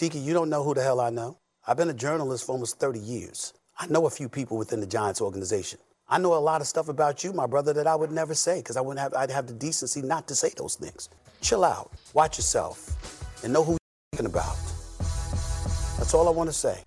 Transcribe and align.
Tiki, 0.00 0.18
you 0.18 0.32
don't 0.32 0.48
know 0.48 0.64
who 0.64 0.72
the 0.72 0.82
hell 0.82 0.98
I 0.98 1.10
know. 1.10 1.36
I've 1.66 1.76
been 1.76 1.90
a 1.90 1.92
journalist 1.92 2.46
for 2.46 2.52
almost 2.52 2.80
30 2.80 2.98
years. 2.98 3.52
I 3.78 3.86
know 3.88 4.06
a 4.06 4.10
few 4.10 4.30
people 4.30 4.56
within 4.56 4.80
the 4.80 4.86
Giants 4.86 5.20
organization. 5.20 5.78
I 6.08 6.16
know 6.16 6.32
a 6.32 6.40
lot 6.40 6.62
of 6.62 6.66
stuff 6.66 6.88
about 6.88 7.22
you, 7.22 7.34
my 7.34 7.46
brother, 7.46 7.74
that 7.74 7.86
I 7.86 7.94
would 7.96 8.10
never 8.10 8.32
say 8.32 8.60
because 8.60 8.78
I 8.78 8.80
wouldn't 8.80 8.98
have. 8.98 9.12
I'd 9.12 9.30
have 9.30 9.46
the 9.46 9.52
decency 9.52 10.00
not 10.00 10.26
to 10.28 10.34
say 10.34 10.52
those 10.56 10.76
things. 10.76 11.10
Chill 11.42 11.64
out, 11.64 11.92
watch 12.14 12.38
yourself, 12.38 12.96
and 13.44 13.52
know 13.52 13.62
who 13.62 13.72
you're 13.72 13.78
talking 14.12 14.24
about. 14.24 14.56
That's 15.98 16.14
all 16.14 16.28
I 16.28 16.30
want 16.30 16.48
to 16.48 16.54
say. 16.54 16.82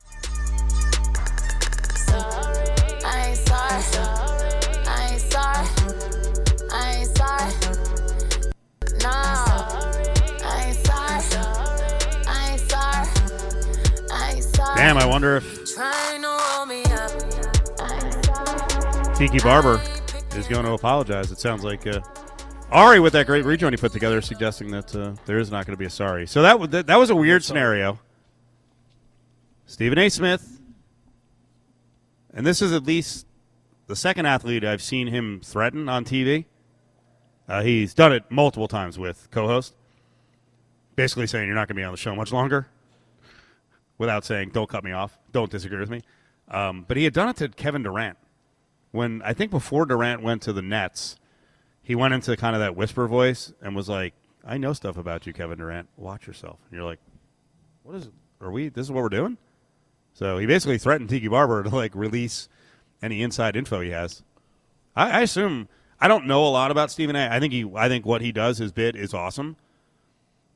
I 9.06 9.43
Damn, 14.84 14.98
I 14.98 15.06
wonder 15.06 15.38
if 15.38 15.74
Trying 15.76 16.24
to 16.24 16.28
roll 16.28 16.66
me 16.66 16.84
up. 16.84 17.10
I 17.80 18.02
ain't 18.04 18.26
sorry. 18.26 19.16
Tiki 19.16 19.40
Barber 19.40 19.82
is 20.36 20.46
going 20.50 20.66
to 20.66 20.74
apologize. 20.74 21.32
It 21.32 21.40
sounds 21.40 21.64
like 21.64 21.88
uh, 21.88 22.02
Ari, 22.70 23.00
with 23.00 23.14
that 23.14 23.26
great 23.26 23.46
rejoin 23.46 23.72
he 23.72 23.78
put 23.78 23.94
together, 23.94 24.20
suggesting 24.20 24.72
that 24.72 24.94
uh, 24.94 25.16
there 25.26 25.40
is 25.40 25.50
not 25.50 25.66
going 25.66 25.72
to 25.74 25.80
be 25.80 25.86
a 25.86 25.90
sorry. 25.90 26.28
So 26.28 26.42
that 26.42 26.88
that 26.88 26.98
was 26.98 27.10
a 27.10 27.16
weird 27.16 27.46
scenario. 27.46 27.98
Stephen 29.68 29.98
A. 29.98 30.10
Smith, 30.10 30.60
and 32.34 32.46
this 32.46 32.62
is 32.62 32.74
at 32.74 32.84
least 32.84 33.26
the 33.88 33.96
second 33.96 34.26
athlete 34.26 34.66
I've 34.66 34.82
seen 34.82 35.08
him 35.08 35.40
threaten 35.42 35.88
on 35.88 36.04
TV. 36.04 36.44
Uh, 37.48 37.62
he's 37.62 37.94
done 37.94 38.12
it 38.12 38.30
multiple 38.30 38.68
times 38.68 39.00
with 39.00 39.30
co-host, 39.32 39.76
basically 40.98 41.28
saying 41.28 41.46
you're 41.46 41.56
not 41.56 41.70
going 41.70 41.78
to 41.78 41.82
be 41.82 41.86
on 41.86 41.94
the 41.94 41.98
show 41.98 42.14
much 42.14 42.34
longer, 42.34 42.68
without 44.04 44.26
saying 44.26 44.52
don't 44.54 44.70
cut 44.70 44.84
me 44.84 44.92
off, 44.92 45.18
don't 45.32 45.50
disagree 45.50 45.80
with 45.80 45.90
me. 45.90 46.02
Um, 46.50 46.86
but 46.88 46.98
he 46.98 47.06
had 47.06 47.14
done 47.14 47.30
it 47.30 47.38
to 47.38 47.50
Kevin 47.50 47.84
Durant 47.84 48.18
when 48.94 49.22
I 49.24 49.34
think 49.34 49.52
before 49.52 49.86
Durant 49.86 50.22
went 50.22 50.42
to 50.44 50.54
the 50.54 50.62
Nets, 50.62 51.18
he 51.82 51.96
went 51.96 52.14
into 52.14 52.38
kind 52.38 52.56
of 52.56 52.62
that 52.62 52.76
whisper 52.76 53.08
voice 53.08 53.52
and 53.62 53.76
was 53.76 53.90
like, 53.90 54.14
"I 54.46 54.58
know 54.58 54.72
stuff 54.72 54.98
about 54.98 55.28
you, 55.28 55.34
Kevin 55.34 55.58
Durant. 55.58 55.90
Watch 55.98 56.28
yourself." 56.28 56.60
And 56.70 56.78
you're 56.78 56.88
like, 56.88 57.00
"What 57.82 57.96
is? 57.96 58.10
Are 58.40 58.52
we? 58.52 58.70
This 58.70 58.86
is 58.86 58.92
what 58.92 59.04
we're 59.04 59.10
doing?" 59.10 59.38
So 60.14 60.38
he 60.38 60.46
basically 60.46 60.78
threatened 60.78 61.10
Tiki 61.10 61.28
Barber 61.28 61.64
to 61.64 61.70
like 61.70 61.94
release 61.96 62.48
any 63.02 63.24
inside 63.24 63.56
info 63.56 63.82
he 63.82 63.90
has. 63.90 64.22
I, 64.96 65.10
I 65.10 65.22
assume 65.22 65.68
I 66.00 66.08
don't 66.08 66.28
know 66.28 66.46
a 66.46 66.50
lot 66.50 66.70
about 66.70 66.92
Stephen 66.92 67.16
A. 67.16 67.28
I 67.30 67.40
think 67.40 67.52
he, 67.52 67.70
I 67.76 67.88
think 67.88 68.06
what 68.06 68.22
he 68.22 68.32
does, 68.32 68.60
his 68.60 68.72
bit 68.72 68.96
is 68.96 69.14
awesome, 69.14 69.58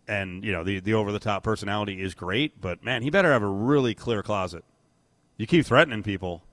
and 0.08 0.44
you 0.44 0.52
know 0.52 0.63
the 0.63 0.80
the 0.80 0.94
over 0.94 1.11
the 1.11 1.19
top 1.19 1.44
personality 1.44 2.02
is 2.02 2.13
great. 2.13 2.59
But 2.59 2.83
man, 2.83 3.02
he 3.02 3.09
better 3.09 3.31
have 3.31 3.44
a 3.44 3.47
really 3.47 3.94
clear 3.94 4.23
closet. 4.23 4.63
You 5.38 5.45
keep 5.45 5.66
threatening 5.66 6.03
people, 6.03 6.44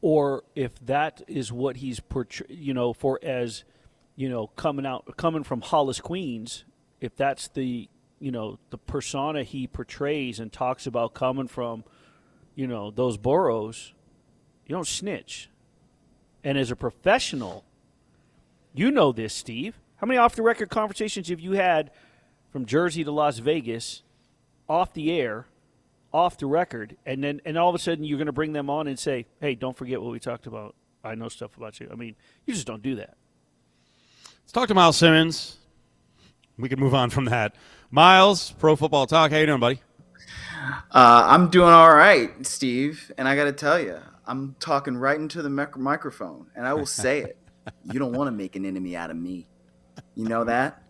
or 0.00 0.44
if 0.54 0.78
that 0.86 1.22
is 1.26 1.52
what 1.52 1.78
he's 1.78 2.00
portray- 2.00 2.46
you 2.48 2.74
know 2.74 2.92
for 2.92 3.18
as 3.22 3.64
you 4.16 4.28
know 4.28 4.48
coming 4.48 4.86
out 4.86 5.16
coming 5.16 5.42
from 5.44 5.60
Hollis 5.60 6.00
Queens 6.00 6.64
if 7.00 7.16
that's 7.16 7.48
the 7.48 7.88
you 8.20 8.30
know 8.30 8.58
the 8.70 8.78
persona 8.78 9.42
he 9.42 9.66
portrays 9.66 10.40
and 10.40 10.52
talks 10.52 10.86
about 10.86 11.14
coming 11.14 11.48
from 11.48 11.84
you 12.54 12.66
know 12.66 12.90
those 12.90 13.16
boroughs 13.16 13.92
you 14.66 14.74
don't 14.74 14.86
snitch 14.86 15.48
and 16.42 16.58
as 16.58 16.70
a 16.70 16.76
professional 16.76 17.64
you 18.74 18.90
know 18.90 19.12
this 19.12 19.34
Steve 19.34 19.80
how 19.98 20.06
many 20.06 20.18
off 20.18 20.34
the 20.34 20.42
record 20.42 20.70
conversations 20.70 21.28
have 21.28 21.40
you 21.40 21.52
had 21.52 21.90
from 22.50 22.66
Jersey 22.66 23.04
to 23.04 23.10
Las 23.10 23.38
Vegas 23.38 24.02
off 24.68 24.92
the 24.92 25.12
air 25.12 25.46
off 26.12 26.38
the 26.38 26.46
record, 26.46 26.96
and 27.04 27.22
then 27.22 27.40
and 27.44 27.58
all 27.58 27.68
of 27.68 27.74
a 27.74 27.78
sudden 27.78 28.04
you're 28.04 28.18
going 28.18 28.26
to 28.26 28.32
bring 28.32 28.52
them 28.52 28.70
on 28.70 28.86
and 28.86 28.98
say, 28.98 29.26
"Hey, 29.40 29.54
don't 29.54 29.76
forget 29.76 30.00
what 30.00 30.10
we 30.10 30.18
talked 30.18 30.46
about. 30.46 30.74
I 31.04 31.14
know 31.14 31.28
stuff 31.28 31.56
about 31.56 31.80
you." 31.80 31.88
I 31.92 31.96
mean, 31.96 32.16
you 32.46 32.54
just 32.54 32.66
don't 32.66 32.82
do 32.82 32.96
that. 32.96 33.16
Let's 34.42 34.52
talk 34.52 34.68
to 34.68 34.74
Myles 34.74 34.96
Simmons. 34.96 35.56
We 36.56 36.68
can 36.68 36.80
move 36.80 36.94
on 36.94 37.10
from 37.10 37.26
that. 37.26 37.54
Myles, 37.90 38.52
Pro 38.52 38.74
Football 38.74 39.06
Talk. 39.06 39.30
How 39.30 39.38
you 39.38 39.46
doing, 39.46 39.60
buddy? 39.60 39.80
Uh, 40.90 41.24
I'm 41.26 41.48
doing 41.50 41.68
all 41.68 41.94
right, 41.94 42.44
Steve, 42.44 43.12
and 43.16 43.28
I 43.28 43.36
got 43.36 43.44
to 43.44 43.52
tell 43.52 43.78
you, 43.78 43.98
I'm 44.26 44.56
talking 44.58 44.96
right 44.96 45.18
into 45.18 45.40
the 45.40 45.48
microphone, 45.48 46.46
and 46.56 46.66
I 46.66 46.74
will 46.74 46.86
say 46.86 47.20
it. 47.20 47.36
You 47.84 47.98
don't 47.98 48.14
want 48.14 48.28
to 48.28 48.32
make 48.32 48.56
an 48.56 48.64
enemy 48.64 48.96
out 48.96 49.10
of 49.10 49.18
me. 49.18 49.46
You 50.14 50.28
know 50.28 50.44
that? 50.44 50.82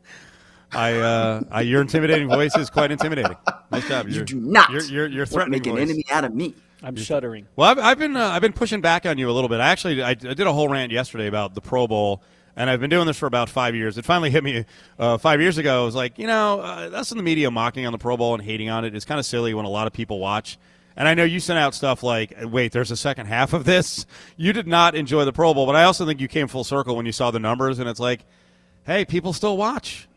I, 0.72 0.94
uh, 0.98 1.42
I 1.50 1.60
your 1.62 1.80
intimidating 1.80 2.28
voice 2.28 2.54
is 2.56 2.69
quite 2.69 2.91
intimidating. 2.91 3.36
Nice 3.70 3.88
job. 3.88 4.08
You 4.08 4.16
You're, 4.16 4.24
do 4.24 4.41
not 4.41 4.70
You're, 4.70 4.82
you're, 4.82 5.06
you're 5.06 5.24
to 5.26 5.30
threatening 5.32 5.60
make 5.60 5.66
an 5.66 5.72
voice. 5.74 5.82
enemy 5.82 6.04
out 6.10 6.24
of 6.24 6.34
me. 6.34 6.54
I'm 6.82 6.94
shuddering. 6.94 7.46
Well, 7.56 7.70
I've, 7.70 7.78
I've 7.78 7.98
been 7.98 8.16
uh, 8.16 8.28
I've 8.28 8.42
been 8.42 8.52
pushing 8.52 8.80
back 8.80 9.06
on 9.06 9.19
you 9.19 9.30
a 9.30 9.32
little 9.32 9.48
bit. 9.48 9.60
I 9.60 9.69
actually 9.69 10.02
I, 10.02 10.10
I 10.10 10.14
did 10.14 10.41
a 10.41 10.52
whole 10.52 10.69
rant 10.69 10.92
yesterday 10.92 11.26
about 11.26 11.54
the 11.54 11.60
Pro 11.60 11.86
Bowl, 11.88 12.22
and 12.54 12.69
I've 12.70 12.80
been 12.80 12.91
doing 12.91 13.06
this 13.06 13.16
for 13.16 13.26
about 13.26 13.48
five 13.48 13.74
years. 13.74 13.98
It 13.98 14.04
finally 14.04 14.30
hit 14.30 14.44
me 14.44 14.64
uh, 14.98 15.19
five 15.19 15.40
years 15.40 15.58
ago. 15.58 15.82
I 15.82 15.84
was 15.84 15.94
like, 15.94 16.19
you 16.19 16.26
know, 16.26 16.60
uh, 16.60 16.88
that's 16.90 17.10
in 17.10 17.16
the 17.16 17.25
media 17.25 17.50
mocking 17.50 17.86
on 17.86 17.92
the 17.92 17.98
Pro 17.98 18.16
Bowl 18.16 18.34
and 18.34 18.42
hating 18.42 18.69
on 18.69 18.84
it. 18.84 18.94
It's 18.94 19.04
kind 19.04 19.19
of 19.19 19.26
silly 19.26 19.54
when 19.54 19.64
a 19.64 19.70
lot 19.70 19.86
of 19.86 19.92
people 19.92 20.19
watch. 20.20 20.58
And 20.96 21.08
I 21.08 21.14
know 21.14 21.25
you 21.25 21.40
sent 21.40 21.58
out 21.58 21.75
stuff 21.75 22.02
like, 22.02 22.34
wait, 22.42 22.72
there's 22.72 22.90
a 22.90 22.96
second 22.96 23.26
half 23.26 23.52
of 23.52 23.64
this. 23.64 24.04
You 24.36 24.52
did 24.52 24.66
not 24.66 24.94
enjoy 24.96 25.25
the 25.25 25.32
Pro 25.32 25.54
Bowl, 25.54 25.64
but 25.64 25.76
I 25.76 25.84
also 25.84 26.04
think 26.04 26.20
you 26.20 26.26
came 26.28 26.48
full 26.48 26.64
circle 26.64 26.96
when 26.96 27.06
you 27.06 27.12
saw 27.12 27.30
the 27.30 27.38
numbers, 27.38 27.78
and 27.78 27.88
it's 27.88 28.00
like, 28.00 28.25
hey, 28.88 29.04
people 29.04 29.32
still 29.34 29.56
watch. 29.56 30.09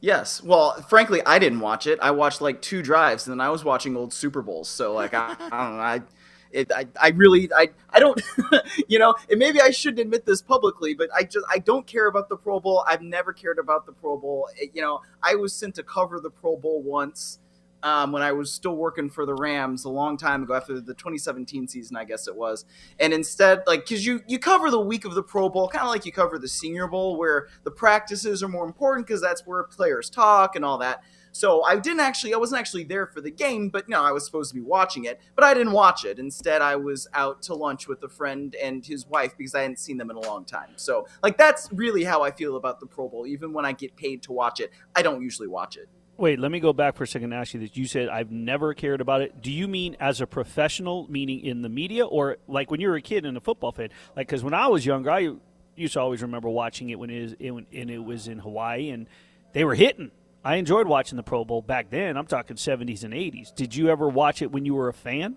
Yes. 0.00 0.42
Well, 0.42 0.72
frankly, 0.88 1.22
I 1.24 1.38
didn't 1.38 1.60
watch 1.60 1.86
it. 1.86 2.00
I 2.02 2.10
watched 2.10 2.40
like 2.40 2.60
two 2.60 2.82
drives, 2.82 3.26
and 3.28 3.32
then 3.32 3.40
I 3.40 3.50
was 3.50 3.64
watching 3.64 3.96
old 3.96 4.12
Super 4.12 4.42
Bowls. 4.42 4.68
So, 4.68 4.92
like, 4.92 5.14
I, 5.14 5.36
I 5.38 5.64
don't 5.64 5.76
know. 5.76 5.82
I, 5.82 6.02
it, 6.50 6.72
I, 6.74 6.86
I 7.00 7.08
really, 7.10 7.48
I, 7.54 7.68
I 7.90 8.00
don't, 8.00 8.20
you 8.88 8.98
know, 8.98 9.14
and 9.30 9.38
maybe 9.38 9.60
I 9.60 9.70
shouldn't 9.70 10.00
admit 10.00 10.26
this 10.26 10.42
publicly, 10.42 10.92
but 10.94 11.08
I 11.14 11.22
just, 11.22 11.46
I 11.48 11.58
don't 11.60 11.86
care 11.86 12.08
about 12.08 12.28
the 12.28 12.36
Pro 12.36 12.58
Bowl. 12.58 12.84
I've 12.88 13.00
never 13.02 13.32
cared 13.32 13.58
about 13.60 13.86
the 13.86 13.92
Pro 13.92 14.18
Bowl. 14.18 14.48
It- 14.56 14.72
you 14.74 14.82
know, 14.82 15.00
I 15.22 15.36
was 15.36 15.54
sent 15.54 15.76
to 15.76 15.84
cover 15.84 16.18
the 16.18 16.30
Pro 16.30 16.56
Bowl 16.56 16.82
once 16.82 17.38
um, 17.82 18.12
when 18.12 18.22
I 18.22 18.32
was 18.32 18.52
still 18.52 18.76
working 18.76 19.10
for 19.10 19.26
the 19.26 19.34
Rams 19.34 19.84
a 19.84 19.88
long 19.88 20.16
time 20.16 20.42
ago 20.42 20.54
after 20.54 20.80
the 20.80 20.94
2017 20.94 21.68
season, 21.68 21.96
I 21.96 22.04
guess 22.04 22.28
it 22.28 22.36
was. 22.36 22.64
And 23.00 23.12
instead, 23.12 23.62
like, 23.66 23.80
because 23.80 24.06
you 24.06 24.22
you 24.26 24.38
cover 24.38 24.70
the 24.70 24.80
week 24.80 25.04
of 25.04 25.14
the 25.14 25.22
Pro 25.22 25.48
Bowl, 25.48 25.68
kind 25.68 25.84
of 25.84 25.90
like 25.90 26.06
you 26.06 26.12
cover 26.12 26.38
the 26.38 26.48
Senior 26.48 26.86
Bowl, 26.86 27.16
where 27.16 27.48
the 27.64 27.70
practices 27.70 28.42
are 28.42 28.48
more 28.48 28.64
important 28.64 29.06
because 29.06 29.20
that's 29.20 29.46
where 29.46 29.64
players 29.64 30.10
talk 30.10 30.56
and 30.56 30.64
all 30.64 30.78
that. 30.78 31.02
So 31.32 31.64
I 31.64 31.76
didn't 31.76 32.00
actually, 32.00 32.34
I 32.34 32.36
wasn't 32.36 32.60
actually 32.60 32.84
there 32.84 33.06
for 33.06 33.22
the 33.22 33.30
game, 33.30 33.70
but 33.70 33.88
you 33.88 33.94
no, 33.94 34.02
I 34.02 34.12
was 34.12 34.24
supposed 34.24 34.50
to 34.50 34.54
be 34.54 34.60
watching 34.60 35.06
it, 35.06 35.18
but 35.34 35.44
I 35.44 35.54
didn't 35.54 35.72
watch 35.72 36.04
it. 36.04 36.18
Instead, 36.18 36.60
I 36.60 36.76
was 36.76 37.08
out 37.14 37.40
to 37.42 37.54
lunch 37.54 37.88
with 37.88 38.02
a 38.02 38.08
friend 38.08 38.54
and 38.62 38.84
his 38.84 39.06
wife 39.06 39.34
because 39.36 39.54
I 39.54 39.62
hadn't 39.62 39.78
seen 39.78 39.96
them 39.96 40.10
in 40.10 40.16
a 40.16 40.20
long 40.20 40.44
time. 40.44 40.70
So, 40.76 41.08
like, 41.22 41.38
that's 41.38 41.70
really 41.72 42.04
how 42.04 42.22
I 42.22 42.30
feel 42.30 42.56
about 42.56 42.80
the 42.80 42.86
Pro 42.86 43.08
Bowl. 43.08 43.26
Even 43.26 43.54
when 43.54 43.64
I 43.64 43.72
get 43.72 43.96
paid 43.96 44.22
to 44.24 44.32
watch 44.32 44.60
it, 44.60 44.72
I 44.94 45.00
don't 45.00 45.22
usually 45.22 45.48
watch 45.48 45.78
it. 45.78 45.88
Wait, 46.22 46.38
let 46.38 46.52
me 46.52 46.60
go 46.60 46.72
back 46.72 46.94
for 46.94 47.02
a 47.02 47.06
second 47.08 47.32
and 47.32 47.40
ask 47.40 47.52
you 47.52 47.58
this. 47.58 47.76
You 47.76 47.84
said 47.84 48.08
I've 48.08 48.30
never 48.30 48.74
cared 48.74 49.00
about 49.00 49.22
it. 49.22 49.42
Do 49.42 49.50
you 49.50 49.66
mean 49.66 49.96
as 49.98 50.20
a 50.20 50.26
professional, 50.28 51.04
meaning 51.10 51.40
in 51.40 51.62
the 51.62 51.68
media, 51.68 52.06
or 52.06 52.36
like 52.46 52.70
when 52.70 52.80
you 52.80 52.90
were 52.90 52.94
a 52.94 53.02
kid 53.02 53.26
and 53.26 53.36
a 53.36 53.40
football 53.40 53.72
fan? 53.72 53.88
Like, 54.14 54.28
because 54.28 54.44
when 54.44 54.54
I 54.54 54.68
was 54.68 54.86
younger, 54.86 55.10
I 55.10 55.32
used 55.74 55.94
to 55.94 56.00
always 56.00 56.22
remember 56.22 56.48
watching 56.48 56.90
it 56.90 56.98
when 57.00 57.10
it 57.10 57.22
was 57.22 57.32
in, 57.40 57.66
and 57.72 57.90
it 57.90 57.98
was 57.98 58.28
in 58.28 58.38
Hawaii, 58.38 58.90
and 58.90 59.08
they 59.52 59.64
were 59.64 59.74
hitting. 59.74 60.12
I 60.44 60.58
enjoyed 60.58 60.86
watching 60.86 61.16
the 61.16 61.24
Pro 61.24 61.44
Bowl 61.44 61.60
back 61.60 61.90
then. 61.90 62.16
I'm 62.16 62.26
talking 62.26 62.54
70s 62.54 63.02
and 63.02 63.12
80s. 63.12 63.52
Did 63.52 63.74
you 63.74 63.88
ever 63.88 64.08
watch 64.08 64.42
it 64.42 64.52
when 64.52 64.64
you 64.64 64.74
were 64.74 64.88
a 64.88 64.94
fan? 64.94 65.36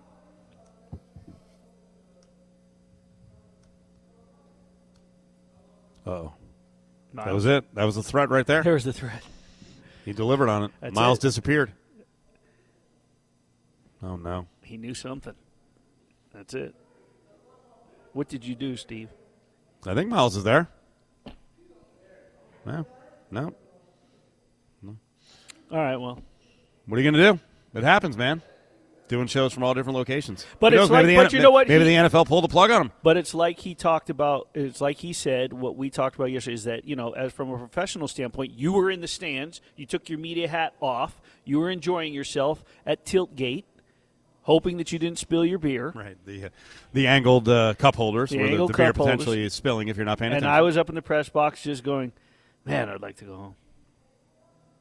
Oh, 6.06 6.32
that 7.14 7.34
was 7.34 7.44
it. 7.44 7.64
That 7.74 7.82
was 7.86 7.96
the 7.96 8.04
threat 8.04 8.30
right 8.30 8.46
there. 8.46 8.62
There's 8.62 8.84
the 8.84 8.92
threat. 8.92 9.24
He 10.06 10.12
delivered 10.12 10.48
on 10.48 10.62
it. 10.64 10.70
That's 10.80 10.94
Myles 10.94 11.18
it. 11.18 11.22
disappeared. 11.22 11.72
Oh 14.02 14.16
no. 14.16 14.46
He 14.62 14.76
knew 14.76 14.94
something. 14.94 15.34
That's 16.32 16.54
it. 16.54 16.74
What 18.12 18.28
did 18.28 18.44
you 18.44 18.54
do, 18.54 18.76
Steve? 18.76 19.08
I 19.84 19.94
think 19.94 20.08
Myles 20.08 20.36
is 20.36 20.44
there. 20.44 20.68
No, 22.64 22.86
no. 23.30 23.52
All 25.70 25.78
right, 25.78 25.96
well. 25.96 26.20
What 26.86 26.96
are 26.96 27.02
you 27.02 27.10
going 27.10 27.22
to 27.22 27.32
do? 27.32 27.78
It 27.78 27.82
happens, 27.84 28.16
man. 28.16 28.40
Doing 29.08 29.28
shows 29.28 29.52
from 29.52 29.62
all 29.62 29.72
different 29.72 29.96
locations. 29.96 30.44
But 30.58 30.72
Who 30.72 30.80
it's 30.80 30.90
knows, 30.90 31.02
maybe 31.02 31.16
like- 31.16 31.30
the 31.30 31.36
you 31.36 31.42
know 31.42 31.52
what? 31.52 31.68
Maybe 31.68 31.84
He- 31.84 31.90
the 31.96 32.08
NFL 32.08 32.26
pulled 32.26 32.42
the 32.44 32.48
plug 32.48 32.70
on 32.72 32.80
him. 32.82 32.92
But 33.04 33.16
it's 33.16 33.34
like 33.34 33.60
he 33.60 33.74
talked 33.74 34.10
about. 34.10 34.48
It's 34.54 34.80
like 34.80 34.98
he 34.98 35.12
said 35.12 35.52
what 35.52 35.76
we 35.76 35.90
talked 35.90 36.16
about 36.16 36.32
yesterday 36.32 36.54
is 36.54 36.64
that 36.64 36.84
you 36.86 36.96
know, 36.96 37.12
as 37.12 37.32
from 37.32 37.50
a 37.50 37.56
professional 37.58 38.08
standpoint, 38.08 38.52
you 38.58 38.72
were 38.72 38.90
in 38.90 39.00
the 39.00 39.06
stands. 39.08 39.60
You 39.76 39.86
took 39.86 40.08
your 40.08 40.18
media 40.18 40.48
hat 40.48 40.74
off. 40.80 41.20
You 41.44 41.60
were 41.60 41.70
enjoying 41.70 42.12
yourself 42.12 42.64
at 42.84 43.04
Tiltgate, 43.04 43.62
hoping 44.42 44.76
that 44.78 44.90
you 44.90 44.98
didn't 44.98 45.18
spill 45.18 45.44
your 45.44 45.58
beer. 45.60 45.92
Right. 45.94 46.16
The 46.26 46.46
uh, 46.46 46.48
the 46.92 47.06
angled 47.06 47.48
uh, 47.48 47.74
cup 47.78 47.94
holders 47.94 48.30
The 48.30 48.38
where 48.38 48.46
the, 48.50 48.56
the 48.56 48.66
beer 48.66 48.86
cup 48.88 48.96
holders. 48.96 49.12
potentially 49.14 49.44
is 49.44 49.54
spilling 49.54 49.86
if 49.86 49.96
you're 49.96 50.04
not 50.06 50.18
paying 50.18 50.32
And 50.32 50.38
attention. 50.38 50.48
And 50.50 50.56
I 50.58 50.62
was 50.62 50.76
up 50.76 50.88
in 50.88 50.96
the 50.96 51.02
press 51.02 51.28
box 51.28 51.62
just 51.62 51.84
going, 51.84 52.10
"Man, 52.64 52.88
I'd 52.88 53.00
like 53.02 53.16
to 53.18 53.24
go 53.24 53.36
home." 53.36 53.54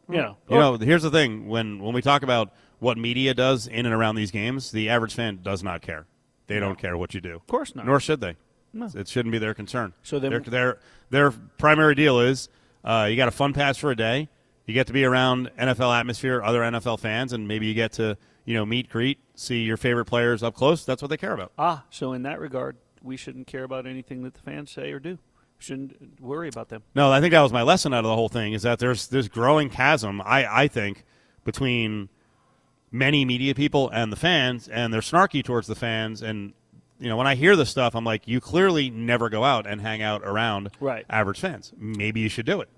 You 0.10 0.18
know, 0.18 0.38
You 0.50 0.58
know, 0.58 0.78
here's 0.78 1.02
the 1.04 1.10
thing: 1.12 1.48
when 1.48 1.80
when 1.80 1.94
we 1.94 2.02
talk 2.02 2.24
about 2.24 2.52
what 2.80 2.98
media 2.98 3.34
does 3.34 3.68
in 3.68 3.86
and 3.86 3.94
around 3.94 4.16
these 4.16 4.32
games, 4.32 4.72
the 4.72 4.90
average 4.90 5.14
fan 5.16 5.40
does 5.42 5.64
not 5.64 5.82
care. 5.82 6.06
They 6.48 6.60
don't 6.60 6.78
care 6.78 6.96
what 6.96 7.14
you 7.14 7.22
do. 7.22 7.36
Of 7.36 7.48
course 7.48 7.76
not. 7.76 7.86
Nor 7.86 8.00
should 8.00 8.22
they. 8.22 8.36
No. 8.74 8.90
It 8.94 9.08
shouldn't 9.08 9.32
be 9.32 9.38
their 9.40 9.54
concern. 9.54 9.94
So 10.04 10.20
their 10.20 10.40
their, 10.40 10.80
their 11.10 11.32
primary 11.32 11.96
deal 11.96 12.20
is 12.20 12.50
uh, 12.84 13.08
you 13.10 13.16
got 13.16 13.28
a 13.28 13.32
fun 13.32 13.54
pass 13.54 13.78
for 13.78 13.90
a 13.92 13.96
day. 13.96 14.30
You 14.66 14.74
get 14.74 14.88
to 14.88 14.94
be 14.94 15.06
around 15.06 15.50
NFL 15.60 15.98
atmosphere, 15.98 16.42
other 16.44 16.62
NFL 16.62 17.00
fans, 17.00 17.34
and 17.34 17.48
maybe 17.48 17.68
you 17.68 17.74
get 17.74 17.94
to 17.94 18.18
you 18.44 18.54
know 18.54 18.66
meet, 18.66 18.90
greet, 18.90 19.20
see 19.36 19.64
your 19.64 19.78
favorite 19.78 20.06
players 20.06 20.44
up 20.44 20.56
close. 20.56 20.86
That's 20.86 21.02
what 21.02 21.10
they 21.10 21.18
care 21.18 21.34
about. 21.34 21.52
ah, 21.58 21.84
so 21.90 22.14
in 22.14 22.24
that 22.24 22.40
regard, 22.40 22.78
we 23.02 23.16
shouldn't 23.18 23.48
care 23.48 23.64
about 23.64 23.88
anything 23.88 24.24
that 24.24 24.34
the 24.34 24.42
fans 24.42 24.72
say 24.72 24.92
or 24.92 25.00
do. 25.00 25.12
We 25.58 25.64
shouldn't 25.64 26.20
worry 26.20 26.50
about 26.50 26.70
them. 26.70 26.84
No, 26.96 27.12
I 27.12 27.22
think 27.22 27.32
that 27.32 27.42
was 27.42 27.54
my 27.54 27.62
lesson 27.62 27.94
out 27.94 28.00
of 28.00 28.10
the 28.10 28.16
whole 28.16 28.30
thing 28.30 28.54
is 28.54 28.64
that 28.64 28.78
there's 28.80 29.08
this 29.08 29.30
growing 29.30 29.70
chasm, 29.70 30.22
I, 30.22 30.64
I 30.64 30.68
think, 30.68 31.06
between 31.46 32.10
many 32.96 33.26
media 33.26 33.54
people 33.54 33.90
and 33.90 34.12
the 34.12 34.16
fans, 34.16 34.68
and 34.68 34.94
they're 34.94 35.02
snarky 35.02 35.44
towards 35.44 35.68
the 35.68 35.76
fans. 35.76 36.22
And, 36.22 36.54
you 37.00 37.10
know, 37.10 37.18
when 37.18 37.28
I 37.28 37.36
hear 37.36 37.56
this 37.56 37.70
stuff, 37.70 37.96
I'm 37.96 38.06
like, 38.06 38.28
you 38.28 38.40
clearly 38.40 38.90
never 38.90 39.30
go 39.30 39.44
out 39.44 39.68
and 39.68 39.82
hang 39.82 40.02
out 40.02 40.22
around 40.24 40.72
Right. 40.80 41.06
average 41.10 41.40
fans. 41.40 41.74
Maybe 41.78 42.22
you 42.22 42.30
should 42.30 42.46
do 42.46 42.62
it. 42.62 42.70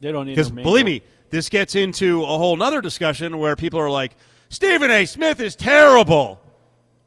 They 0.00 0.12
don't 0.12 0.26
Because 0.26 0.50
believe 0.50 0.86
me, 0.86 1.02
this 1.28 1.48
gets 1.50 1.74
into 1.74 2.22
a 2.22 2.26
whole 2.38 2.56
nother 2.56 2.80
discussion 2.80 3.38
where 3.38 3.54
people 3.54 3.78
are 3.78 3.90
like, 3.90 4.12
Stephen 4.48 4.90
A. 4.90 5.04
Smith 5.04 5.38
is 5.40 5.54
terrible. 5.54 6.40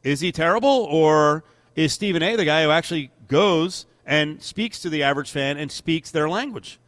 Is 0.04 0.20
he 0.20 0.32
terrible, 0.32 0.88
or 0.92 1.44
is 1.76 1.92
Stephen 1.94 2.22
A. 2.22 2.36
the 2.36 2.46
guy 2.46 2.64
who 2.64 2.70
actually 2.70 3.10
goes 3.28 3.86
and 4.06 4.42
speaks 4.42 4.80
to 4.82 4.90
the 4.90 5.02
average 5.04 5.32
fan 5.32 5.58
and 5.58 5.72
speaks 5.72 6.12
their 6.12 6.30
language? 6.30 6.80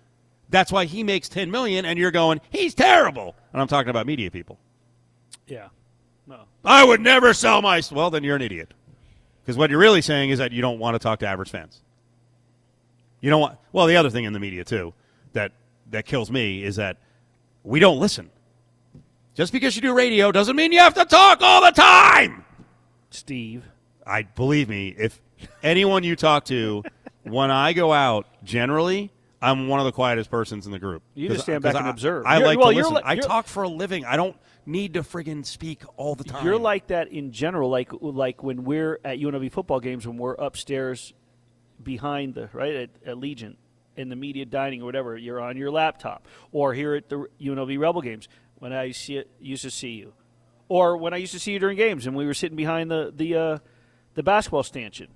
That's 0.49 0.71
why 0.71 0.85
he 0.85 1.01
makes 1.03 1.27
ten 1.27 1.49
million, 1.49 1.85
and 1.85 1.97
you're 1.97 2.11
going, 2.11 2.39
he's 2.51 2.75
terrible. 2.75 3.35
And 3.55 3.61
I'm 3.61 3.69
talking 3.69 3.89
about 3.89 4.05
media 4.05 4.29
people. 4.29 4.59
Yeah. 5.47 5.69
No. 6.27 6.41
I 6.65 6.83
would 6.83 6.99
never 6.99 7.33
sell 7.33 7.61
my. 7.61 7.81
Well, 7.89 8.09
then 8.09 8.21
you're 8.21 8.35
an 8.35 8.41
idiot. 8.41 8.73
Because 9.41 9.55
what 9.57 9.69
you're 9.69 9.79
really 9.79 10.01
saying 10.01 10.31
is 10.31 10.39
that 10.39 10.51
you 10.51 10.61
don't 10.61 10.77
want 10.77 10.95
to 10.95 10.99
talk 10.99 11.19
to 11.19 11.25
average 11.25 11.51
fans. 11.51 11.79
You 13.21 13.29
don't 13.29 13.39
want. 13.39 13.57
Well, 13.71 13.87
the 13.87 13.95
other 13.95 14.09
thing 14.09 14.25
in 14.25 14.33
the 14.33 14.41
media 14.41 14.65
too 14.65 14.93
that 15.31 15.53
that 15.91 16.05
kills 16.05 16.29
me 16.29 16.65
is 16.65 16.75
that 16.75 16.97
we 17.63 17.79
don't 17.79 17.97
listen. 17.97 18.29
Just 19.35 19.53
because 19.53 19.73
you 19.77 19.81
do 19.81 19.93
radio 19.93 20.33
doesn't 20.33 20.57
mean 20.57 20.73
you 20.73 20.79
have 20.79 20.95
to 20.95 21.05
talk 21.05 21.41
all 21.41 21.61
the 21.61 21.71
time. 21.71 22.43
Steve. 23.09 23.63
I 24.05 24.23
believe 24.23 24.67
me, 24.67 24.93
if 24.97 25.21
anyone 25.63 26.03
you 26.03 26.17
talk 26.17 26.43
to, 26.45 26.83
when 27.23 27.51
I 27.51 27.71
go 27.71 27.93
out, 27.93 28.27
generally, 28.43 29.11
I'm 29.45 29.67
one 29.67 29.79
of 29.79 29.85
the 29.85 29.91
quietest 29.91 30.29
persons 30.29 30.65
in 30.65 30.71
the 30.71 30.79
group. 30.79 31.03
You 31.13 31.29
just 31.29 31.43
stand 31.43 31.61
back 31.63 31.73
'cause 31.73 31.79
and 31.79 31.87
I- 31.87 31.91
observe. 31.91 32.25
I 32.25 32.35
You're- 32.37 32.47
like 32.47 32.57
well, 32.59 32.71
to 32.71 32.75
listen. 32.77 32.93
li- 32.95 33.01
I 33.03 33.15
talk 33.17 33.47
for 33.47 33.63
a 33.63 33.67
living. 33.69 34.05
I 34.05 34.15
don't 34.17 34.35
need 34.65 34.93
to 34.95 35.01
friggin' 35.01 35.45
speak 35.45 35.83
all 35.97 36.15
the 36.15 36.23
time. 36.23 36.43
You're 36.45 36.57
like 36.57 36.87
that 36.87 37.09
in 37.09 37.31
general, 37.31 37.69
like 37.69 37.91
like 38.01 38.41
when 38.43 38.63
we're 38.63 38.99
at 39.05 39.19
UNLV 39.19 39.49
football 39.51 39.79
games 39.79 40.07
when 40.07 40.17
we're 40.17 40.33
upstairs 40.35 41.13
behind 41.81 42.33
the 42.35 42.49
right 42.53 42.75
at, 42.75 42.89
at 43.05 43.17
Legion 43.17 43.57
in 43.95 44.09
the 44.09 44.15
media 44.15 44.45
dining 44.45 44.81
or 44.81 44.85
whatever. 44.85 45.17
You're 45.17 45.39
on 45.41 45.57
your 45.57 45.71
laptop, 45.71 46.27
or 46.51 46.73
here 46.73 46.95
at 46.95 47.09
the 47.09 47.27
UNLV 47.39 47.77
Rebel 47.77 48.01
games 48.01 48.27
when 48.59 48.73
I 48.73 48.91
see 48.91 49.17
it, 49.17 49.29
used 49.39 49.63
to 49.63 49.71
see 49.71 49.91
you, 49.91 50.13
or 50.69 50.97
when 50.97 51.13
I 51.13 51.17
used 51.17 51.33
to 51.33 51.39
see 51.39 51.51
you 51.53 51.59
during 51.59 51.77
games 51.77 52.07
and 52.07 52.15
we 52.15 52.25
were 52.25 52.33
sitting 52.33 52.55
behind 52.55 52.89
the 52.89 53.13
the 53.15 53.35
uh, 53.35 53.57
the 54.15 54.23
basketball 54.23 54.63
stanchion. 54.63 55.09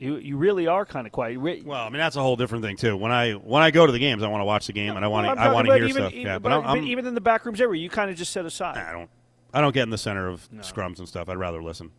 You 0.00 0.16
you 0.16 0.36
really 0.38 0.66
are 0.66 0.86
kind 0.86 1.06
of 1.06 1.12
quiet. 1.12 1.38
Re- 1.38 1.62
Well, 1.64 1.78
I 1.84 1.90
mean 1.90 1.98
that's 1.98 2.16
a 2.16 2.22
whole 2.22 2.34
different 2.34 2.64
thing 2.64 2.76
too. 2.76 2.96
When 2.96 3.12
I 3.12 3.32
when 3.34 3.62
I 3.62 3.70
go 3.70 3.84
to 3.84 3.92
the 3.92 3.98
games, 3.98 4.22
I 4.22 4.28
want 4.28 4.40
to 4.40 4.46
watch 4.46 4.66
the 4.66 4.72
game 4.72 4.96
and 4.96 5.04
I 5.04 5.08
want 5.08 5.26
to 5.26 5.40
I 5.40 5.52
want 5.52 5.68
to 5.68 5.74
hear 5.74 5.84
even- 5.84 5.94
stuff. 6.02 6.12
Even, 6.14 6.26
yeah, 6.26 6.38
but, 6.38 6.62
but 6.62 6.78
even 6.78 7.06
in 7.06 7.14
the 7.14 7.20
back 7.20 7.44
rooms 7.44 7.60
area, 7.60 7.80
you 7.80 7.90
kind 7.90 8.10
of 8.10 8.16
just 8.16 8.32
set 8.32 8.46
aside. 8.46 8.78
I 8.78 8.92
don't 8.92 9.10
I 9.52 9.60
don't 9.60 9.74
get 9.74 9.82
in 9.82 9.90
the 9.90 9.98
center 9.98 10.26
of 10.28 10.48
scrums 10.60 10.98
and 11.00 11.06
stuff. 11.06 11.28
I'd 11.28 11.36
rather 11.36 11.62
listen. 11.62 11.90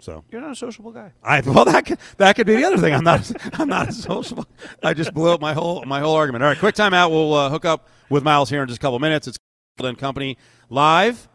So 0.00 0.24
You're 0.30 0.40
not 0.40 0.50
a 0.52 0.54
sociable 0.56 0.92
guy. 0.92 1.12
I 1.22 1.40
well 1.40 1.64
that 1.64 1.86
could, 1.86 1.98
that 2.18 2.36
could 2.36 2.46
be 2.46 2.56
the 2.56 2.64
other 2.64 2.76
thing. 2.78 2.92
I'm 2.92 3.04
not 3.04 3.30
I'm 3.58 3.68
not 3.68 3.88
a 3.88 3.92
sociable. 3.92 4.46
I 4.82 4.92
just 4.92 5.14
blew 5.14 5.30
up 5.32 5.40
my 5.40 5.54
whole 5.54 5.82
my 5.86 6.00
whole 6.00 6.14
argument. 6.16 6.44
All 6.44 6.50
right, 6.50 6.58
quick 6.58 6.74
timeout. 6.74 7.10
We'll 7.10 7.32
uh, 7.32 7.48
hook 7.48 7.64
up 7.64 7.88
with 8.10 8.22
Myles 8.22 8.50
here 8.50 8.60
in 8.60 8.68
just 8.68 8.78
a 8.78 8.82
couple 8.82 8.98
minutes. 8.98 9.26
It's 9.28 9.38
and 9.82 9.96
Company 9.96 10.36
live. 10.68 11.26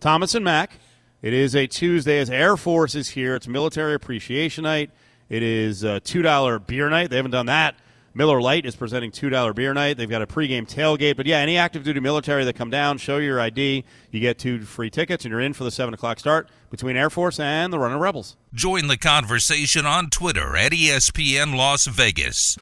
Thomas 0.00 0.34
and 0.34 0.44
Mack. 0.44 0.72
It 1.20 1.32
is 1.32 1.54
a 1.54 1.68
Tuesday 1.68 2.18
as 2.18 2.30
Air 2.30 2.56
Force 2.56 2.96
is 2.96 3.10
here. 3.10 3.36
It's 3.36 3.46
Military 3.46 3.94
Appreciation 3.94 4.64
Night. 4.64 4.90
It 5.32 5.42
is 5.42 5.82
a 5.82 5.98
two 5.98 6.20
dollar 6.20 6.58
beer 6.58 6.90
night. 6.90 7.08
They 7.08 7.16
haven't 7.16 7.30
done 7.30 7.46
that. 7.46 7.76
Miller 8.12 8.42
Lite 8.42 8.66
is 8.66 8.76
presenting 8.76 9.10
two 9.10 9.30
dollar 9.30 9.54
beer 9.54 9.72
night. 9.72 9.96
They've 9.96 10.10
got 10.10 10.20
a 10.20 10.26
pregame 10.26 10.68
tailgate. 10.68 11.16
But 11.16 11.24
yeah, 11.24 11.38
any 11.38 11.56
active 11.56 11.84
duty 11.84 12.00
military 12.00 12.44
that 12.44 12.54
come 12.54 12.68
down, 12.68 12.98
show 12.98 13.16
your 13.16 13.40
ID. 13.40 13.82
You 14.10 14.20
get 14.20 14.38
two 14.38 14.60
free 14.60 14.90
tickets, 14.90 15.24
and 15.24 15.32
you're 15.32 15.40
in 15.40 15.54
for 15.54 15.64
the 15.64 15.70
seven 15.70 15.94
o'clock 15.94 16.18
start 16.18 16.50
between 16.68 16.98
Air 16.98 17.08
Force 17.08 17.40
and 17.40 17.72
the 17.72 17.78
Running 17.78 17.96
Rebels. 17.96 18.36
Join 18.52 18.88
the 18.88 18.98
conversation 18.98 19.86
on 19.86 20.10
Twitter 20.10 20.54
at 20.54 20.72
ESPN 20.72 21.56
Las 21.56 21.86
Vegas. 21.86 22.58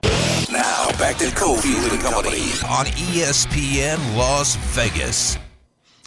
Now 0.49 0.93
back 0.97 1.17
to 1.17 1.25
Cofield 1.25 1.91
and 1.91 2.01
Company. 2.01 2.53
On 2.69 2.87
ESPN 2.87 4.17
Las 4.17 4.55
Vegas. 4.77 5.37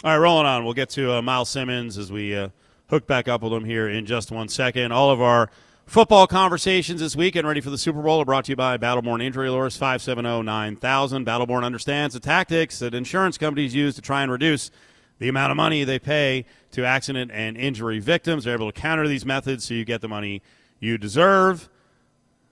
All 0.02 0.12
right, 0.12 0.16
rolling 0.16 0.46
on. 0.46 0.64
We'll 0.64 0.72
get 0.72 0.88
to 0.90 1.12
uh, 1.12 1.20
Myles 1.20 1.50
Simmons 1.50 1.98
as 1.98 2.10
we 2.10 2.34
uh, 2.34 2.48
hook 2.88 3.06
back 3.06 3.28
up 3.28 3.42
with 3.42 3.52
him 3.52 3.66
here 3.66 3.86
in 3.86 4.06
just 4.06 4.30
one 4.32 4.48
second. 4.48 4.92
All 4.92 5.10
of 5.10 5.20
our 5.20 5.50
football 5.86 6.26
conversations 6.26 7.00
this 7.00 7.14
week 7.14 7.36
and 7.36 7.46
ready 7.46 7.60
for 7.60 7.70
the 7.70 7.78
Super 7.78 8.02
Bowl 8.02 8.20
are 8.20 8.24
brought 8.24 8.46
to 8.46 8.52
you 8.52 8.56
by 8.56 8.76
Battleborn 8.78 9.22
Injury 9.22 9.50
Lawyers 9.50 9.78
570-9000. 9.78 10.78
Battleborn 11.24 11.64
understands 11.64 12.14
the 12.14 12.20
tactics 12.20 12.78
that 12.78 12.94
insurance 12.94 13.38
companies 13.38 13.74
use 13.74 13.94
to 13.94 14.02
try 14.02 14.22
and 14.22 14.32
reduce 14.32 14.70
the 15.18 15.28
amount 15.28 15.50
of 15.50 15.56
money 15.56 15.84
they 15.84 15.98
pay 15.98 16.44
to 16.72 16.84
accident 16.84 17.30
and 17.32 17.56
injury 17.56 17.98
victims. 17.98 18.44
They're 18.44 18.54
able 18.54 18.70
to 18.70 18.80
counter 18.80 19.06
these 19.06 19.24
methods 19.24 19.64
so 19.64 19.74
you 19.74 19.84
get 19.84 20.00
the 20.00 20.08
money 20.08 20.42
you 20.80 20.98
deserve 20.98 21.68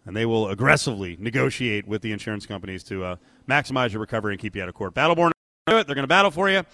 and 0.06 0.17
they 0.17 0.26
will 0.26 0.49
aggressively 0.49 1.17
negotiate 1.19 1.87
with 1.87 2.02
the 2.02 2.12
insurance 2.12 2.46
companies 2.46 2.82
to 2.85 3.05
uh, 3.05 3.17
maximize 3.49 3.93
your 3.93 4.00
recovery 4.00 4.35
and 4.35 4.40
keep 4.40 4.56
you 4.56 4.62
out 4.62 4.69
of 4.69 4.75
court. 4.75 4.94
Battleborn, 4.94 5.31
do 5.67 5.78
it. 5.78 5.87
They're 5.87 5.94
going 5.94 6.05
to 6.05 6.08
battle 6.08 6.31
for 6.31 6.50
you. 6.50 6.64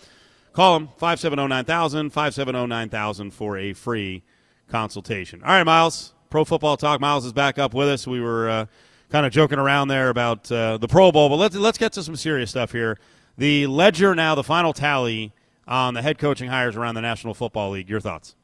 Call 0.52 0.78
them 0.78 0.88
570-9000, 1.00 2.12
570-9000 2.12 3.32
for 3.32 3.58
a 3.58 3.72
free 3.74 4.22
consultation. 4.68 5.42
All 5.42 5.50
right, 5.50 5.64
Myles. 5.64 6.14
Pro 6.30 6.44
Football 6.44 6.76
Talk. 6.76 7.00
Myles 7.00 7.24
is 7.24 7.32
back 7.32 7.58
up 7.58 7.74
with 7.74 7.88
us. 7.88 8.06
We 8.06 8.20
were 8.20 8.48
uh, 8.48 8.66
kind 9.10 9.24
of 9.24 9.32
joking 9.32 9.58
around 9.58 9.88
there 9.88 10.08
about 10.10 10.50
uh, 10.52 10.78
the 10.78 10.88
Pro 10.88 11.10
Bowl, 11.10 11.28
but 11.28 11.36
let's 11.36 11.56
let's 11.56 11.78
get 11.78 11.92
to 11.94 12.02
some 12.02 12.16
serious 12.16 12.50
stuff 12.50 12.72
here. 12.72 12.98
The 13.36 13.66
ledger 13.66 14.14
now, 14.14 14.34
the 14.34 14.44
final 14.44 14.72
tally 14.72 15.32
on 15.66 15.94
the 15.94 16.02
head 16.02 16.18
coaching 16.18 16.48
hires 16.48 16.76
around 16.76 16.94
the 16.94 17.00
National 17.00 17.34
Football 17.34 17.70
League. 17.70 17.88
Your 17.88 18.00
thoughts? 18.00 18.34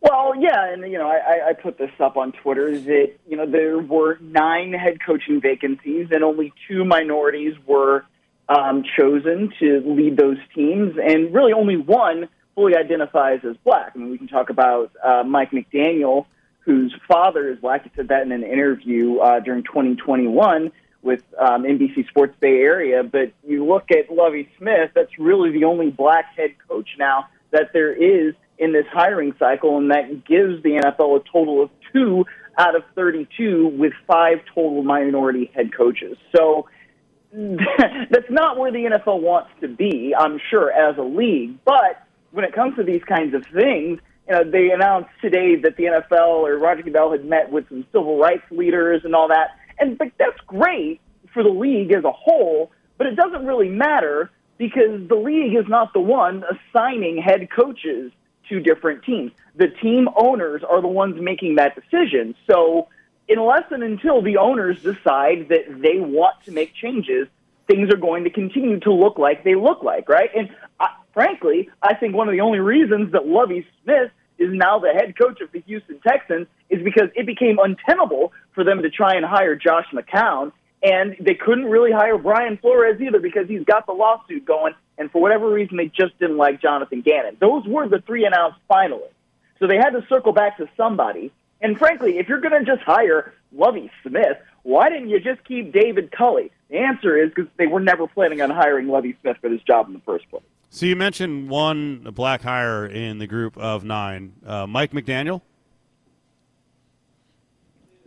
Well, 0.00 0.34
yeah, 0.38 0.72
and 0.72 0.90
you 0.90 0.98
know, 0.98 1.08
I, 1.08 1.50
I 1.50 1.52
put 1.52 1.76
this 1.76 1.90
up 2.00 2.16
on 2.16 2.32
Twitter. 2.32 2.68
Is 2.68 2.84
that 2.84 3.12
you 3.28 3.36
know 3.36 3.46
there 3.46 3.78
were 3.78 4.18
nine 4.20 4.72
head 4.72 4.98
coaching 5.04 5.40
vacancies, 5.40 6.08
and 6.10 6.24
only 6.24 6.52
two 6.66 6.84
minorities 6.84 7.54
were 7.66 8.04
um, 8.48 8.82
chosen 8.98 9.52
to 9.60 9.82
lead 9.86 10.16
those 10.16 10.38
teams, 10.54 10.96
and 10.96 11.32
really 11.34 11.52
only 11.52 11.76
one 11.76 12.28
fully 12.54 12.76
identifies 12.76 13.40
as 13.48 13.56
black. 13.64 13.92
I 13.94 13.98
mean, 13.98 14.10
we 14.10 14.18
can 14.18 14.28
talk 14.28 14.50
about 14.50 14.90
uh, 15.04 15.22
Mike 15.24 15.50
McDaniel, 15.50 16.26
whose 16.70 16.94
father 17.08 17.50
is 17.50 17.58
black. 17.58 17.82
He 17.82 17.90
said 17.96 18.08
that 18.08 18.22
in 18.22 18.30
an 18.30 18.44
interview 18.44 19.18
uh, 19.18 19.40
during 19.40 19.64
2021 19.64 20.70
with 21.02 21.22
um, 21.38 21.64
NBC 21.64 22.08
Sports 22.08 22.36
Bay 22.38 22.60
Area. 22.60 23.02
But 23.02 23.32
you 23.44 23.66
look 23.66 23.90
at 23.90 24.14
Lovie 24.14 24.48
Smith; 24.56 24.90
that's 24.94 25.18
really 25.18 25.50
the 25.50 25.64
only 25.64 25.90
black 25.90 26.36
head 26.36 26.54
coach 26.68 26.88
now 26.98 27.26
that 27.50 27.72
there 27.72 27.92
is 27.92 28.34
in 28.58 28.72
this 28.72 28.86
hiring 28.92 29.34
cycle, 29.38 29.78
and 29.78 29.90
that 29.90 30.24
gives 30.24 30.62
the 30.62 30.80
NFL 30.80 31.20
a 31.20 31.24
total 31.32 31.62
of 31.62 31.70
two 31.92 32.24
out 32.56 32.76
of 32.76 32.82
32 32.94 33.68
with 33.76 33.92
five 34.06 34.38
total 34.54 34.82
minority 34.84 35.50
head 35.54 35.74
coaches. 35.76 36.16
So 36.36 36.68
that's 37.32 38.30
not 38.30 38.58
where 38.58 38.70
the 38.70 38.84
NFL 38.84 39.22
wants 39.22 39.50
to 39.60 39.68
be, 39.68 40.14
I'm 40.16 40.40
sure, 40.50 40.70
as 40.70 40.98
a 40.98 41.02
league. 41.02 41.58
But 41.64 42.06
when 42.30 42.44
it 42.44 42.52
comes 42.52 42.76
to 42.76 42.84
these 42.84 43.02
kinds 43.04 43.34
of 43.34 43.44
things, 43.46 43.98
you 44.30 44.36
know, 44.36 44.48
they 44.48 44.70
announced 44.70 45.10
today 45.20 45.56
that 45.56 45.76
the 45.76 45.84
NFL 45.84 46.46
or 46.46 46.56
Roger 46.56 46.82
Goodell 46.82 47.10
had 47.10 47.24
met 47.24 47.50
with 47.50 47.68
some 47.68 47.84
civil 47.92 48.16
rights 48.16 48.44
leaders 48.52 49.02
and 49.04 49.12
all 49.12 49.26
that, 49.26 49.56
and 49.80 49.98
but 49.98 50.12
that's 50.18 50.38
great 50.46 51.00
for 51.34 51.42
the 51.42 51.48
league 51.48 51.92
as 51.92 52.04
a 52.04 52.12
whole. 52.12 52.70
But 52.96 53.08
it 53.08 53.16
doesn't 53.16 53.44
really 53.44 53.68
matter 53.68 54.30
because 54.56 55.08
the 55.08 55.16
league 55.16 55.56
is 55.56 55.64
not 55.68 55.92
the 55.92 56.00
one 56.00 56.44
assigning 56.44 57.20
head 57.20 57.48
coaches 57.50 58.12
to 58.48 58.60
different 58.60 59.02
teams. 59.02 59.32
The 59.56 59.68
team 59.68 60.08
owners 60.16 60.62
are 60.62 60.80
the 60.80 60.88
ones 60.88 61.20
making 61.20 61.56
that 61.56 61.74
decision. 61.74 62.36
So, 62.48 62.86
unless 63.28 63.64
and 63.72 63.82
until 63.82 64.22
the 64.22 64.36
owners 64.36 64.80
decide 64.80 65.48
that 65.48 65.64
they 65.82 65.98
want 65.98 66.36
to 66.44 66.52
make 66.52 66.72
changes, 66.74 67.26
things 67.66 67.92
are 67.92 67.96
going 67.96 68.22
to 68.24 68.30
continue 68.30 68.78
to 68.80 68.92
look 68.92 69.18
like 69.18 69.42
they 69.42 69.56
look 69.56 69.82
like, 69.82 70.08
right? 70.08 70.30
And 70.36 70.50
I, 70.78 70.90
frankly, 71.12 71.68
I 71.82 71.94
think 71.94 72.14
one 72.14 72.28
of 72.28 72.32
the 72.32 72.42
only 72.42 72.60
reasons 72.60 73.10
that 73.10 73.26
Lovie 73.26 73.66
Smith 73.82 74.12
is 74.40 74.48
now 74.52 74.78
the 74.80 74.88
head 74.88 75.16
coach 75.16 75.40
of 75.40 75.52
the 75.52 75.60
Houston 75.60 76.00
Texans 76.00 76.48
is 76.70 76.82
because 76.82 77.10
it 77.14 77.26
became 77.26 77.58
untenable 77.62 78.32
for 78.54 78.64
them 78.64 78.82
to 78.82 78.90
try 78.90 79.14
and 79.14 79.24
hire 79.24 79.54
Josh 79.54 79.86
McCown 79.92 80.50
And 80.82 81.16
they 81.20 81.34
couldn't 81.34 81.66
really 81.66 81.92
hire 81.92 82.16
Brian 82.16 82.56
Flores 82.56 83.00
either 83.00 83.20
because 83.20 83.46
he's 83.48 83.64
got 83.64 83.86
the 83.86 83.92
lawsuit 83.92 84.46
going. 84.46 84.74
And 84.96 85.10
for 85.10 85.20
whatever 85.20 85.50
reason, 85.50 85.76
they 85.76 85.86
just 85.86 86.18
didn't 86.18 86.38
like 86.38 86.60
Jonathan 86.60 87.02
Gannon. 87.02 87.36
Those 87.38 87.66
were 87.66 87.86
the 87.86 88.00
three 88.00 88.24
announced 88.24 88.58
finalists. 88.70 89.12
So 89.58 89.66
they 89.66 89.76
had 89.76 89.90
to 89.90 90.04
circle 90.08 90.32
back 90.32 90.56
to 90.56 90.68
somebody. 90.76 91.30
And 91.60 91.78
frankly, 91.78 92.16
if 92.18 92.28
you're 92.28 92.40
going 92.40 92.58
to 92.58 92.64
just 92.64 92.82
hire 92.82 93.34
Lovie 93.52 93.90
Smith, 94.02 94.38
why 94.62 94.88
didn't 94.88 95.10
you 95.10 95.20
just 95.20 95.44
keep 95.44 95.72
David 95.72 96.10
Culley? 96.12 96.50
The 96.70 96.78
answer 96.78 97.16
is 97.22 97.30
because 97.30 97.50
they 97.58 97.66
were 97.66 97.80
never 97.80 98.06
planning 98.06 98.40
on 98.40 98.48
hiring 98.48 98.88
Lovie 98.88 99.16
Smith 99.20 99.36
for 99.40 99.50
this 99.50 99.62
job 99.62 99.88
in 99.88 99.92
the 99.92 100.00
first 100.00 100.30
place. 100.30 100.42
So 100.70 100.86
you 100.86 100.94
mentioned 100.94 101.50
one 101.50 102.02
black 102.14 102.42
hire 102.42 102.86
in 102.86 103.18
the 103.18 103.26
group 103.26 103.58
of 103.58 103.84
nine, 103.84 104.32
uh, 104.46 104.68
Mike 104.68 104.92
McDaniel. 104.92 105.42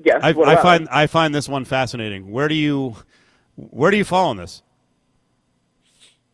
Yes, 0.04 0.22
I, 0.24 0.30
I 0.30 0.56
find? 0.62 0.88
I 0.90 1.08
find 1.08 1.36
this 1.36 1.48
one 1.48 1.66
fascinating. 1.66 2.32
Where 2.32 2.48
do 2.48 2.56
you 2.56 2.96
where 3.56 3.92
do 3.92 3.98
you 3.98 4.06
fall 4.06 4.30
on 4.30 4.38
this? 4.38 4.64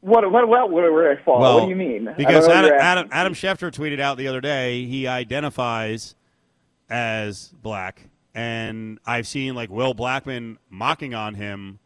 What, 0.02 0.32
what, 0.32 0.48
what, 0.48 0.72
where, 0.72 0.94
where 0.94 1.12
I 1.12 1.22
fall? 1.24 1.42
what 1.42 1.64
do 1.66 1.70
you 1.70 1.76
mean? 1.76 2.14
Because 2.16 2.48
Adam, 2.48 2.72
Adam. 2.72 3.10
Adam 3.12 3.34
Schefter 3.34 3.70
tweeted 3.70 4.00
out 4.00 4.18
the 4.18 4.28
other 4.28 4.40
day 4.40 4.86
he 4.86 5.08
identifies 5.08 6.16
as 6.90 7.50
black, 7.62 8.08
and 8.34 9.00
I've 9.06 9.28
seen 9.28 9.56
like 9.56 9.70
Will 9.70 9.94
Blackmon 9.94 10.58
mocking 10.70 11.14
on 11.14 11.36
him. 11.36 11.80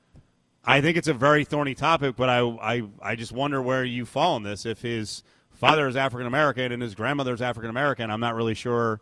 I 0.65 0.81
think 0.81 0.97
it's 0.97 1.07
a 1.07 1.13
very 1.13 1.43
thorny 1.43 1.75
topic, 1.75 2.15
but 2.15 2.29
I 2.29 2.39
I, 2.39 2.83
I 3.01 3.15
just 3.15 3.31
wonder 3.31 3.61
where 3.61 3.83
you 3.83 4.05
fall 4.05 4.35
on 4.35 4.43
this. 4.43 4.65
If 4.65 4.81
his 4.81 5.23
father 5.51 5.87
is 5.87 5.95
African 5.95 6.27
American 6.27 6.71
and 6.71 6.81
his 6.81 6.95
grandmother 6.95 7.33
is 7.33 7.41
African 7.41 7.69
American, 7.69 8.09
I'm 8.09 8.21
not 8.21 8.35
really 8.35 8.53
sure 8.53 9.01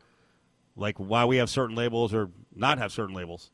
like 0.75 0.97
why 0.97 1.25
we 1.25 1.37
have 1.37 1.49
certain 1.49 1.75
labels 1.75 2.13
or 2.13 2.29
not 2.55 2.77
have 2.77 2.91
certain 2.91 3.15
labels. 3.15 3.51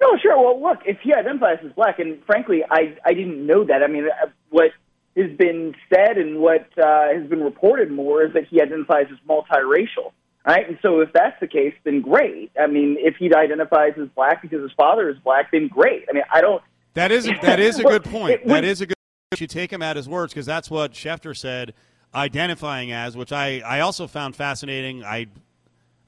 No, 0.00 0.16
sure. 0.20 0.36
Well, 0.36 0.60
look, 0.60 0.80
if 0.84 0.98
he 1.00 1.14
identifies 1.14 1.58
as 1.64 1.72
black, 1.72 1.98
and 1.98 2.24
frankly, 2.24 2.62
I 2.68 2.96
I 3.04 3.14
didn't 3.14 3.46
know 3.46 3.64
that. 3.64 3.82
I 3.82 3.86
mean, 3.86 4.06
uh, 4.06 4.26
what 4.50 4.70
has 5.16 5.30
been 5.36 5.74
said 5.92 6.18
and 6.18 6.38
what 6.40 6.66
uh, 6.78 7.12
has 7.12 7.28
been 7.28 7.42
reported 7.42 7.90
more 7.90 8.24
is 8.24 8.32
that 8.34 8.46
he 8.48 8.60
identifies 8.60 9.06
as 9.10 9.18
multiracial. 9.28 10.12
Right, 10.44 10.68
and 10.68 10.76
so 10.82 10.98
if 11.00 11.12
that's 11.12 11.38
the 11.38 11.46
case, 11.46 11.74
then 11.84 12.00
great. 12.00 12.50
I 12.60 12.66
mean, 12.66 12.96
if 12.98 13.14
he 13.16 13.32
identifies 13.32 13.92
as 13.96 14.08
black 14.08 14.42
because 14.42 14.60
his 14.60 14.72
father 14.76 15.08
is 15.08 15.16
black, 15.22 15.52
then 15.52 15.68
great. 15.68 16.04
I 16.10 16.14
mean, 16.14 16.24
I 16.32 16.40
don't. 16.40 16.60
That 16.94 17.12
is 17.12 17.26
a, 17.28 17.32
that 17.42 17.60
is 17.60 17.78
a 17.78 17.82
good 17.84 18.04
point. 18.04 18.46
that 18.46 18.62
would- 18.62 18.64
a 18.64 18.86
good. 18.86 18.94
You 19.38 19.46
take 19.46 19.72
him 19.72 19.80
at 19.80 19.96
his 19.96 20.06
words 20.08 20.34
because 20.34 20.44
that's 20.44 20.70
what 20.70 20.92
Schefter 20.92 21.34
said, 21.34 21.72
identifying 22.14 22.92
as, 22.92 23.16
which 23.16 23.32
I, 23.32 23.60
I 23.60 23.80
also 23.80 24.06
found 24.06 24.36
fascinating. 24.36 25.02
I 25.02 25.26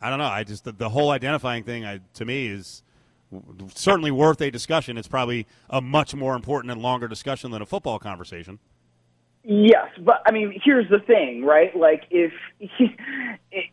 I 0.00 0.10
don't 0.10 0.18
know. 0.18 0.26
I 0.26 0.44
just 0.44 0.64
the, 0.64 0.72
the 0.72 0.90
whole 0.90 1.10
identifying 1.10 1.64
thing 1.64 1.86
I, 1.86 2.00
to 2.14 2.24
me 2.26 2.48
is 2.48 2.82
certainly 3.74 4.10
worth 4.10 4.42
a 4.42 4.50
discussion. 4.50 4.98
It's 4.98 5.08
probably 5.08 5.46
a 5.70 5.80
much 5.80 6.14
more 6.14 6.36
important 6.36 6.70
and 6.72 6.82
longer 6.82 7.08
discussion 7.08 7.50
than 7.50 7.62
a 7.62 7.66
football 7.66 7.98
conversation. 7.98 8.58
Yes, 9.42 9.88
but 10.00 10.22
I 10.26 10.32
mean, 10.32 10.58
here's 10.62 10.88
the 10.90 11.00
thing, 11.00 11.44
right? 11.44 11.74
Like, 11.76 12.04
if 12.10 12.32
he, 12.58 12.96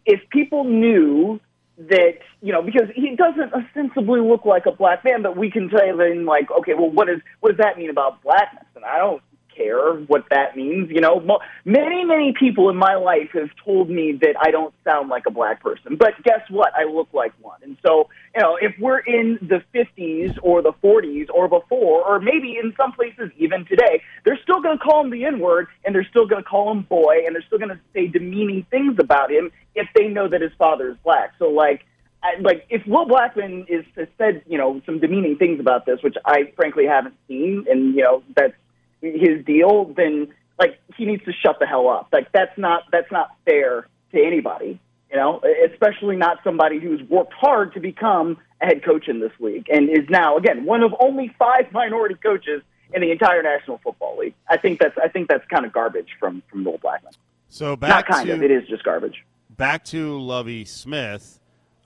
if 0.05 0.21
people 0.29 0.63
knew 0.65 1.39
that, 1.77 2.19
you 2.41 2.51
know, 2.51 2.62
because 2.62 2.89
he 2.95 3.15
doesn't 3.15 3.53
ostensibly 3.53 4.19
look 4.19 4.45
like 4.45 4.65
a 4.65 4.71
black 4.71 5.03
man, 5.03 5.21
but 5.21 5.38
we 5.38 5.51
can 5.51 5.69
say 5.69 5.91
then, 5.95 6.25
like, 6.25 6.50
okay, 6.51 6.74
well, 6.74 6.89
what 6.89 7.10
is 7.10 7.21
what 7.39 7.50
does 7.50 7.60
that 7.60 7.77
mean 7.77 7.89
about 7.89 8.21
blackness? 8.24 8.65
And 8.75 8.83
I 8.83 8.98
don't 8.98 9.21
care 9.55 9.93
what 9.93 10.25
that 10.29 10.55
means. 10.55 10.89
You 10.89 11.01
know, 11.01 11.39
many 11.65 12.03
many 12.03 12.33
people 12.38 12.69
in 12.69 12.77
my 12.77 12.95
life 12.95 13.29
have 13.33 13.50
told 13.63 13.89
me 13.89 14.13
that 14.21 14.36
I 14.39 14.51
don't 14.51 14.74
sound 14.83 15.10
like 15.10 15.24
a 15.27 15.31
black 15.31 15.62
person, 15.62 15.98
but 15.98 16.13
guess 16.24 16.41
what? 16.50 16.74
I 16.74 16.86
look 16.86 17.10
like 17.13 17.33
one. 17.41 17.60
And 17.62 17.77
so, 17.86 18.10
you 18.36 18.41
know, 18.41 18.57
if 18.60 18.74
we're 18.79 19.00
in 19.00 19.38
the 19.41 19.63
50s 19.75 20.38
or 20.41 20.62
the 20.62 20.74
40s 20.83 21.27
or 21.33 21.48
before, 21.48 22.03
or 22.03 22.19
maybe 22.19 22.57
in 22.62 22.74
some 22.79 22.91
places 22.93 23.29
even 23.38 23.65
today, 23.65 24.01
they're 24.25 24.39
still 24.41 24.62
going 24.62 24.77
to 24.77 24.83
call 24.83 25.03
him 25.03 25.12
the 25.12 25.25
N 25.25 25.39
word, 25.39 25.67
and 25.86 25.93
they're 25.93 26.07
still 26.10 26.25
going 26.25 26.43
to 26.43 26.50
call 26.50 26.71
him 26.71 26.81
boy, 26.83 27.24
and 27.25 27.36
they're 27.36 27.43
still 27.45 27.60
going 27.60 27.69
to 27.69 27.79
say 27.93 28.07
demeaning 28.07 28.65
things 28.71 28.95
about 29.00 29.31
him 29.31 29.51
if 29.75 29.88
they 29.95 30.07
know 30.07 30.27
that 30.27 30.41
his 30.41 30.51
father 30.57 30.89
is 30.89 30.98
black. 31.03 31.33
So, 31.39 31.50
like. 31.50 31.86
I, 32.23 32.39
like 32.39 32.65
if 32.69 32.85
Will 32.85 33.05
Blackmon 33.07 33.65
is 33.69 33.85
has 33.95 34.07
said 34.17 34.43
you 34.47 34.57
know 34.57 34.81
some 34.85 34.99
demeaning 34.99 35.37
things 35.37 35.59
about 35.59 35.85
this, 35.85 36.01
which 36.03 36.15
I 36.25 36.51
frankly 36.55 36.85
haven't 36.85 37.15
seen, 37.27 37.65
and 37.69 37.95
you 37.95 38.03
know 38.03 38.23
that's 38.35 38.53
his 39.01 39.43
deal, 39.45 39.85
then 39.95 40.27
like 40.59 40.79
he 40.95 41.05
needs 41.05 41.23
to 41.25 41.31
shut 41.33 41.57
the 41.59 41.65
hell 41.65 41.87
up. 41.89 42.09
Like 42.11 42.31
that's 42.31 42.57
not 42.57 42.83
that's 42.91 43.11
not 43.11 43.31
fair 43.45 43.87
to 44.13 44.23
anybody, 44.23 44.79
you 45.09 45.17
know, 45.17 45.41
especially 45.71 46.15
not 46.15 46.39
somebody 46.43 46.79
who's 46.79 47.01
worked 47.09 47.33
hard 47.33 47.73
to 47.73 47.79
become 47.79 48.37
a 48.61 48.65
head 48.67 48.83
coach 48.83 49.07
in 49.07 49.19
this 49.19 49.31
league 49.39 49.67
and 49.71 49.89
is 49.89 50.07
now 50.09 50.37
again 50.37 50.65
one 50.65 50.83
of 50.83 50.93
only 50.99 51.33
five 51.39 51.71
minority 51.71 52.15
coaches 52.15 52.61
in 52.93 53.01
the 53.01 53.09
entire 53.09 53.41
National 53.41 53.79
Football 53.79 54.17
League. 54.19 54.35
I 54.49 54.57
think 54.57 54.79
that's 54.79 54.97
I 55.03 55.07
think 55.07 55.27
that's 55.27 55.47
kind 55.47 55.65
of 55.65 55.73
garbage 55.73 56.09
from 56.19 56.43
from 56.49 56.63
Will 56.63 56.77
Blackmon. 56.77 57.13
So 57.49 57.69
Not 57.71 57.79
back 57.79 58.07
kind 58.07 58.27
to 58.27 58.33
of, 58.33 58.43
it 58.43 58.51
is 58.51 58.67
just 58.67 58.83
garbage. 58.83 59.25
back 59.49 59.83
to 59.85 60.19
Lovie 60.19 60.65
Smith. 60.65 61.39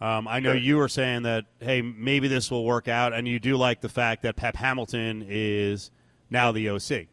Um, 0.06 0.28
I 0.28 0.40
know 0.40 0.54
you 0.54 0.78
were 0.78 0.88
saying 0.88 1.24
that 1.24 1.46
hey 1.60 1.82
maybe 1.82 2.28
this 2.28 2.52
will 2.52 2.64
work 2.64 2.88
out, 2.88 3.12
and 3.12 3.28
you 3.28 3.40
do 3.40 3.58
like 3.58 3.82
the 3.82 3.90
fact 3.90 4.22
that 4.22 4.36
Pep 4.36 4.56
Hamilton 4.56 5.26
is 5.28 5.90
now 6.30 6.52
the 6.52 6.70
OC. 6.70 7.08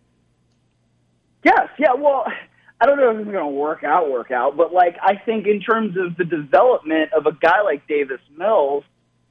Yes, 1.42 1.68
yeah. 1.78 1.94
Well, 1.96 2.26
I 2.82 2.84
don't 2.84 2.98
know 2.98 3.10
if 3.12 3.16
it's 3.16 3.30
going 3.30 3.44
to 3.44 3.46
work 3.46 3.82
out, 3.82 4.10
work 4.10 4.30
out, 4.30 4.58
but 4.58 4.74
like 4.74 4.98
I 5.02 5.16
think 5.16 5.46
in 5.46 5.62
terms 5.62 5.96
of 5.96 6.18
the 6.18 6.26
development 6.26 7.14
of 7.14 7.24
a 7.24 7.32
guy 7.32 7.62
like 7.62 7.88
Davis 7.88 8.20
Mills, 8.36 8.84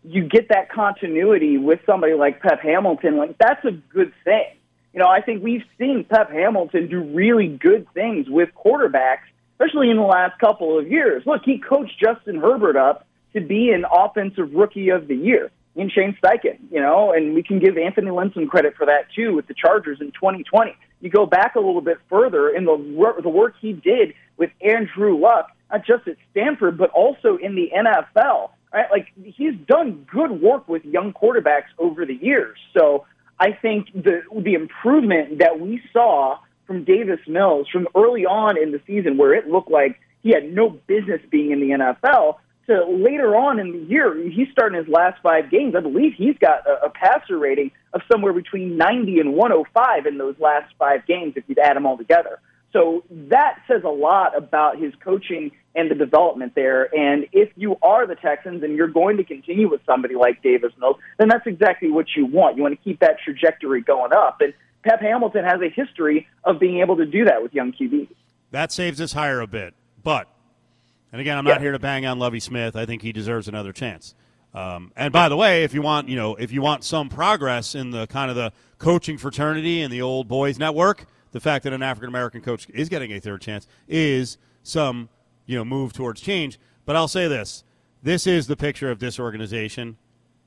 you 0.04 0.28
get 0.28 0.50
that 0.50 0.72
continuity 0.72 1.60
with 1.60 1.82
somebody 1.86 2.16
like 2.16 2.42
Pep 2.42 2.62
Hamilton. 2.62 3.18
Like 3.18 3.38
that's 3.38 3.64
a 3.64 3.74
good 3.94 4.12
thing. 4.24 4.56
You 4.92 5.02
know, 5.02 5.08
I 5.08 5.22
think 5.22 5.44
we've 5.44 5.64
seen 5.78 6.04
Pep 6.10 6.32
Hamilton 6.32 6.88
do 6.88 7.04
really 7.14 7.48
good 7.48 7.86
things 7.94 8.26
with 8.28 8.50
quarterbacks, 8.56 9.30
especially 9.54 9.92
in 9.92 9.98
the 9.98 10.04
last 10.04 10.40
couple 10.40 10.80
of 10.80 10.90
years. 10.90 11.22
Look, 11.28 11.44
he 11.46 11.60
coached 11.60 12.00
Justin 12.00 12.38
Herbert 12.38 12.76
up 12.76 13.06
to 13.34 13.42
be 13.42 13.72
an 13.72 13.86
offensive 13.92 14.54
rookie 14.54 14.90
of 14.90 15.08
the 15.08 15.16
year 15.16 15.52
in 15.76 15.90
Shane 15.90 16.18
Steichen, 16.22 16.60
you 16.70 16.82
know, 16.82 17.14
and 17.14 17.34
we 17.34 17.44
can 17.44 17.60
give 17.60 17.78
Anthony 17.78 18.12
Lynn 18.12 18.32
some 18.34 18.48
credit 18.48 18.76
for 18.76 18.86
that 18.86 19.08
too 19.16 19.36
with 19.36 19.48
the 19.48 19.54
Chargers 19.54 20.00
in 20.02 20.08
2020. 20.12 20.76
You 21.00 21.10
go 21.10 21.26
back 21.26 21.56
a 21.56 21.60
little 21.60 21.82
bit 21.82 21.98
further 22.10 22.50
in 22.50 22.66
the 22.66 23.20
the 23.22 23.30
work 23.30 23.56
he 23.60 23.74
did 23.74 24.14
with 24.38 24.52
Andrew 24.62 25.18
Luck, 25.18 25.50
not 25.72 25.86
just 25.86 26.08
at 26.08 26.18
Stanford 26.32 26.78
but 26.78 26.90
also 26.92 27.38
in 27.38 27.56
the 27.56 27.72
NFL. 27.76 28.50
Right? 28.74 28.92
Like 28.92 29.08
he's 29.24 29.56
done 29.68 30.06
good 30.12 30.42
work 30.42 30.68
with 30.68 30.84
young 30.86 31.14
quarterbacks 31.14 31.72
over 31.78 32.06
the 32.06 32.16
years. 32.16 32.58
So 32.78 33.06
I 33.40 33.54
think 33.54 33.92
the 33.94 34.22
the 34.36 34.54
improvement 34.54 35.40
that 35.40 35.60
we 35.60 35.82
saw 35.94 36.38
from 36.68 36.84
Davis 36.84 37.20
Mills 37.28 37.68
from 37.70 37.88
early 37.96 38.26
on 38.26 38.58
in 38.58 38.72
the 38.72 38.82
season, 38.86 39.18
where 39.18 39.34
it 39.34 39.48
looked 39.48 39.72
like 39.72 40.00
he 40.22 40.30
had 40.30 40.54
no 40.54 40.70
business 40.70 41.22
being 41.30 41.52
in 41.52 41.60
the 41.60 41.70
NFL, 41.70 42.38
to 42.72 42.86
later 42.86 43.36
on 43.36 43.60
in 43.60 43.72
the 43.72 43.80
year, 43.80 44.16
he's 44.30 44.48
starting 44.52 44.78
his 44.78 44.88
last 44.88 45.22
five 45.22 45.50
games. 45.50 45.76
I 45.76 45.82
believe 45.82 46.14
he's 46.16 46.38
got 46.38 46.66
a, 46.68 46.86
a 46.86 46.90
passer 46.90 47.38
rating 47.38 47.72
of 47.94 48.02
somewhere 48.12 48.34
between 48.34 48.78
90 48.78 49.20
and 49.20 49.34
105 49.34 50.06
in 50.06 50.18
those 50.18 50.36
last 50.40 50.74
five 50.78 51.06
games 51.06 51.34
if 51.36 51.44
you'd 51.48 51.60
add 51.60 51.76
them 51.76 51.86
all 51.86 51.98
together. 51.98 52.40
So 52.74 53.04
that 53.10 53.60
says 53.68 53.82
a 53.84 53.90
lot 53.90 54.38
about 54.38 54.80
his 54.80 54.94
coaching 55.04 55.52
and 55.76 55.92
the 55.92 55.96
development 55.96 56.56
there. 56.56 56.94
And 56.96 57.28
if 57.34 57.50
you 57.56 57.78
are 57.82 58.08
the 58.08 58.16
Texans 58.16 58.64
and 58.64 58.76
you're 58.76 58.88
going 58.88 59.18
to 59.18 59.24
continue 59.24 59.70
with 59.70 59.82
somebody 59.86 60.16
like 60.16 60.42
Davis 60.42 60.72
Mills, 60.80 60.98
then 61.18 61.28
that's 61.28 61.48
exactly 61.48 61.90
what 61.90 62.08
you 62.16 62.26
want. 62.26 62.58
You 62.58 62.64
want 62.64 62.78
to 62.78 62.84
keep 62.84 63.00
that 63.02 63.18
trajectory 63.24 63.82
going 63.82 64.14
up. 64.14 64.40
And 64.42 64.54
Pep 64.84 65.02
Hamilton 65.02 65.44
has 65.44 65.62
a 65.62 65.70
history 65.70 66.28
of 66.44 66.60
being 66.60 66.80
able 66.80 66.98
to 66.98 67.06
do 67.06 67.26
that 67.26 67.44
with 67.44 67.54
young 67.54 67.74
QBs. 67.74 68.10
That 68.52 68.72
saves 68.72 69.00
his 69.00 69.14
hire 69.14 69.42
a 69.42 69.48
bit, 69.48 69.74
but 70.04 70.28
and 71.12 71.22
again, 71.22 71.38
I'm 71.38 71.44
not 71.46 71.56
Yeah. 71.56 71.60
here 71.60 71.72
to 71.74 71.80
bang 71.80 72.06
on 72.06 72.20
Lovie 72.20 72.40
Smith. 72.40 72.76
I 72.76 72.86
think 72.86 73.02
he 73.02 73.12
deserves 73.12 73.48
another 73.48 73.74
chance. 73.74 74.16
Um, 74.54 74.92
and 74.96 75.14
by 75.14 75.30
the 75.30 75.38
way, 75.38 75.64
if 75.64 75.74
you 75.74 75.82
want, 75.82 76.10
you 76.10 76.16
know, 76.16 76.36
if 76.36 76.52
you 76.52 76.62
want 76.62 76.84
some 76.84 77.08
progress 77.10 77.74
in 77.74 77.92
the 77.92 78.06
kind 78.08 78.30
of 78.30 78.36
the 78.36 78.52
coaching 78.80 79.18
fraternity 79.18 79.82
and 79.82 79.92
the 79.94 80.02
old 80.02 80.28
boys 80.28 80.60
network, 80.60 81.06
the 81.32 81.40
fact 81.40 81.64
that 81.64 81.72
an 81.74 81.82
African 81.82 82.10
American 82.10 82.42
coach 82.42 82.68
is 82.74 82.90
getting 82.90 83.12
a 83.14 83.20
third 83.20 83.42
chance 83.42 83.66
is 83.88 84.38
some, 84.64 85.08
you 85.46 85.56
know, 85.58 85.64
move 85.64 85.94
towards 85.94 86.20
change. 86.20 86.60
But 86.86 86.98
I'll 86.98 87.08
say 87.08 87.28
this: 87.30 87.64
this 88.04 88.28
is 88.28 88.48
the 88.48 88.58
picture 88.58 88.92
of 88.92 89.00
disorganization 89.00 89.96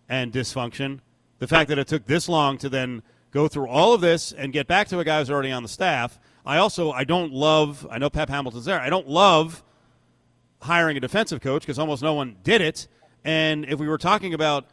and 0.09 0.31
dysfunction. 0.33 1.01
The 1.39 1.47
fact 1.47 1.69
that 1.71 1.79
it 1.79 1.89
took 1.89 2.05
this 2.05 2.29
long 2.29 2.59
to 2.59 2.69
then 2.69 3.03
go 3.31 3.49
through 3.49 3.69
all 3.69 3.95
of 3.95 4.03
this 4.03 4.33
and 4.33 4.53
get 4.53 4.67
back 4.67 4.87
to 4.89 4.99
a 4.99 5.05
guy 5.05 5.19
who's 5.19 5.31
already 5.31 5.51
on 5.51 5.63
the 5.63 5.69
staff. 5.69 6.19
I 6.45 6.59
also 6.59 6.93
I 6.93 7.05
don't 7.05 7.33
love. 7.33 7.87
I 7.91 7.97
know 7.97 8.11
Pep 8.11 8.29
Hamilton's 8.29 8.67
there. 8.67 8.79
I 8.81 8.91
don't 8.91 9.09
love 9.09 9.63
hiring 10.65 10.97
a 10.97 11.01
defensive 11.01 11.41
coach 11.41 11.63
because 11.63 11.79
almost 11.79 12.03
no 12.03 12.15
one 12.15 12.37
did 12.43 12.61
it. 12.61 12.89
And 13.25 13.65
if 13.67 13.79
we 13.79 13.89
were 13.89 13.99
talking 13.99 14.35
about 14.35 14.67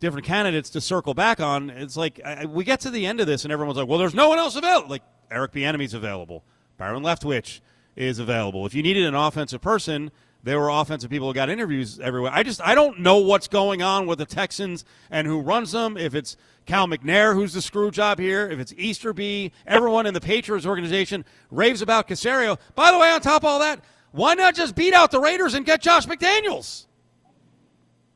different 0.00 0.26
candidates 0.26 0.70
to 0.70 0.80
circle 0.80 1.14
back 1.14 1.40
on, 1.40 1.70
it's 1.70 1.96
like 1.96 2.20
I, 2.24 2.44
we 2.46 2.64
get 2.64 2.80
to 2.80 2.90
the 2.90 3.06
end 3.06 3.20
of 3.20 3.26
this 3.26 3.44
and 3.44 3.52
everyone's 3.52 3.78
like, 3.78 3.88
well, 3.88 3.98
there's 3.98 4.14
no 4.14 4.28
one 4.28 4.38
else 4.38 4.56
available. 4.56 4.90
Like 4.90 5.02
Eric 5.30 5.52
Bieniemy's 5.52 5.94
available, 5.94 6.44
Byron 6.78 7.02
Leftwich 7.02 7.60
is 7.96 8.18
available. 8.18 8.66
If 8.66 8.74
you 8.74 8.82
needed 8.82 9.06
an 9.06 9.14
offensive 9.14 9.60
person, 9.60 10.10
There 10.46 10.60
were 10.60 10.70
offensive 10.70 11.10
people 11.10 11.26
who 11.26 11.34
got 11.34 11.50
interviews 11.50 11.98
everywhere. 11.98 12.30
I 12.32 12.44
just 12.44 12.60
I 12.64 12.76
don't 12.76 13.00
know 13.00 13.16
what's 13.18 13.48
going 13.48 13.82
on 13.82 14.06
with 14.06 14.18
the 14.18 14.24
Texans 14.24 14.84
and 15.10 15.26
who 15.26 15.40
runs 15.40 15.72
them. 15.72 15.96
If 15.96 16.14
it's 16.14 16.36
Cal 16.66 16.86
McNair 16.86 17.34
who's 17.34 17.52
the 17.52 17.60
screw 17.60 17.90
job 17.90 18.20
here, 18.20 18.48
if 18.48 18.60
it's 18.60 18.72
Easterby, 18.76 19.50
everyone 19.66 20.06
in 20.06 20.14
the 20.14 20.20
Patriots 20.20 20.64
organization 20.64 21.24
raves 21.50 21.82
about 21.82 22.06
Caserio. 22.06 22.58
By 22.76 22.92
the 22.92 22.98
way, 22.98 23.10
on 23.10 23.20
top 23.20 23.42
of 23.42 23.48
all 23.48 23.58
that, 23.58 23.80
why 24.16 24.34
not 24.34 24.54
just 24.54 24.74
beat 24.74 24.94
out 24.94 25.10
the 25.10 25.20
Raiders 25.20 25.54
and 25.54 25.64
get 25.64 25.82
Josh 25.82 26.06
McDaniels? 26.06 26.86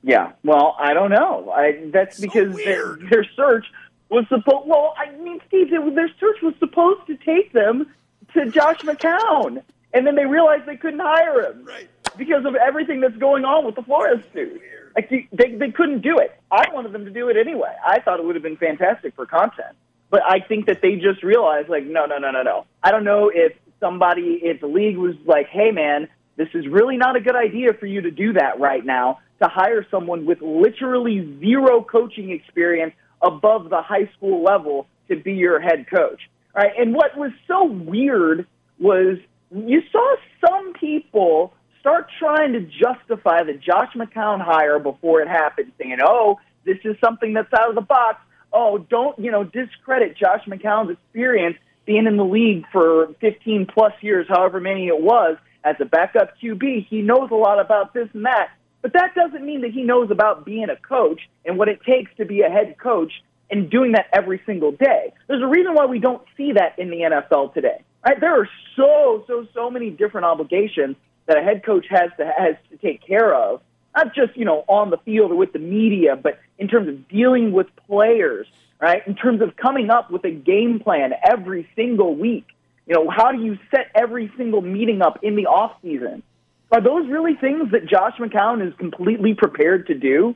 Yeah, 0.03 0.33
well, 0.45 0.77
I 0.79 0.95
don't 0.95 1.11
know. 1.11 1.51
I, 1.55 1.89
that's 1.93 2.19
because 2.19 2.57
their, 2.57 2.97
their 3.11 3.25
search 3.37 3.67
was 4.09 4.25
supposed. 4.29 4.67
Well, 4.67 4.95
I 4.97 5.15
mean, 5.19 5.41
Steve, 5.47 5.71
their 5.71 5.89
their 5.91 6.09
search 6.19 6.39
was 6.43 6.55
supposed 6.59 7.07
to 7.07 7.17
take 7.19 7.53
them 7.53 7.87
to 8.35 8.47
Josh 8.51 8.79
McCown, 8.79 9.63
and 9.93 10.07
then 10.07 10.15
they 10.15 10.25
realized 10.25 10.65
they 10.67 10.77
couldn't 10.77 11.01
hire 11.01 11.43
him 11.43 11.65
Right. 11.65 11.89
because 12.17 12.47
of 12.47 12.55
everything 12.55 13.01
that's 13.01 13.17
going 13.19 13.45
on 13.45 13.67
with 13.67 13.75
the 13.75 13.83
Flores 13.83 14.25
suit. 14.33 14.61
Like 14.97 15.11
they 15.11 15.29
they 15.57 15.71
couldn't 15.71 16.01
do 16.01 16.19
it. 16.19 16.35
I 16.51 16.65
wanted 16.73 16.93
them 16.93 17.05
to 17.05 17.11
do 17.11 17.29
it 17.29 17.37
anyway. 17.37 17.75
I 17.87 18.01
thought 18.01 18.19
it 18.21 18.25
would 18.25 18.35
have 18.37 18.43
been 18.43 18.57
fantastic 18.57 19.15
for 19.15 19.27
content, 19.27 19.77
but 20.09 20.23
I 20.25 20.41
think 20.41 20.65
that 20.67 20.81
they 20.81 20.97
just 20.97 21.23
realized 21.23 21.69
like, 21.69 21.85
no, 21.85 22.07
no, 22.07 22.17
no, 22.19 22.31
no, 22.31 22.43
no. 22.43 22.65
I 22.83 22.91
don't 22.91 23.05
know 23.05 23.31
if 23.33 23.53
somebody, 23.81 24.41
if 24.43 24.61
the 24.61 24.67
league 24.67 24.97
was 24.97 25.15
like, 25.27 25.49
hey, 25.49 25.71
man, 25.73 26.09
this 26.37 26.49
is 26.55 26.67
really 26.69 26.97
not 26.97 27.17
a 27.17 27.21
good 27.21 27.37
idea 27.37 27.73
for 27.79 27.87
you 27.87 28.03
to 28.03 28.11
do 28.11 28.35
that 28.35 28.61
right 28.61 28.85
now 28.85 29.19
to 29.43 29.49
hire 29.49 29.87
someone 29.91 30.27
with 30.27 30.41
literally 30.43 31.39
zero 31.41 31.83
coaching 31.83 32.31
experience 32.31 32.95
above 33.23 33.71
the 33.71 33.83
high 33.83 34.11
school 34.17 34.43
level 34.43 34.87
to 35.09 35.17
be 35.17 35.33
your 35.33 35.61
head 35.61 35.87
coach. 35.89 36.21
Right. 36.55 36.73
And 36.79 36.95
what 36.95 37.17
was 37.17 37.31
so 37.47 37.65
weird 37.65 38.47
was 38.79 39.19
you 39.55 39.83
saw 39.93 40.17
some 40.47 40.73
people 40.75 41.53
start 41.81 42.07
trying 42.19 42.53
to 42.53 42.61
justify 42.61 43.43
the 43.43 43.55
Josh 43.55 43.93
McCown 43.95 44.41
hire 44.41 44.79
before 44.79 45.21
it 45.23 45.29
happened, 45.29 45.73
saying, 45.81 45.99
oh, 46.05 46.39
this 46.65 46.79
is 46.85 46.97
something 47.03 47.33
that's 47.33 47.53
out 47.53 47.71
of 47.71 47.75
the 47.75 47.81
box. 47.81 48.19
Oh, 48.53 48.79
don't, 48.79 49.19
you 49.19 49.31
know, 49.31 49.45
discredit 49.45 50.17
Josh 50.17 50.45
McCown's 50.47 50.91
experience 50.91 51.57
being 51.91 52.07
in 52.07 52.17
the 52.17 52.25
league 52.25 52.65
for 52.71 53.09
15 53.21 53.67
plus 53.67 53.93
years, 54.01 54.25
however 54.29 54.61
many 54.61 54.87
it 54.87 55.03
was, 55.03 55.37
as 55.65 55.75
a 55.81 55.85
backup 55.85 56.35
QB. 56.41 56.87
He 56.87 57.03
knows 57.03 57.33
a 57.33 57.35
lot 57.35 57.59
about 57.59 57.93
this 57.93 58.09
and 58.13 58.27
that. 58.27 58.51
But 58.81 58.93
that 58.93 59.17
doesn't 59.17 59.45
mean 59.45 59.63
that 59.63 59.73
he 59.73 59.83
knows 59.83 60.09
about 60.09 60.45
being 60.45 60.69
a 60.71 60.77
coach 60.77 61.21
and 61.45 61.59
what 61.59 61.69
it 61.69 61.81
takes 61.83 62.13
to 62.19 62.25
be 62.25 62.43
a 62.43 62.49
head 62.49 62.77
coach 62.79 63.11
and 63.51 63.69
doing 63.69 63.91
that 63.93 64.07
every 64.13 64.41
single 64.47 64.71
day. 64.71 65.13
There's 65.27 65.43
a 65.43 65.49
reason 65.49 65.75
why 65.75 65.87
we 65.87 65.99
don't 65.99 66.23
see 66.37 66.53
that 66.53 66.79
in 66.79 66.91
the 66.91 66.99
NFL 66.99 67.55
today. 67.55 67.83
Right? 68.07 68.21
There 68.21 68.41
are 68.41 68.49
so, 68.77 69.25
so, 69.27 69.49
so 69.53 69.69
many 69.69 69.91
different 69.91 70.27
obligations 70.27 70.95
that 71.27 71.39
a 71.39 71.43
head 71.43 71.65
coach 71.65 71.87
has 71.91 72.11
to 72.19 72.25
has 72.25 72.55
to 72.71 72.77
take 72.77 73.05
care 73.05 73.35
of, 73.35 73.63
not 73.95 74.15
just 74.15 74.37
you 74.37 74.45
know 74.45 74.65
on 74.69 74.91
the 74.91 74.99
field 74.99 75.31
or 75.31 75.37
with 75.37 75.53
the 75.53 75.59
media, 75.59 76.17
but 76.17 76.39
in 76.59 76.69
terms 76.69 76.89
of 76.89 77.09
dealing 77.09 77.53
with 77.53 77.67
players, 77.87 78.47
right? 78.81 79.07
In 79.07 79.15
terms 79.15 79.43
of 79.43 79.57
coming 79.57 79.91
up 79.91 80.11
with 80.11 80.25
a 80.25 80.31
game 80.31 80.81
plan 80.81 81.13
every 81.29 81.69
single 81.77 82.15
week. 82.15 82.47
You 82.87 82.97
know, 82.97 83.11
how 83.11 83.31
do 83.31 83.41
you 83.41 83.57
set 83.71 83.87
every 83.95 84.33
single 84.37 84.63
meeting 84.63 85.01
up 85.01 85.21
in 85.23 85.37
the 85.37 85.47
off 85.47 85.77
season? 85.81 86.25
Are 86.73 86.81
those 86.81 87.09
really 87.09 87.35
things 87.35 87.71
that 87.73 87.87
Josh 87.87 88.15
McCown 88.19 88.67
is 88.67 88.75
completely 88.79 89.35
prepared 89.35 89.87
to 89.89 89.95
do? 89.95 90.35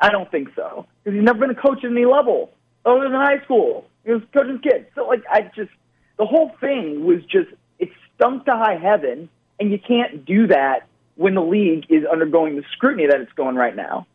I 0.00 0.10
don't 0.10 0.30
think 0.30 0.48
so 0.56 0.86
because 1.02 1.16
he's 1.16 1.24
never 1.24 1.38
been 1.38 1.50
a 1.50 1.54
coach 1.54 1.84
at 1.84 1.90
any 1.90 2.04
level 2.04 2.50
other 2.84 3.02
than 3.02 3.12
high 3.12 3.42
school. 3.44 3.86
He 4.04 4.12
was 4.12 4.22
coaching 4.34 4.58
kids. 4.58 4.86
So 4.94 5.06
like 5.06 5.22
I 5.30 5.42
just 5.54 5.70
the 6.18 6.26
whole 6.26 6.50
thing 6.60 7.04
was 7.04 7.22
just 7.24 7.48
it 7.78 7.90
stunk 8.14 8.44
to 8.46 8.52
high 8.52 8.76
heaven, 8.76 9.28
and 9.60 9.70
you 9.70 9.78
can't 9.78 10.24
do 10.24 10.48
that 10.48 10.86
when 11.16 11.34
the 11.34 11.42
league 11.42 11.86
is 11.88 12.04
undergoing 12.10 12.56
the 12.56 12.64
scrutiny 12.72 13.06
that 13.06 13.20
it's 13.20 13.32
going 13.32 13.56
right 13.56 13.76
now. 13.76 14.06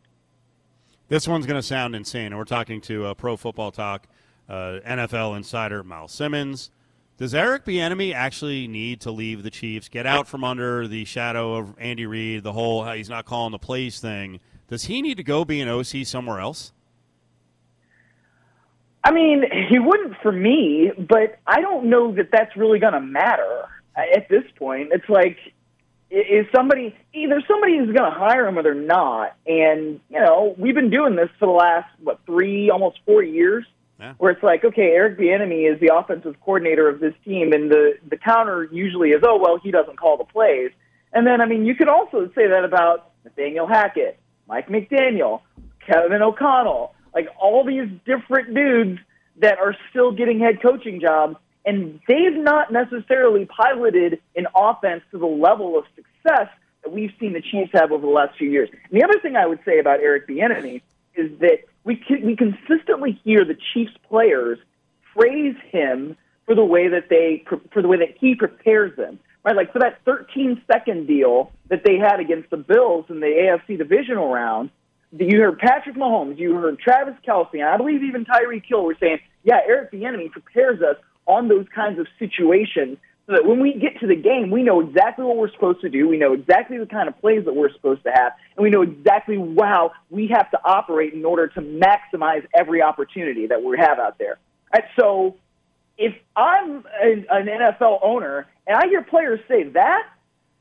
This 1.08 1.26
one's 1.26 1.46
going 1.46 1.60
to 1.60 1.66
sound 1.66 1.96
insane. 1.96 2.26
And 2.26 2.38
we're 2.38 2.44
talking 2.44 2.80
to 2.82 3.06
uh, 3.06 3.14
Pro 3.14 3.36
Football 3.36 3.70
Talk 3.70 4.06
uh, 4.48 4.80
NFL 4.86 5.36
insider 5.36 5.82
Myles 5.82 6.12
Simmons. 6.12 6.70
Does 7.16 7.34
Eric 7.34 7.64
Bieniemy 7.64 8.14
actually 8.14 8.68
need 8.68 9.00
to 9.00 9.10
leave 9.10 9.42
the 9.42 9.50
Chiefs, 9.50 9.88
get 9.88 10.06
out 10.06 10.28
from 10.28 10.44
under 10.44 10.86
the 10.86 11.04
shadow 11.04 11.56
of 11.56 11.74
Andy 11.78 12.06
Reid, 12.06 12.44
the 12.44 12.52
whole 12.52 12.84
how 12.84 12.92
he's 12.92 13.08
not 13.08 13.24
calling 13.24 13.50
the 13.50 13.58
plays 13.58 13.98
thing? 13.98 14.38
Does 14.68 14.84
he 14.84 15.02
need 15.02 15.16
to 15.16 15.24
go 15.24 15.44
be 15.44 15.60
an 15.60 15.68
OC 15.68 16.04
somewhere 16.06 16.38
else? 16.38 16.72
I 19.02 19.10
mean, 19.10 19.44
he 19.68 19.78
wouldn't 19.78 20.14
for 20.22 20.30
me, 20.30 20.92
but 20.96 21.38
I 21.46 21.60
don't 21.60 21.86
know 21.86 22.14
that 22.14 22.30
that's 22.30 22.54
really 22.56 22.78
going 22.78 22.92
to 22.92 23.00
matter 23.00 23.64
at 23.96 24.28
this 24.28 24.44
point. 24.56 24.90
It's 24.92 25.08
like, 25.08 25.38
is 26.10 26.46
somebody 26.54 26.94
either 27.12 27.42
somebody 27.46 27.74
is 27.74 27.86
going 27.86 28.10
to 28.10 28.16
hire 28.18 28.46
him 28.46 28.58
or 28.58 28.62
they're 28.62 28.74
not? 28.74 29.36
And 29.46 30.00
you 30.08 30.20
know, 30.20 30.54
we've 30.58 30.74
been 30.74 30.90
doing 30.90 31.16
this 31.16 31.28
for 31.38 31.46
the 31.46 31.52
last 31.52 31.88
what 32.02 32.20
three, 32.26 32.70
almost 32.70 32.98
four 33.04 33.22
years, 33.22 33.64
Yeah. 34.00 34.14
where 34.18 34.30
it's 34.30 34.42
like, 34.42 34.64
okay, 34.64 34.92
Eric 34.92 35.18
Bieniemy 35.18 35.70
is 35.72 35.80
the 35.80 35.94
offensive 35.94 36.36
coordinator 36.40 36.88
of 36.88 37.00
this 37.00 37.14
team, 37.24 37.52
and 37.52 37.70
the 37.70 37.98
the 38.08 38.16
counter 38.16 38.68
usually 38.72 39.10
is, 39.10 39.22
oh 39.22 39.38
well, 39.38 39.58
he 39.58 39.70
doesn't 39.70 39.98
call 39.98 40.16
the 40.16 40.24
plays. 40.24 40.70
And 41.12 41.26
then, 41.26 41.40
I 41.40 41.46
mean, 41.46 41.64
you 41.64 41.74
could 41.74 41.88
also 41.88 42.30
say 42.34 42.46
that 42.48 42.64
about 42.64 43.10
Nathaniel 43.24 43.66
Hackett, 43.66 44.18
Mike 44.46 44.68
McDaniel, 44.68 45.40
Kevin 45.86 46.20
O'Connell, 46.22 46.94
like 47.14 47.28
all 47.40 47.64
these 47.64 47.88
different 48.04 48.54
dudes 48.54 49.00
that 49.40 49.58
are 49.58 49.74
still 49.90 50.12
getting 50.12 50.38
head 50.38 50.60
coaching 50.60 51.00
jobs, 51.00 51.36
and 51.68 52.00
they've 52.08 52.34
not 52.34 52.72
necessarily 52.72 53.44
piloted 53.44 54.20
an 54.34 54.46
offense 54.56 55.02
to 55.10 55.18
the 55.18 55.26
level 55.26 55.76
of 55.76 55.84
success 55.94 56.48
that 56.82 56.90
we've 56.90 57.12
seen 57.20 57.34
the 57.34 57.42
Chiefs 57.42 57.70
have 57.74 57.92
over 57.92 58.06
the 58.06 58.12
last 58.12 58.38
few 58.38 58.50
years. 58.50 58.70
And 58.72 58.98
the 58.98 59.04
other 59.04 59.20
thing 59.20 59.36
I 59.36 59.46
would 59.46 59.60
say 59.66 59.78
about 59.78 60.00
Eric 60.00 60.26
Bieniemy 60.26 60.80
is 61.14 61.38
that 61.40 61.58
we 61.84 61.96
can, 61.96 62.24
we 62.24 62.36
consistently 62.36 63.20
hear 63.22 63.44
the 63.44 63.56
Chiefs 63.74 63.92
players 64.08 64.58
praise 65.14 65.56
him 65.70 66.16
for 66.46 66.54
the 66.54 66.64
way 66.64 66.88
that 66.88 67.10
they 67.10 67.44
for 67.70 67.82
the 67.82 67.88
way 67.88 67.98
that 67.98 68.16
he 68.18 68.34
prepares 68.34 68.96
them. 68.96 69.18
Right, 69.44 69.54
like 69.54 69.72
for 69.72 69.78
that 69.80 70.00
13 70.06 70.62
second 70.70 71.06
deal 71.06 71.52
that 71.68 71.82
they 71.84 71.96
had 71.96 72.18
against 72.18 72.48
the 72.50 72.56
Bills 72.56 73.06
in 73.10 73.20
the 73.20 73.26
AFC 73.26 73.76
divisional 73.76 74.30
round, 74.32 74.70
you 75.12 75.40
heard 75.40 75.58
Patrick 75.58 75.96
Mahomes, 75.96 76.38
you 76.38 76.54
heard 76.54 76.78
Travis 76.78 77.14
Kelce, 77.26 77.54
and 77.54 77.64
I 77.64 77.76
believe 77.76 78.02
even 78.02 78.24
Tyreek 78.24 78.64
Hill 78.66 78.84
were 78.84 78.96
saying, 78.98 79.20
"Yeah, 79.44 79.60
Eric 79.66 79.92
Bieniemy 79.92 80.32
prepares 80.32 80.80
us 80.82 80.96
on 81.28 81.46
those 81.48 81.66
kinds 81.74 82.00
of 82.00 82.08
situations." 82.18 82.98
So 83.26 83.34
that 83.34 83.44
when 83.44 83.60
we 83.60 83.74
get 83.74 84.00
to 84.00 84.06
the 84.06 84.16
game, 84.16 84.50
we 84.50 84.62
know 84.62 84.80
exactly 84.80 85.22
what 85.22 85.36
we're 85.36 85.52
supposed 85.52 85.82
to 85.82 85.90
do. 85.90 86.08
We 86.08 86.16
know 86.16 86.32
exactly 86.32 86.78
the 86.78 86.86
kind 86.86 87.08
of 87.08 87.20
plays 87.20 87.44
that 87.44 87.54
we're 87.54 87.70
supposed 87.72 88.02
to 88.04 88.10
have, 88.10 88.32
and 88.56 88.64
we 88.64 88.70
know 88.70 88.80
exactly 88.80 89.36
how 89.60 89.92
we 90.08 90.28
have 90.28 90.50
to 90.52 90.58
operate 90.64 91.12
in 91.12 91.26
order 91.26 91.46
to 91.48 91.60
maximize 91.60 92.46
every 92.54 92.80
opportunity 92.80 93.46
that 93.46 93.62
we 93.62 93.76
have 93.78 93.98
out 93.98 94.16
there. 94.18 94.38
And 94.72 94.82
so, 94.98 95.36
if 95.98 96.14
I'm 96.36 96.86
an, 97.02 97.26
an 97.28 97.46
NFL 97.46 97.98
owner 98.02 98.46
and 98.66 98.76
I 98.76 98.86
hear 98.86 99.02
players 99.02 99.40
say 99.48 99.64
that, 99.64 100.02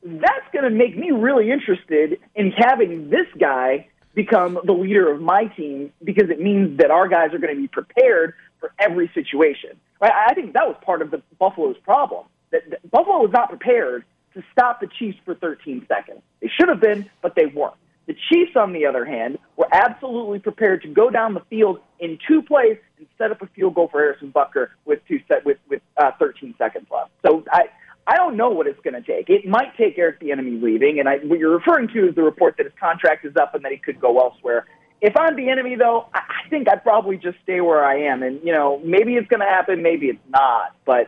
that's 0.04 0.46
going 0.54 0.64
to 0.64 0.70
make 0.70 0.98
me 0.98 1.12
really 1.12 1.52
interested 1.52 2.20
in 2.36 2.52
having 2.52 3.10
this 3.10 3.28
guy 3.40 3.88
become 4.16 4.60
the 4.64 4.72
leader 4.72 5.12
of 5.12 5.22
my 5.22 5.46
team 5.46 5.92
because 6.04 6.30
it 6.30 6.40
means 6.40 6.78
that 6.80 6.90
our 6.90 7.08
guys 7.08 7.34
are 7.34 7.38
going 7.38 7.54
to 7.54 7.62
be 7.62 7.68
prepared 7.68 8.34
for 8.60 8.72
every 8.80 9.10
situation. 9.14 9.72
Right? 10.02 10.12
I 10.12 10.34
think 10.34 10.54
that 10.54 10.68
was 10.68 10.76
part 10.86 11.02
of 11.02 11.12
the 11.12 11.22
Buffalo's 11.40 11.78
problem. 11.84 12.26
That, 12.52 12.70
that 12.70 12.92
Buffalo 12.92 13.20
was 13.20 13.32
not 13.32 13.50
prepared 13.50 14.06
to 14.34 14.44
stop 14.52 14.80
the 14.80 14.88
Chiefs 14.88 15.18
for 15.26 15.36
13 15.36 15.86
seconds. 15.88 16.22
They 16.42 16.50
should 16.50 16.70
have 16.70 16.80
been, 16.80 17.10
but 17.22 17.36
they 17.36 17.48
weren't. 17.48 17.76
The 18.06 18.16
Chiefs, 18.30 18.56
on 18.56 18.72
the 18.72 18.86
other 18.86 19.04
hand, 19.04 19.38
were 19.58 19.68
absolutely 19.72 20.40
prepared 20.40 20.82
to 20.84 20.88
go 20.88 21.10
down 21.10 21.34
the 21.34 21.42
field 21.50 21.80
in 22.00 22.18
two 22.26 22.42
plays 22.42 22.78
and 22.98 23.08
set 23.18 23.32
up 23.32 23.42
a 23.42 23.48
field 23.48 23.76
goal 23.76 23.90
for 23.92 24.00
Harrison 24.00 24.32
Butker 24.32 24.70
with 24.86 25.00
two 25.08 25.20
set 25.28 25.46
with 25.46 25.58
with 25.68 25.82
uh, 25.98 26.12
13 26.18 26.56
seconds 26.58 26.88
left. 26.90 27.12
So 27.26 27.44
I 27.52 27.66
I 28.08 28.16
don't 28.16 28.38
know 28.38 28.50
what 28.50 28.68
it's 28.68 28.80
going 28.80 28.94
to 28.94 29.02
take. 29.02 29.30
It 29.30 29.46
might 29.46 29.76
take 29.76 29.98
Eric 29.98 30.22
Bieniemy 30.22 30.64
leaving, 30.64 31.00
and 31.00 31.10
I, 31.10 31.18
what 31.18 31.40
you're 31.40 31.58
referring 31.58 31.90
to 31.90 32.08
is 32.08 32.16
the 32.16 32.24
report 32.24 32.56
that 32.58 32.66
his 32.66 32.74
contract 32.80 33.26
is 33.26 33.36
up 33.36 33.54
and 33.54 33.66
that 33.66 33.74
he 33.74 33.78
could 33.78 34.00
go 34.00 34.18
elsewhere. 34.20 34.66
If 35.02 35.16
I'm 35.16 35.36
the 35.36 35.50
enemy, 35.50 35.76
though, 35.76 36.08
I 36.14 36.50
think 36.50 36.68
I'd 36.70 36.84
probably 36.84 37.18
just 37.18 37.38
stay 37.44 37.62
where 37.62 37.86
I 37.86 38.00
am, 38.12 38.24
and 38.24 38.40
you 38.44 38.52
know 38.52 38.82
maybe 38.84 39.16
it's 39.16 39.28
going 39.28 39.42
to 39.42 39.46
happen, 39.46 39.84
maybe 39.84 40.08
it's 40.08 40.20
not, 40.30 40.76
but 40.86 41.08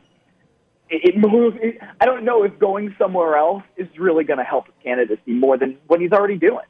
it, 0.90 1.16
it 1.16 1.18
moves. 1.18 1.58
It, 1.62 1.80
I 2.00 2.06
don't 2.06 2.24
know 2.24 2.44
if 2.44 2.58
going 2.60 2.96
somewhere 3.00 3.36
else 3.36 3.64
is 3.78 3.88
really 3.98 4.24
going 4.24 4.38
to 4.38 4.44
help 4.44 4.66
his 4.68 4.76
candidacy 4.84 5.34
more 5.34 5.58
than 5.58 5.78
what 5.88 6.02
he's 6.02 6.12
already 6.12 6.38
doing. 6.38 6.66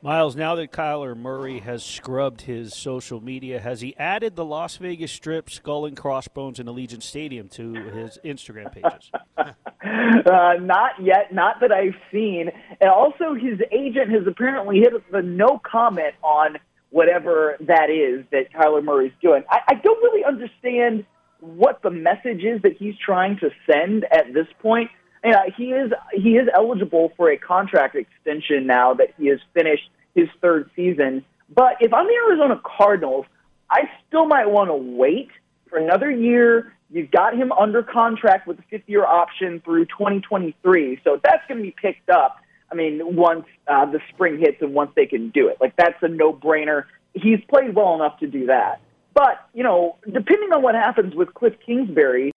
Myles, 0.00 0.36
now 0.36 0.54
that 0.54 0.70
Kyler 0.70 1.16
Murray 1.16 1.58
has 1.58 1.82
scrubbed 1.82 2.42
his 2.42 2.72
social 2.72 3.20
media, 3.20 3.58
has 3.58 3.80
he 3.80 3.96
added 3.96 4.36
the 4.36 4.44
Las 4.44 4.76
Vegas 4.76 5.10
Strip, 5.10 5.50
Skull 5.50 5.86
and 5.86 5.96
Crossbones, 5.96 6.60
and 6.60 6.68
Allegiant 6.68 7.02
Stadium 7.02 7.48
to 7.50 7.72
his 7.72 8.18
Instagram 8.24 8.72
pages? 8.72 9.10
Uh, 9.80 10.54
not 10.60 10.90
yet, 11.00 11.32
not 11.32 11.60
that 11.60 11.70
I've 11.70 11.94
seen. 12.12 12.50
And 12.80 12.90
also, 12.90 13.34
his 13.34 13.60
agent 13.70 14.10
has 14.10 14.26
apparently 14.26 14.80
hit 14.80 14.92
the 15.12 15.22
no 15.22 15.60
comment 15.64 16.14
on 16.22 16.56
whatever 16.90 17.56
that 17.60 17.88
is 17.88 18.26
that 18.32 18.52
Kyler 18.52 18.82
Murray's 18.82 19.12
doing. 19.22 19.44
I, 19.48 19.58
I 19.68 19.74
don't 19.74 20.02
really 20.02 20.24
understand 20.24 21.06
what 21.40 21.80
the 21.82 21.90
message 21.90 22.42
is 22.42 22.60
that 22.62 22.76
he's 22.76 22.94
trying 23.04 23.38
to 23.38 23.50
send 23.70 24.04
at 24.10 24.34
this 24.34 24.48
point. 24.60 24.90
Yeah, 25.24 25.44
he 25.56 25.72
is 25.72 25.92
he 26.12 26.36
is 26.36 26.48
eligible 26.54 27.12
for 27.16 27.30
a 27.30 27.36
contract 27.36 27.96
extension 27.96 28.66
now 28.66 28.94
that 28.94 29.14
he 29.18 29.26
has 29.28 29.40
finished 29.54 29.90
his 30.14 30.28
third 30.40 30.70
season. 30.76 31.24
But 31.54 31.76
if 31.80 31.92
I'm 31.92 32.06
the 32.06 32.14
Arizona 32.28 32.60
Cardinals, 32.64 33.26
I 33.70 33.90
still 34.06 34.26
might 34.26 34.50
want 34.50 34.68
to 34.68 34.74
wait 34.74 35.30
for 35.68 35.78
another 35.78 36.10
year. 36.10 36.72
You've 36.90 37.10
got 37.10 37.34
him 37.34 37.52
under 37.52 37.82
contract 37.82 38.46
with 38.46 38.58
a 38.58 38.62
fifth 38.70 38.88
year 38.88 39.04
option 39.04 39.60
through 39.60 39.86
2023, 39.86 41.00
so 41.04 41.20
that's 41.22 41.46
going 41.46 41.58
to 41.58 41.62
be 41.62 41.74
picked 41.82 42.08
up. 42.08 42.38
I 42.70 42.74
mean, 42.74 43.00
once 43.16 43.44
uh, 43.66 43.86
the 43.86 44.00
spring 44.10 44.38
hits 44.38 44.58
and 44.60 44.74
once 44.74 44.92
they 44.94 45.06
can 45.06 45.30
do 45.30 45.48
it, 45.48 45.58
like 45.60 45.74
that's 45.76 46.02
a 46.02 46.08
no 46.08 46.32
brainer. 46.32 46.84
He's 47.14 47.40
played 47.48 47.74
well 47.74 47.94
enough 47.94 48.18
to 48.20 48.26
do 48.26 48.46
that. 48.46 48.80
But 49.14 49.46
you 49.52 49.64
know, 49.64 49.96
depending 50.04 50.52
on 50.52 50.62
what 50.62 50.74
happens 50.74 51.14
with 51.14 51.34
Cliff 51.34 51.54
Kingsbury, 51.64 52.32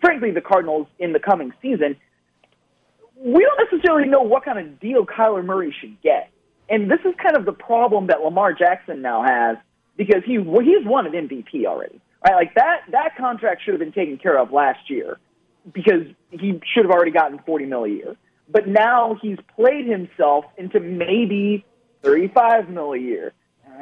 frankly, 0.00 0.30
the 0.30 0.40
Cardinals 0.40 0.86
in 0.98 1.12
the 1.12 1.20
coming 1.20 1.52
season, 1.60 1.96
we 3.24 3.42
don't 3.42 3.70
necessarily 3.72 4.06
know 4.06 4.20
what 4.20 4.44
kind 4.44 4.58
of 4.58 4.78
deal 4.78 5.06
Kyler 5.06 5.44
Murray 5.44 5.74
should 5.80 6.00
get. 6.02 6.30
And 6.68 6.90
this 6.90 7.00
is 7.04 7.14
kind 7.22 7.36
of 7.36 7.46
the 7.46 7.52
problem 7.52 8.08
that 8.08 8.20
Lamar 8.20 8.52
Jackson 8.52 9.00
now 9.00 9.22
has 9.22 9.56
because 9.96 10.22
he 10.24 10.34
he's 10.34 10.84
won 10.84 11.06
an 11.06 11.12
MVP 11.12 11.64
already. 11.64 12.00
Right? 12.24 12.34
Like 12.34 12.54
that 12.54 12.82
that 12.92 13.16
contract 13.16 13.62
should 13.64 13.72
have 13.72 13.80
been 13.80 13.92
taken 13.92 14.18
care 14.18 14.38
of 14.38 14.52
last 14.52 14.90
year 14.90 15.18
because 15.72 16.06
he 16.30 16.60
should 16.72 16.84
have 16.84 16.90
already 16.90 17.10
gotten 17.10 17.38
40 17.46 17.64
mil 17.64 17.84
a 17.84 17.88
year. 17.88 18.16
But 18.48 18.68
now 18.68 19.16
he's 19.22 19.38
played 19.56 19.86
himself 19.86 20.44
into 20.58 20.78
maybe 20.80 21.64
35 22.02 22.68
mil 22.68 22.92
a 22.92 22.98
year, 22.98 23.32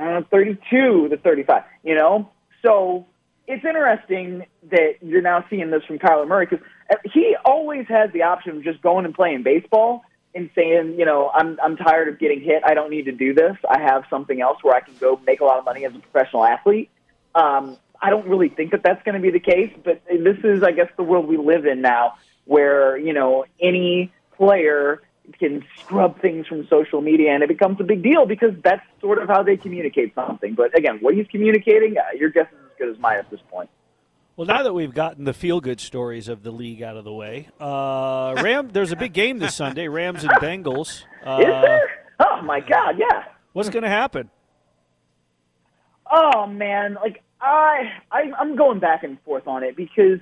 uh, 0.01 0.23
32 0.31 1.09
to 1.09 1.17
35, 1.17 1.65
you 1.83 1.97
know? 1.97 2.31
So 2.65 3.07
it's 3.49 3.65
interesting 3.65 4.47
that 4.71 4.95
you're 5.03 5.23
now 5.23 5.45
seeing 5.51 5.71
this 5.71 5.83
from 5.85 5.99
Kyler 5.99 6.29
Murray 6.29 6.47
because 6.49 6.65
he 7.13 7.37
always 7.45 7.87
has 7.89 8.11
the 8.13 8.23
option 8.23 8.57
of 8.57 8.65
just 8.65 8.81
going 8.83 9.05
and 9.05 9.15
playing 9.15 9.43
baseball 9.43 10.05
and 10.35 10.51
saying, 10.55 10.99
you 10.99 11.05
know, 11.05 11.31
I'm 11.33 11.59
I'm 11.63 11.77
tired 11.77 12.09
of 12.09 12.19
getting 12.19 12.41
hit. 12.41 12.63
I 12.65 12.75
don't 12.75 12.91
need 12.91 13.05
to 13.05 13.13
do 13.13 13.35
this. 13.35 13.57
I 13.69 13.81
have 13.81 14.05
something 14.09 14.41
else 14.41 14.59
where 14.63 14.75
I 14.75 14.81
can 14.81 14.95
go 14.99 15.21
make 15.27 15.41
a 15.41 15.45
lot 15.45 15.59
of 15.59 15.65
money 15.65 15.85
as 15.85 15.95
a 15.95 15.99
professional 15.99 16.45
athlete. 16.45 16.91
Um, 17.35 17.77
I 18.01 18.11
don't 18.11 18.27
really 18.27 18.49
think 18.49 18.73
that 18.73 18.83
that's 18.83 19.03
going 19.05 19.15
to 19.15 19.21
be 19.21 19.31
the 19.31 19.41
case, 19.41 19.73
but 19.85 20.03
this 20.07 20.39
is, 20.43 20.63
I 20.63 20.73
guess, 20.73 20.89
the 20.97 21.05
world 21.05 21.29
we 21.29 21.37
live 21.37 21.67
in 21.67 21.83
now, 21.83 22.15
where 22.47 22.97
you 22.97 23.13
know 23.13 23.45
any 23.61 24.13
player 24.37 25.03
can 25.39 25.65
scrub 25.79 26.21
things 26.21 26.47
from 26.47 26.67
social 26.69 27.01
media, 27.01 27.31
and 27.33 27.43
it 27.43 27.49
becomes 27.49 27.81
a 27.81 27.85
big 27.85 28.03
deal 28.03 28.27
because 28.27 28.55
that's 28.65 28.83
sort 29.01 29.23
of 29.23 29.29
how 29.29 29.43
they 29.43 29.57
communicate 29.57 30.15
something. 30.15 30.55
But 30.55 30.77
again, 30.77 30.99
what 31.01 31.15
he's 31.15 31.29
communicating, 31.29 31.97
uh, 31.97 32.03
your 32.17 32.31
guess 32.31 32.49
is 32.51 32.59
as 32.65 32.79
good 32.79 32.89
as 32.89 32.99
mine 32.99 33.19
at 33.19 33.31
this 33.31 33.41
point. 33.51 33.71
Well, 34.43 34.57
now 34.57 34.65
that 34.65 34.73
we've 34.73 34.93
gotten 34.93 35.23
the 35.23 35.33
feel-good 35.33 35.79
stories 35.79 36.27
of 36.27 36.43
the 36.43 36.51
league 36.51 36.83
out 36.83 36.97
of 36.97 37.05
the 37.05 37.13
way, 37.13 37.49
uh, 37.61 38.35
Ram, 38.43 38.71
there's 38.71 38.91
a 38.91 38.97
big 38.97 39.13
game 39.13 39.39
this 39.39 39.55
Sunday: 39.55 39.87
Rams 39.87 40.25
and 40.25 40.33
Bengals. 40.33 41.05
Uh, 41.25 41.39
is 41.39 41.47
there? 41.47 41.89
Oh 42.19 42.43
my 42.43 42.59
God, 42.59 42.99
yeah. 42.99 43.27
What's 43.53 43.69
going 43.69 43.85
to 43.85 43.89
happen? 43.89 44.31
Oh 46.11 46.49
man, 46.49 46.95
like 46.95 47.23
I, 47.41 47.93
I 48.11 48.33
I'm 48.37 48.57
going 48.57 48.81
back 48.81 49.05
and 49.05 49.17
forth 49.23 49.47
on 49.47 49.63
it 49.63 49.77
because 49.77 50.19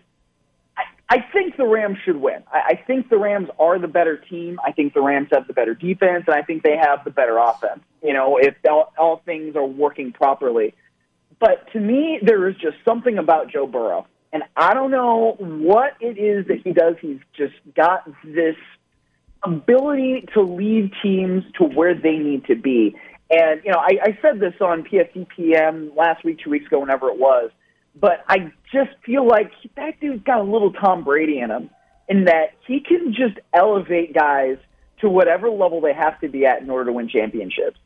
I, 0.76 0.82
I 1.08 1.24
think 1.32 1.56
the 1.56 1.64
Rams 1.64 1.96
should 2.04 2.16
win. 2.16 2.42
I, 2.52 2.60
I 2.72 2.84
think 2.86 3.08
the 3.08 3.16
Rams 3.16 3.48
are 3.58 3.78
the 3.78 3.88
better 3.88 4.18
team. 4.18 4.60
I 4.62 4.72
think 4.72 4.92
the 4.92 5.00
Rams 5.00 5.28
have 5.32 5.46
the 5.46 5.54
better 5.54 5.74
defense, 5.74 6.24
and 6.26 6.36
I 6.36 6.42
think 6.42 6.62
they 6.62 6.76
have 6.76 7.04
the 7.04 7.10
better 7.10 7.38
offense. 7.38 7.80
You 8.02 8.12
know, 8.12 8.36
if 8.36 8.54
all, 8.68 8.92
all 8.98 9.22
things 9.24 9.56
are 9.56 9.64
working 9.64 10.12
properly. 10.12 10.74
But 11.40 11.72
to 11.72 11.80
me, 11.80 12.20
there 12.22 12.48
is 12.48 12.54
just 12.56 12.76
something 12.84 13.18
about 13.18 13.50
Joe 13.50 13.66
Burrow, 13.66 14.06
and 14.32 14.42
I 14.56 14.74
don't 14.74 14.90
know 14.90 15.36
what 15.38 15.94
it 16.00 16.18
is 16.18 16.46
that 16.48 16.58
he 16.62 16.72
does. 16.72 16.96
He's 17.00 17.18
just 17.36 17.54
got 17.74 18.04
this 18.22 18.56
ability 19.42 20.28
to 20.34 20.42
lead 20.42 20.92
teams 21.02 21.44
to 21.58 21.64
where 21.64 21.94
they 21.94 22.18
need 22.18 22.44
to 22.44 22.54
be. 22.54 22.94
And, 23.30 23.62
you 23.64 23.72
know, 23.72 23.78
I, 23.78 23.98
I 24.02 24.18
said 24.20 24.38
this 24.38 24.54
on 24.60 24.82
PFT 24.82 25.26
PM 25.34 25.92
last 25.96 26.24
week, 26.24 26.40
two 26.44 26.50
weeks 26.50 26.66
ago, 26.66 26.80
whenever 26.80 27.08
it 27.08 27.18
was, 27.18 27.50
but 27.98 28.24
I 28.28 28.52
just 28.72 28.90
feel 29.04 29.26
like 29.26 29.50
that 29.76 29.98
dude's 30.00 30.22
got 30.24 30.40
a 30.40 30.42
little 30.42 30.72
Tom 30.72 31.04
Brady 31.04 31.38
in 31.38 31.50
him 31.50 31.70
in 32.08 32.24
that 32.24 32.54
he 32.66 32.80
can 32.80 33.14
just 33.14 33.38
elevate 33.54 34.14
guys 34.14 34.58
to 35.00 35.08
whatever 35.08 35.48
level 35.48 35.80
they 35.80 35.94
have 35.94 36.20
to 36.20 36.28
be 36.28 36.44
at 36.44 36.60
in 36.60 36.70
order 36.70 36.86
to 36.86 36.92
win 36.92 37.08
championships. 37.08 37.78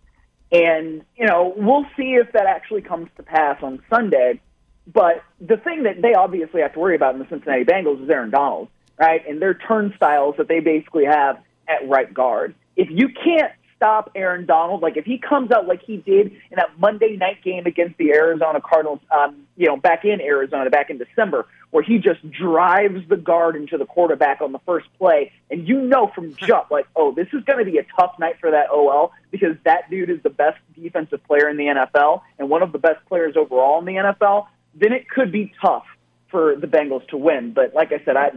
And, 0.55 1.03
you 1.17 1.27
know, 1.27 1.53
we'll 1.57 1.85
see 1.97 2.15
if 2.15 2.31
that 2.33 2.47
actually 2.47 2.83
comes 2.83 3.09
to 3.17 3.25
pass 3.25 3.61
on 3.61 3.83
Sunday. 3.91 4.41
But 4.87 5.25
the 5.41 5.57
thing 5.57 5.83
that 5.83 6.01
they 6.01 6.15
obviously 6.15 6.61
have 6.61 6.75
to 6.75 6.79
worry 6.79 6.95
about 6.95 7.15
in 7.15 7.19
the 7.19 7.27
Cincinnati 7.29 7.65
Bengals 7.65 8.05
is 8.05 8.09
Aaron 8.09 8.31
Donald, 8.31 8.69
right? 8.97 9.27
And 9.27 9.43
their 9.43 9.55
turnstiles 9.55 10.37
that 10.39 10.47
they 10.47 10.61
basically 10.61 11.07
have 11.07 11.39
at 11.67 11.89
right 11.89 12.13
guard. 12.15 12.55
If 12.77 12.89
you 12.89 13.09
can't 13.09 13.51
stop 13.77 14.11
Aaron 14.15 14.47
Donald, 14.47 14.83
like 14.83 14.97
if 14.97 15.05
he 15.05 15.19
comes 15.19 15.51
out 15.51 15.67
like 15.67 15.83
he 15.83 15.97
did 15.97 16.33
in 16.33 16.57
that 16.57 16.79
Monday 16.79 17.17
night 17.17 17.43
game 17.43 17.67
against 17.67 17.97
the 17.99 18.13
Arizona 18.13 18.61
Cardinals, 18.61 19.01
um, 19.11 19.47
you 19.57 19.67
know, 19.67 19.77
back 19.77 20.05
in 20.05 20.21
Arizona, 20.21 20.71
back 20.71 20.91
in 20.91 20.99
December, 20.99 21.47
where 21.71 21.83
he 21.83 21.99
just 21.99 22.29
drives 22.31 23.07
the 23.09 23.17
guard 23.17 23.57
into 23.57 23.77
the 23.77 23.85
quarterback 23.85 24.41
on 24.41 24.53
the 24.53 24.61
first 24.61 24.87
play, 24.99 25.33
and 25.51 25.67
you 25.67 25.81
know 25.81 26.11
from 26.15 26.35
jump, 26.37 26.71
like, 26.71 26.87
oh, 26.97 27.13
this 27.13 27.27
is 27.33 27.43
going 27.45 27.65
to 27.65 27.71
be 27.71 27.79
a 27.79 27.87
tough 27.99 28.19
night 28.19 28.37
for 28.41 28.51
that 28.51 28.71
OL 28.71 29.13
because 29.31 29.57
that 29.65 29.91
dude 29.91 30.11
is 30.11 30.23
the 30.23 30.31
best 30.31 30.59
defensive 30.75 31.23
player 31.25 31.49
in 31.49 31.57
the 31.57 31.65
NFL 31.65 32.23
and 32.39 32.49
one 32.49 32.63
of 32.63 32.73
the 32.73 32.79
best 32.79 33.05
players 33.07 33.37
overall 33.37 33.79
in 33.81 33.85
the 33.85 33.95
NFL. 33.95 34.47
Then 34.75 34.93
it 34.93 35.09
could 35.09 35.33
be 35.33 35.53
tough 35.61 35.85
for 36.31 36.57
the 36.57 36.67
Bengals 36.67 37.07
to 37.09 37.17
win. 37.17 37.53
But 37.53 37.75
like 37.75 37.93
I 37.93 38.05
said, 38.05 38.17
I 38.17 38.33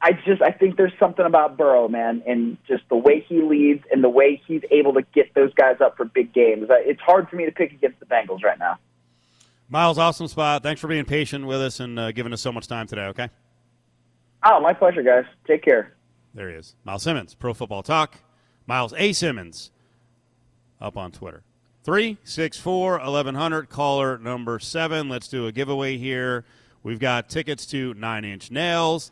I 0.00 0.12
just 0.12 0.40
I 0.42 0.52
think 0.52 0.76
there's 0.76 0.92
something 0.98 1.26
about 1.26 1.56
Burrow, 1.56 1.88
man, 1.88 2.22
and 2.26 2.56
just 2.68 2.84
the 2.88 2.96
way 2.96 3.24
he 3.28 3.42
leads 3.42 3.84
and 3.90 4.02
the 4.04 4.08
way 4.08 4.40
he's 4.46 4.62
able 4.70 4.94
to 4.94 5.02
get 5.14 5.34
those 5.34 5.52
guys 5.54 5.80
up 5.80 5.96
for 5.96 6.04
big 6.04 6.32
games. 6.32 6.70
Uh, 6.70 6.74
It's 6.78 7.00
hard 7.00 7.28
for 7.28 7.36
me 7.36 7.46
to 7.46 7.52
pick 7.52 7.72
against 7.72 7.98
the 7.98 8.06
Bengals 8.06 8.44
right 8.44 8.58
now. 8.58 8.78
Myles, 9.68 9.98
awesome 9.98 10.28
spot. 10.28 10.62
Thanks 10.62 10.80
for 10.80 10.86
being 10.88 11.04
patient 11.04 11.46
with 11.46 11.60
us 11.60 11.80
and 11.80 11.98
uh, 11.98 12.12
giving 12.12 12.32
us 12.32 12.40
so 12.40 12.52
much 12.52 12.68
time 12.68 12.86
today. 12.86 13.06
Okay. 13.06 13.28
Oh, 14.44 14.60
my 14.60 14.72
pleasure, 14.72 15.02
guys. 15.02 15.24
Take 15.46 15.62
care. 15.64 15.94
There 16.32 16.48
he 16.48 16.54
is. 16.54 16.76
Myles 16.84 17.02
Simmons, 17.02 17.34
Pro 17.34 17.52
Football 17.52 17.82
Talk. 17.82 18.18
Myles 18.66 18.94
A. 18.96 19.12
Simmons 19.12 19.70
up 20.80 20.96
on 20.96 21.10
Twitter. 21.10 21.42
364 21.84 22.98
1100, 22.98 23.68
caller 23.68 24.16
number 24.18 24.58
seven. 24.58 25.08
Let's 25.08 25.26
do 25.26 25.46
a 25.46 25.52
giveaway 25.52 25.96
here. 25.96 26.44
We've 26.82 26.98
got 27.00 27.28
tickets 27.28 27.66
to 27.66 27.94
Nine 27.94 28.24
Inch 28.24 28.50
Nails. 28.50 29.10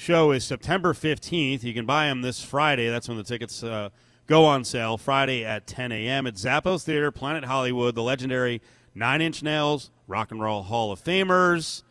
Show 0.00 0.30
is 0.30 0.44
September 0.44 0.94
15th. 0.94 1.62
You 1.62 1.74
can 1.74 1.84
buy 1.84 2.06
them 2.06 2.22
this 2.22 2.42
Friday. 2.42 2.88
That's 2.88 3.06
when 3.06 3.18
the 3.18 3.22
tickets 3.22 3.62
uh, 3.62 3.90
go 4.26 4.46
on 4.46 4.64
sale. 4.64 4.96
Friday 4.96 5.44
at 5.44 5.66
10 5.66 5.92
a.m. 5.92 6.26
at 6.26 6.36
Zappos 6.36 6.84
Theater, 6.84 7.10
Planet 7.10 7.44
Hollywood. 7.44 7.94
The 7.94 8.02
legendary 8.02 8.62
Nine 8.94 9.20
Inch 9.20 9.42
Nails, 9.42 9.90
Rock 10.08 10.30
and 10.30 10.40
Roll 10.40 10.62
Hall 10.62 10.90
of 10.90 11.04
Famers, 11.04 11.82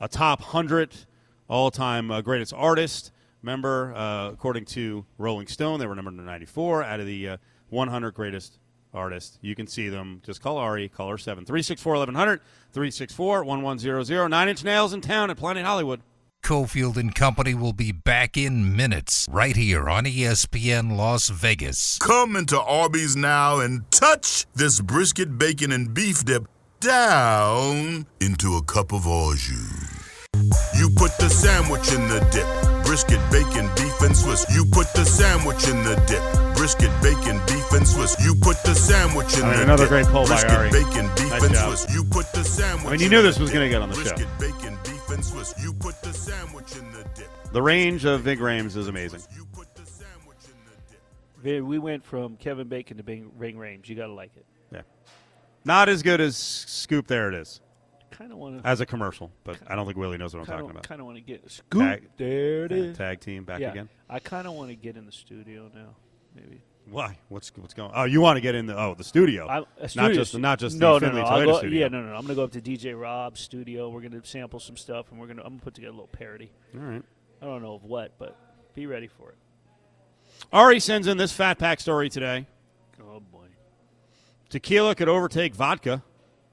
a 0.00 0.08
top 0.08 0.40
100 0.40 0.94
all 1.46 1.70
time 1.70 2.10
uh, 2.10 2.22
greatest 2.22 2.54
artist. 2.54 3.12
member, 3.42 3.94
uh, 3.94 4.30
according 4.30 4.64
to 4.64 5.04
Rolling 5.18 5.46
Stone, 5.46 5.78
they 5.78 5.86
were 5.86 5.94
number 5.94 6.10
94 6.10 6.84
out 6.84 7.00
of 7.00 7.06
the 7.06 7.28
uh, 7.28 7.36
100 7.68 8.14
greatest 8.14 8.58
artists. 8.94 9.38
You 9.42 9.54
can 9.54 9.66
see 9.66 9.90
them. 9.90 10.22
Just 10.24 10.40
call 10.40 10.56
Ari, 10.56 10.88
call 10.88 11.10
her 11.10 11.18
7 11.18 11.44
364 11.44 11.92
1100, 11.92 12.40
364 12.72 13.44
1100. 13.44 14.28
Nine 14.30 14.48
Inch 14.48 14.64
Nails 14.64 14.94
in 14.94 15.02
town 15.02 15.28
at 15.28 15.36
Planet 15.36 15.66
Hollywood. 15.66 16.00
Cofield 16.46 16.96
and 16.96 17.12
Company 17.12 17.54
will 17.54 17.72
be 17.72 17.90
back 17.90 18.36
in 18.36 18.76
minutes 18.76 19.26
right 19.28 19.56
here 19.56 19.88
on 19.90 20.04
ESPN 20.04 20.96
Las 20.96 21.28
Vegas. 21.28 21.98
Come 21.98 22.36
into 22.36 22.56
Arby's 22.60 23.16
now 23.16 23.58
and 23.58 23.82
touch 23.90 24.46
this 24.54 24.80
brisket, 24.80 25.38
bacon, 25.38 25.72
and 25.72 25.92
beef 25.92 26.24
dip 26.24 26.46
down 26.78 28.06
into 28.20 28.54
a 28.54 28.62
cup 28.62 28.92
of 28.92 29.08
au 29.08 29.34
jus. 29.34 29.90
You 30.78 30.88
put 30.94 31.10
the 31.18 31.28
sandwich 31.28 31.92
in 31.92 32.06
the 32.08 32.20
dip. 32.30 32.46
Brisket, 32.86 33.18
bacon, 33.32 33.68
beef, 33.74 34.00
and 34.02 34.16
Swiss. 34.16 34.46
You 34.54 34.64
put 34.70 34.86
the 34.94 35.04
sandwich 35.04 35.66
in 35.66 35.82
the 35.82 35.96
dip. 36.06 36.22
Brisket, 36.56 36.92
bacon, 37.02 37.40
beef, 37.48 37.72
and 37.72 37.84
Swiss. 37.88 38.14
You 38.24 38.36
put 38.36 38.62
the 38.62 38.74
sandwich 38.76 39.36
in 39.36 39.42
I 39.42 39.48
mean, 39.48 39.56
the 39.56 39.62
another 39.64 39.84
dip. 39.86 39.90
great 39.90 40.06
poll 40.06 40.28
by 40.28 40.38
Brisket, 40.40 40.50
Ari. 40.52 40.70
bacon, 40.70 41.10
beef, 41.16 41.30
Nice 41.30 41.42
and 41.42 41.54
job. 41.54 41.76
Swiss. 41.76 41.92
You 41.92 42.04
put 42.04 42.32
the 42.32 42.44
sandwich 42.44 42.86
I 42.86 42.90
mean, 42.92 43.00
you 43.00 43.08
knew 43.08 43.22
this 43.22 43.40
was 43.40 43.50
gonna 43.50 43.68
get 43.68 43.82
on 43.82 43.88
the 43.88 43.96
show. 43.96 44.02
Brisket, 44.14 44.28
bacon, 44.38 44.78
beef, 44.84 44.95
and 45.16 45.24
Swiss. 45.24 45.54
You 45.62 45.72
put 45.72 46.00
the 46.02 46.12
sandwich 46.12 46.76
in 46.76 46.92
the 46.92 47.02
dip. 47.14 47.28
The 47.52 47.62
range 47.62 48.04
of 48.04 48.20
Ving 48.20 48.38
Rhames 48.38 48.76
is 48.76 48.88
amazing. 48.88 49.22
You 49.34 49.46
put 49.46 49.74
the 49.74 49.86
sandwich 49.86 50.36
in 50.44 50.54
the 51.42 51.48
dip. 51.50 51.64
We 51.64 51.78
went 51.78 52.04
from 52.04 52.36
Kevin 52.36 52.68
Bacon 52.68 52.98
to 52.98 53.02
Bing, 53.02 53.30
Ving 53.38 53.56
Rhames. 53.56 53.88
You 53.88 53.96
got 53.96 54.08
to 54.08 54.12
like 54.12 54.36
it. 54.36 54.44
Yeah. 54.70 54.82
Not 55.64 55.88
as 55.88 56.02
good 56.02 56.20
as 56.20 56.36
Scoop 56.36 57.06
There 57.06 57.28
It 57.30 57.34
Is 57.34 57.60
Kind 58.10 58.30
of 58.30 58.36
want 58.38 58.62
to. 58.62 58.68
as 58.68 58.80
a 58.82 58.86
commercial, 58.86 59.30
but 59.44 59.58
I 59.66 59.74
don't 59.74 59.86
think 59.86 59.96
Willie 59.96 60.18
knows 60.18 60.34
what 60.34 60.40
I'm 60.40 60.46
Kind 60.46 60.58
talking 60.60 60.70
about. 60.70 60.86
kind 60.88 61.00
of 61.00 61.06
want 61.06 61.16
to 61.18 61.22
get 61.22 61.50
scoop. 61.50 61.80
Tag- 61.80 62.08
there 62.18 62.66
it 62.66 62.70
Yeah, 62.72 62.76
is. 62.78 62.96
Tag 62.98 63.20
team 63.20 63.44
back 63.44 63.60
yeah, 63.60 63.70
again. 63.70 63.88
I 64.10 64.18
kind 64.18 64.46
of 64.46 64.52
want 64.52 64.68
to 64.70 64.76
get 64.76 64.96
in 64.96 65.06
the 65.06 65.12
studio 65.12 65.70
now. 65.74 65.96
Maybe. 66.34 66.60
Why? 66.88 67.18
What's 67.28 67.50
what's 67.56 67.74
going? 67.74 67.90
Oh, 67.94 68.04
you 68.04 68.20
want 68.20 68.36
to 68.36 68.40
get 68.40 68.54
in 68.54 68.66
the 68.66 68.78
oh 68.78 68.94
the 68.94 69.02
studio, 69.02 69.48
I, 69.48 69.64
not 69.96 70.12
just 70.12 70.30
stu- 70.30 70.38
not 70.38 70.58
just 70.60 70.76
no, 70.76 70.98
the 70.98 71.06
no, 71.06 71.12
Finley 71.12 71.22
no. 71.22 71.28
Toyota 71.28 71.44
go, 71.46 71.58
studio. 71.58 71.80
Yeah, 71.80 71.88
no, 71.88 72.00
no, 72.00 72.08
no. 72.10 72.14
I'm 72.14 72.22
gonna 72.22 72.36
go 72.36 72.44
up 72.44 72.52
to 72.52 72.60
DJ 72.60 72.98
Rob's 72.98 73.40
studio. 73.40 73.88
We're 73.88 74.02
gonna 74.02 74.24
sample 74.24 74.60
some 74.60 74.76
stuff, 74.76 75.10
and 75.10 75.18
we're 75.18 75.26
gonna. 75.26 75.42
I'm 75.42 75.54
gonna 75.54 75.62
put 75.62 75.74
together 75.74 75.90
a 75.90 75.94
little 75.94 76.06
parody. 76.06 76.52
All 76.74 76.80
right. 76.80 77.02
I 77.42 77.44
don't 77.44 77.62
know 77.62 77.74
of 77.74 77.84
what, 77.84 78.12
but 78.18 78.36
Be 78.74 78.86
ready 78.86 79.08
for 79.08 79.30
it. 79.30 79.36
Ari 80.52 80.80
sends 80.80 81.06
in 81.06 81.16
this 81.16 81.32
fat 81.32 81.58
pack 81.58 81.80
story 81.80 82.08
today. 82.08 82.46
Oh 83.02 83.20
boy. 83.20 83.46
Tequila 84.48 84.94
could 84.94 85.08
overtake 85.08 85.54
vodka, 85.54 86.04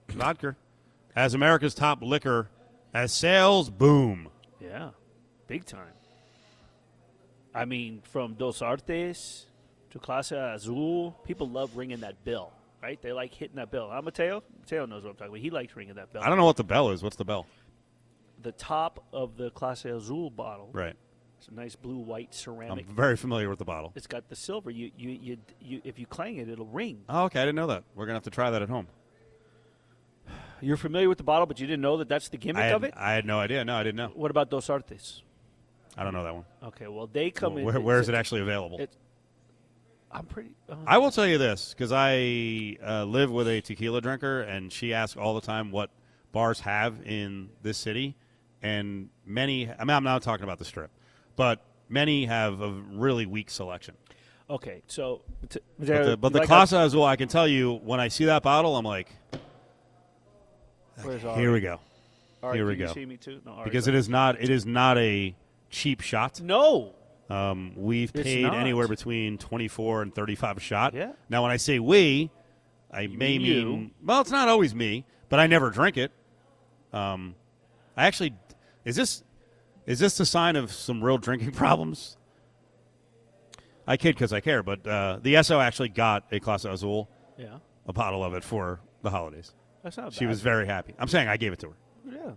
vodka, 0.09 0.55
as 1.15 1.35
America's 1.35 1.75
top 1.75 2.01
liquor 2.01 2.49
as 2.93 3.11
sales 3.11 3.69
boom. 3.69 4.29
Yeah, 4.59 4.91
big 5.47 5.65
time. 5.65 5.93
I 7.53 7.65
mean, 7.65 8.01
from 8.03 8.33
Dos 8.33 8.63
Artes 8.63 9.45
to 9.93 9.99
Clase 9.99 10.55
Azul, 10.55 11.11
people 11.23 11.47
love 11.47 11.77
ringing 11.77 11.99
that 11.99 12.23
bell, 12.25 12.51
right? 12.81 12.99
They 13.01 13.13
like 13.13 13.33
hitting 13.33 13.57
that 13.57 13.69
bell. 13.69 13.91
I'm 13.91 14.03
Mateo. 14.05 14.43
Mateo 14.59 14.87
knows 14.87 15.03
what 15.03 15.11
I'm 15.11 15.15
talking 15.15 15.33
about. 15.33 15.39
He 15.39 15.51
likes 15.51 15.75
ringing 15.75 15.95
that 15.95 16.11
bell. 16.11 16.23
I 16.23 16.29
don't 16.29 16.37
know 16.37 16.45
what 16.45 16.57
the 16.57 16.63
bell 16.63 16.89
is. 16.89 17.03
What's 17.03 17.15
the 17.15 17.25
bell? 17.25 17.45
The 18.41 18.51
top 18.51 19.05
of 19.13 19.37
the 19.37 19.51
Clase 19.51 19.85
Azul 19.85 20.31
bottle. 20.31 20.69
Right. 20.73 20.95
It's 21.37 21.47
a 21.47 21.53
nice 21.53 21.75
blue 21.75 21.97
white 21.97 22.33
ceramic. 22.33 22.87
I'm 22.89 22.95
very 22.95 23.15
familiar 23.15 23.49
with 23.49 23.59
the 23.59 23.65
bottle. 23.65 23.91
It's 23.95 24.07
got 24.07 24.29
the 24.29 24.35
silver. 24.35 24.71
You, 24.71 24.89
you, 24.97 25.09
you, 25.11 25.37
you, 25.61 25.81
if 25.83 25.99
you 25.99 26.07
clang 26.07 26.37
it, 26.37 26.49
it'll 26.49 26.65
ring. 26.65 27.03
Oh, 27.07 27.25
okay. 27.25 27.39
I 27.39 27.43
didn't 27.43 27.57
know 27.57 27.67
that. 27.67 27.83
We're 27.93 28.07
gonna 28.07 28.15
have 28.15 28.23
to 28.23 28.31
try 28.31 28.49
that 28.49 28.63
at 28.63 28.69
home. 28.69 28.87
You're 30.59 30.77
familiar 30.77 31.09
with 31.09 31.19
the 31.19 31.23
bottle, 31.23 31.45
but 31.45 31.59
you 31.59 31.67
didn't 31.67 31.81
know 31.81 31.97
that 31.97 32.09
that's 32.09 32.29
the 32.29 32.37
gimmick 32.37 32.63
had, 32.63 32.73
of 32.73 32.83
it. 32.83 32.93
I 32.97 33.13
had 33.13 33.25
no 33.25 33.39
idea. 33.39 33.63
No, 33.63 33.75
I 33.75 33.83
didn't 33.83 33.97
know. 33.97 34.11
What 34.15 34.31
about 34.31 34.49
Dos 34.49 34.69
Artes? 34.69 35.21
I 35.95 36.03
don't 36.03 36.13
know 36.13 36.23
that 36.23 36.33
one. 36.33 36.45
Okay, 36.63 36.87
well 36.87 37.05
they 37.05 37.29
come 37.29 37.59
in. 37.59 37.65
Where, 37.65 37.79
where 37.79 37.99
is 37.99 38.09
it 38.09 38.15
actually 38.15 38.41
available? 38.41 38.79
It, 38.79 38.95
I'm 40.13 40.25
pretty. 40.25 40.51
Uh, 40.69 40.75
I 40.85 40.99
will 40.99 41.11
tell 41.11 41.25
you 41.27 41.37
this 41.37 41.73
because 41.73 41.91
I 41.91 42.77
uh, 42.85 43.03
live 43.05 43.31
with 43.31 43.47
a 43.47 43.61
tequila 43.61 43.99
drinker, 43.99 44.41
and 44.41 44.71
she 44.71 44.93
asks 44.93 45.17
all 45.17 45.33
the 45.35 45.41
time 45.41 45.71
what 45.71 45.89
bars 46.31 46.59
have 46.61 47.01
in 47.05 47.49
this 47.63 47.77
city, 47.77 48.15
and 48.61 49.09
many. 49.25 49.69
I 49.69 49.83
mean, 49.83 49.89
I'm 49.95 50.03
not 50.03 50.21
talking 50.21 50.43
about 50.43 50.59
the 50.59 50.65
strip, 50.65 50.91
but 51.35 51.61
many 51.89 52.25
have 52.25 52.61
a 52.61 52.69
really 52.71 53.25
weak 53.25 53.49
selection. 53.49 53.95
okay, 54.49 54.83
so 54.87 55.21
t- 55.49 55.59
But 55.79 55.87
the, 55.87 56.17
but 56.17 56.33
the 56.33 56.39
like 56.39 56.47
Casa 56.47 56.77
Azul, 56.79 57.03
I 57.05 57.15
can 57.15 57.27
tell 57.27 57.47
you, 57.47 57.73
when 57.83 57.99
I 57.99 58.07
see 58.09 58.25
that 58.25 58.43
bottle, 58.43 58.75
I'm 58.77 58.85
like, 58.85 59.09
Where's 61.01 61.21
here 61.21 61.29
Ari? 61.31 61.49
we 61.49 61.59
go, 61.61 61.79
Ari, 62.43 62.57
here 62.57 62.67
we 62.67 62.75
go. 62.75 62.93
see 62.93 63.05
me 63.05 63.17
too? 63.17 63.41
No, 63.45 63.61
because 63.63 63.87
it 63.87 63.95
is 63.95 64.07
not 64.07 64.39
it 64.41 64.49
is 64.49 64.65
not 64.65 64.97
a 64.99 65.35
cheap 65.71 66.01
shot. 66.01 66.39
No. 66.39 66.93
Um, 67.33 67.73
we've 67.75 68.11
It's 68.13 68.23
paid 68.23 68.43
not. 68.43 68.55
anywhere 68.55 68.87
between 68.87 69.37
24 69.37 70.03
and 70.03 70.13
35 70.15 70.57
a 70.57 70.59
shot. 70.59 70.93
Yeah. 70.93 71.13
Now, 71.29 71.41
when 71.41 71.51
I 71.51 71.57
say 71.57 71.79
we, 71.79 72.29
I 72.91 73.07
may 73.07 73.39
mean 73.39 73.41
mean, 73.41 73.91
well, 74.03 74.21
it's 74.21 74.29
not 74.31 74.47
always 74.49 74.75
me, 74.75 75.05
but 75.29 75.39
I 75.39 75.47
never 75.47 75.69
drink 75.71 75.97
it. 75.97 76.11
Um, 76.91 77.33
I 77.97 78.05
actually 78.05 78.35
is 78.85 78.95
this 78.95 79.23
is 79.87 79.99
this 79.99 80.17
the 80.17 80.25
sign 80.25 80.55
of 80.55 80.71
some 80.71 81.03
real 81.03 81.17
drinking 81.17 81.51
problems? 81.63 82.17
I 83.87 83.97
kid 83.97 84.15
because 84.15 84.31
I 84.31 84.39
care, 84.39 84.61
but 84.63 84.85
uh, 84.87 85.19
the 85.21 85.41
SO 85.43 85.59
actually 85.59 85.89
got 85.89 86.25
a 86.31 86.39
Clase 86.39 86.71
Azul, 86.71 87.09
Yeah, 87.37 87.57
a 87.87 87.93
bottle 87.93 88.23
of 88.23 88.33
it 88.33 88.43
for 88.43 88.79
the 89.01 89.09
holidays. 89.09 89.53
that's 89.83 89.97
not. 89.97 90.13
She 90.13 90.21
bad. 90.21 90.29
was 90.29 90.41
very 90.41 90.65
happy. 90.67 90.93
I'm 90.99 91.07
saying 91.09 91.27
I 91.27 91.35
gave 91.37 91.51
it 91.51 91.59
to 91.59 91.69
her, 91.71 91.75
Yeah. 92.09 92.31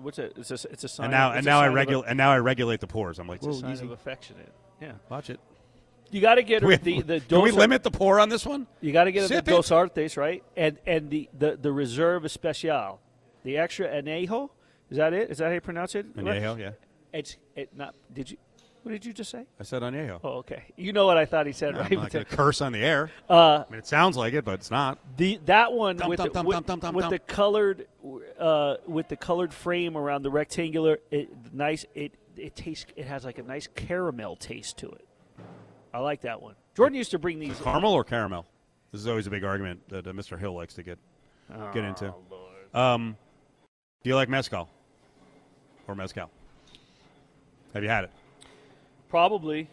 What's 0.00 0.18
it? 0.18 0.32
It's 0.36 0.50
a. 0.50 0.54
It's 0.70 0.84
a 0.84 0.88
sign. 0.88 1.04
and 1.06 1.12
now 1.12 1.30
of, 1.30 1.36
and 1.36 1.46
now 1.46 1.58
I 1.60 1.64
sign 1.64 1.72
a- 1.72 1.74
regulate 1.74 2.04
and 2.08 2.16
now 2.16 2.30
I 2.32 2.38
regulate 2.38 2.80
the 2.80 2.86
pores. 2.86 3.18
I'm 3.18 3.26
like, 3.28 3.42
It's 3.42 3.56
a 3.56 3.60
sign 3.60 3.72
easy. 3.72 3.84
of 3.84 3.90
affectionate. 3.90 4.52
Yeah. 4.80 4.92
Watch 5.08 5.30
it. 5.30 5.40
You 6.10 6.20
got 6.22 6.36
to 6.36 6.42
get 6.42 6.60
Can 6.60 6.68
we, 6.68 6.76
the 6.76 7.02
the 7.02 7.20
can 7.20 7.42
we 7.42 7.50
limit 7.50 7.82
the 7.82 7.90
pour 7.90 8.18
on 8.18 8.28
this 8.30 8.46
one? 8.46 8.66
You 8.80 8.92
got 8.92 9.04
to 9.04 9.12
get 9.12 9.28
Sip 9.28 9.44
the 9.44 9.50
it. 9.50 9.54
Dos 9.54 9.70
Artes 9.70 10.16
right, 10.16 10.42
and 10.56 10.78
and 10.86 11.10
the 11.10 11.28
the 11.36 11.56
the 11.60 11.70
Reserve 11.70 12.24
Especial, 12.24 12.98
the 13.44 13.58
extra 13.58 13.88
anejo. 13.88 14.48
Is 14.90 14.96
that 14.96 15.12
it? 15.12 15.30
Is 15.30 15.36
that 15.38 15.48
how 15.48 15.52
you 15.52 15.60
pronounce 15.60 15.94
it? 15.94 16.16
Añejo, 16.16 16.58
yeah. 16.58 16.70
It's 17.12 17.36
it 17.54 17.76
not. 17.76 17.94
Did 18.10 18.30
you? 18.30 18.36
What 18.88 18.92
did 18.92 19.04
you 19.04 19.12
just 19.12 19.30
say? 19.30 19.44
I 19.60 19.64
said 19.64 19.82
añejo. 19.82 20.18
Oh, 20.24 20.28
okay. 20.38 20.62
You 20.76 20.94
know 20.94 21.04
what 21.04 21.18
I 21.18 21.26
thought 21.26 21.44
he 21.44 21.52
said, 21.52 21.74
I'm 21.74 21.80
right? 21.82 21.92
not 21.92 22.10
going 22.10 22.24
to 22.24 22.36
curse 22.36 22.62
on 22.62 22.72
the 22.72 22.78
air. 22.78 23.10
Uh, 23.28 23.64
I 23.68 23.70
mean, 23.70 23.78
it 23.80 23.86
sounds 23.86 24.16
like 24.16 24.32
it, 24.32 24.46
but 24.46 24.54
it's 24.54 24.70
not. 24.70 24.98
The 25.18 25.38
that 25.44 25.74
one 25.74 25.98
Dum, 25.98 26.08
with, 26.08 26.16
dum, 26.16 26.28
the, 26.28 26.32
dum, 26.32 26.46
with, 26.46 26.94
with 26.94 27.10
the 27.10 27.18
colored 27.18 27.86
uh, 28.38 28.76
with 28.86 29.08
the 29.08 29.16
colored 29.16 29.52
frame 29.52 29.94
around 29.94 30.22
the 30.22 30.30
rectangular, 30.30 31.00
it, 31.10 31.28
nice. 31.52 31.84
It 31.94 32.14
it 32.38 32.56
tastes. 32.56 32.86
It 32.96 33.04
has 33.04 33.26
like 33.26 33.36
a 33.36 33.42
nice 33.42 33.66
caramel 33.66 34.36
taste 34.36 34.78
to 34.78 34.88
it. 34.88 35.06
I 35.92 35.98
like 35.98 36.22
that 36.22 36.40
one. 36.40 36.54
Jordan 36.74 36.96
used 36.96 37.10
to 37.10 37.18
bring 37.18 37.40
these. 37.40 37.58
Caramel 37.58 37.92
or 37.92 38.04
caramel? 38.04 38.46
This 38.90 39.02
is 39.02 39.06
always 39.06 39.26
a 39.26 39.30
big 39.30 39.44
argument 39.44 39.86
that 39.90 40.06
uh, 40.06 40.12
Mr. 40.12 40.38
Hill 40.38 40.54
likes 40.54 40.72
to 40.72 40.82
get 40.82 40.98
get 41.74 41.84
into. 41.84 42.14
Oh, 42.72 42.94
Um, 42.94 43.18
do 44.02 44.08
you 44.08 44.16
like 44.16 44.30
mezcal 44.30 44.70
or 45.86 45.94
mezcal? 45.94 46.30
Have 47.74 47.82
you 47.82 47.90
had 47.90 48.04
it? 48.04 48.10
Probably. 49.08 49.68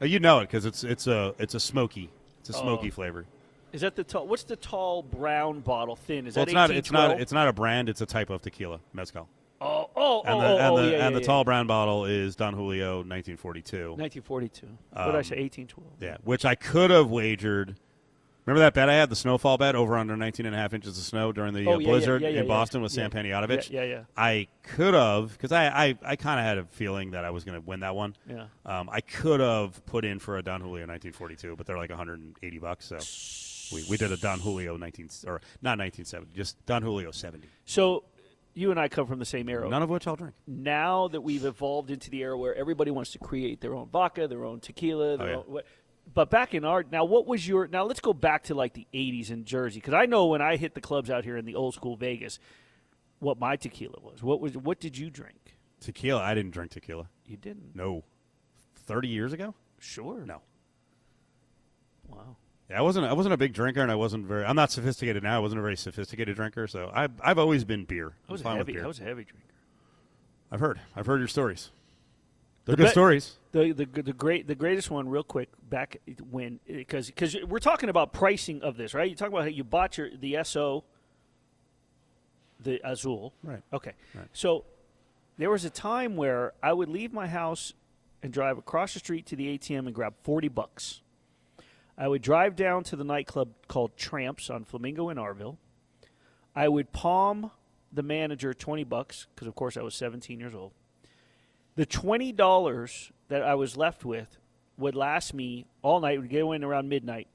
Uh, 0.00 0.06
you 0.06 0.20
know 0.20 0.38
it 0.40 0.42
because 0.42 0.64
it's 0.64 0.84
it's 0.84 1.06
a 1.06 1.34
it's 1.38 1.54
a 1.54 1.60
smoky 1.60 2.10
it's 2.40 2.50
a 2.50 2.52
smoky 2.52 2.88
Oh. 2.88 2.92
flavor. 2.92 3.24
Is 3.72 3.82
that 3.82 3.96
the 3.96 4.04
tall? 4.04 4.26
What's 4.26 4.44
the 4.44 4.56
tall 4.56 5.02
brown 5.02 5.60
bottle? 5.60 5.96
Thin? 5.96 6.26
Is 6.26 6.36
well, 6.36 6.44
that 6.46 6.50
it's 6.50 6.54
not 6.54 6.70
it's 6.70 6.90
not 6.92 7.20
it's 7.20 7.32
not 7.32 7.48
a 7.48 7.52
brand. 7.52 7.88
It's 7.88 8.00
a 8.00 8.06
type 8.06 8.30
of 8.30 8.40
tequila 8.42 8.80
mezcal. 8.92 9.28
Oh, 9.60 9.90
oh, 9.96 10.22
And 10.22 10.34
oh, 10.34 10.40
the 10.40 10.46
oh, 10.46 10.56
and 10.58 10.66
oh, 10.72 10.76
the 10.76 10.82
yeah, 10.82 10.88
and 10.92 10.98
yeah, 11.02 11.10
the 11.10 11.20
yeah. 11.20 11.26
tall 11.26 11.44
brown 11.44 11.66
bottle 11.66 12.04
is 12.04 12.36
Don 12.36 12.54
Julio 12.54 12.98
1942. 12.98 13.90
1942. 13.98 14.66
what 14.92 15.06
did 15.06 15.14
I 15.14 15.18
Um, 15.18 15.24
say? 15.24 15.40
1812. 15.40 15.86
Yeah, 16.00 16.16
which 16.22 16.44
I 16.44 16.54
could 16.54 16.90
have 16.90 17.10
wagered. 17.10 17.74
Remember 18.48 18.60
that 18.64 18.72
bet 18.72 18.88
I 18.88 18.94
had, 18.94 19.10
the 19.10 19.16
snowfall 19.16 19.58
bet, 19.58 19.74
over 19.74 19.94
under 19.98 20.16
19 20.16 20.46
and 20.46 20.54
a 20.54 20.58
half 20.58 20.72
inches 20.72 20.96
of 20.96 21.04
snow 21.04 21.32
during 21.32 21.52
the 21.52 21.66
Oh, 21.66 21.74
uh, 21.74 21.78
yeah, 21.78 21.86
blizzard 21.86 22.22
yeah, 22.22 22.28
yeah, 22.30 22.40
in. 22.40 22.46
Boston 22.48 22.80
with 22.80 22.92
Sam 22.92 23.10
Yeah. 23.12 23.22
Panayotovich? 23.22 23.70
Yeah, 23.70 23.82
yeah. 23.84 24.02
I 24.16 24.48
could 24.62 24.94
have, 24.94 25.32
because 25.32 25.52
I, 25.52 25.66
I, 25.66 25.98
I 26.02 26.16
kind 26.16 26.40
of 26.40 26.46
had 26.46 26.56
a 26.56 26.64
feeling 26.64 27.10
that 27.10 27.26
I 27.26 27.30
was 27.30 27.44
going 27.44 27.60
to 27.60 27.66
win 27.66 27.80
that 27.80 27.94
one. 27.94 28.16
Yeah. 28.26 28.46
Um, 28.64 28.88
I 28.90 29.02
could 29.02 29.40
have 29.40 29.84
put 29.84 30.06
in 30.06 30.18
for 30.18 30.38
a 30.38 30.42
Don 30.42 30.62
Julio 30.62 30.86
1942, 30.86 31.56
but 31.56 31.66
they're 31.66 31.76
like 31.76 31.90
180 31.90 32.58
bucks. 32.58 32.86
So 32.86 33.76
we, 33.76 33.84
we 33.90 33.98
did 33.98 34.12
a 34.12 34.16
Don 34.16 34.40
Julio 34.40 34.78
19, 34.78 35.10
or 35.26 35.42
not 35.60 35.78
1970, 35.78 36.32
just 36.34 36.56
Don 36.64 36.80
Julio 36.80 37.10
70. 37.10 37.46
So 37.66 38.04
you 38.54 38.70
and 38.72 38.80
I 38.80 38.88
come 38.88 39.06
from 39.06 39.18
the 39.20 39.24
same 39.26 39.48
era. 39.50 39.68
None 39.68 39.82
of 39.82 39.90
which 39.90 40.06
I'll 40.06 40.16
drink. 40.16 40.34
now 40.46 41.06
that 41.08 41.20
we've 41.20 41.44
evolved 41.44 41.90
into 41.90 42.10
the 42.10 42.22
era 42.22 42.36
where 42.36 42.54
everybody 42.56 42.90
wants 42.90 43.12
to 43.12 43.18
create 43.18 43.60
their 43.60 43.74
own 43.74 43.88
vodka, 43.88 44.26
their 44.26 44.44
own 44.44 44.58
tequila, 44.58 45.16
their 45.18 45.26
Oh, 45.26 45.30
yeah. 45.30 45.36
own, 45.36 45.42
what, 45.46 45.66
but 46.12 46.30
back 46.30 46.54
in 46.54 46.64
our 46.64 46.84
now, 46.90 47.04
what 47.04 47.26
was 47.26 47.46
your 47.46 47.66
now? 47.66 47.84
Let's 47.84 48.00
go 48.00 48.12
back 48.12 48.44
to 48.44 48.54
like 48.54 48.72
the 48.72 48.86
'80s 48.94 49.30
in 49.30 49.44
Jersey 49.44 49.80
because 49.80 49.94
I 49.94 50.06
know 50.06 50.26
when 50.26 50.42
I 50.42 50.56
hit 50.56 50.74
the 50.74 50.80
clubs 50.80 51.10
out 51.10 51.24
here 51.24 51.36
in 51.36 51.44
the 51.44 51.54
old 51.54 51.74
school 51.74 51.96
Vegas, 51.96 52.38
what 53.18 53.38
my 53.38 53.56
tequila 53.56 53.98
was. 54.00 54.22
What 54.22 54.40
was 54.40 54.56
what 54.56 54.80
did 54.80 54.96
you 54.96 55.10
drink? 55.10 55.56
Tequila, 55.80 56.22
I 56.22 56.34
didn't 56.34 56.52
drink 56.52 56.72
tequila. 56.72 57.08
You 57.26 57.36
didn't. 57.36 57.74
No. 57.74 58.04
30 58.86 59.08
years 59.08 59.32
ago? 59.32 59.54
Sure. 59.78 60.24
No. 60.24 60.40
Wow. 62.08 62.36
Yeah, 62.70 62.78
I 62.78 62.82
wasn't. 62.82 63.06
I 63.06 63.12
wasn't 63.12 63.32
a 63.32 63.36
big 63.36 63.54
drinker, 63.54 63.80
and 63.80 63.90
I 63.90 63.94
wasn't 63.94 64.26
very. 64.26 64.44
I'm 64.44 64.56
not 64.56 64.70
sophisticated 64.70 65.22
now. 65.22 65.36
I 65.36 65.38
wasn't 65.38 65.60
a 65.60 65.62
very 65.62 65.76
sophisticated 65.76 66.36
drinker, 66.36 66.66
so 66.66 66.90
I've 66.92 67.12
I've 67.22 67.38
always 67.38 67.64
been 67.64 67.84
beer. 67.84 68.12
I 68.28 68.32
was 68.32 68.40
I'm 68.42 68.46
a 68.46 68.50
fine 68.50 68.56
heavy. 68.58 68.80
I 68.80 68.86
was 68.86 69.00
a 69.00 69.04
heavy 69.04 69.24
drinker. 69.24 69.54
I've 70.50 70.60
heard. 70.60 70.80
I've 70.94 71.06
heard 71.06 71.18
your 71.18 71.28
stories. 71.28 71.70
They're 72.68 72.76
The 72.76 72.82
good 72.82 72.88
be- 72.88 72.90
stories. 72.90 73.38
The, 73.52 73.72
the 73.72 73.86
the 74.02 74.12
great 74.12 74.46
the 74.46 74.54
greatest 74.54 74.90
one, 74.90 75.08
real 75.08 75.22
quick, 75.22 75.48
back 75.70 75.96
when 76.30 76.60
because 76.66 77.06
because 77.06 77.34
we're 77.48 77.60
talking 77.60 77.88
about 77.88 78.12
pricing 78.12 78.60
of 78.62 78.76
this, 78.76 78.92
right? 78.92 79.08
You 79.08 79.16
talk 79.16 79.28
about 79.28 79.40
how 79.40 79.46
you 79.48 79.64
bought 79.64 79.96
your 79.96 80.10
the 80.14 80.36
So, 80.44 80.84
the 82.60 82.78
Azul, 82.84 83.32
Right. 83.42 83.62
Okay, 83.72 83.92
Right. 84.14 84.26
so 84.34 84.66
there 85.38 85.48
was 85.50 85.64
a 85.64 85.70
time 85.70 86.14
where 86.16 86.52
I 86.62 86.74
would 86.74 86.90
leave 86.90 87.10
my 87.10 87.26
house 87.26 87.72
and 88.22 88.32
drive 88.34 88.58
across 88.58 88.92
the 88.92 88.98
street 88.98 89.24
to 89.26 89.36
the 89.36 89.56
ATM 89.56 89.86
and 89.86 89.94
grab 89.94 90.12
forty 90.22 90.48
bucks. 90.48 91.00
I 91.96 92.06
would 92.06 92.20
drive 92.20 92.54
down 92.54 92.84
to 92.84 92.96
the 92.96 93.04
nightclub 93.04 93.48
called 93.66 93.96
Tramps 93.96 94.50
on 94.50 94.64
Flamingo 94.64 95.08
in 95.08 95.16
Arville. 95.16 95.56
I 96.54 96.68
would 96.68 96.92
palm 96.92 97.50
the 97.90 98.02
manager 98.02 98.52
twenty 98.52 98.84
bucks 98.84 99.26
because, 99.34 99.48
of 99.48 99.54
course, 99.54 99.78
I 99.78 99.82
was 99.82 99.94
seventeen 99.94 100.38
years 100.38 100.54
old. 100.54 100.72
The 101.78 101.86
twenty 101.86 102.32
dollars 102.32 103.12
that 103.28 103.44
I 103.44 103.54
was 103.54 103.76
left 103.76 104.04
with 104.04 104.36
would 104.78 104.96
last 104.96 105.32
me 105.32 105.64
all 105.80 106.00
night. 106.00 106.20
Would 106.20 106.28
go 106.28 106.50
in 106.50 106.64
around 106.64 106.88
midnight. 106.88 107.28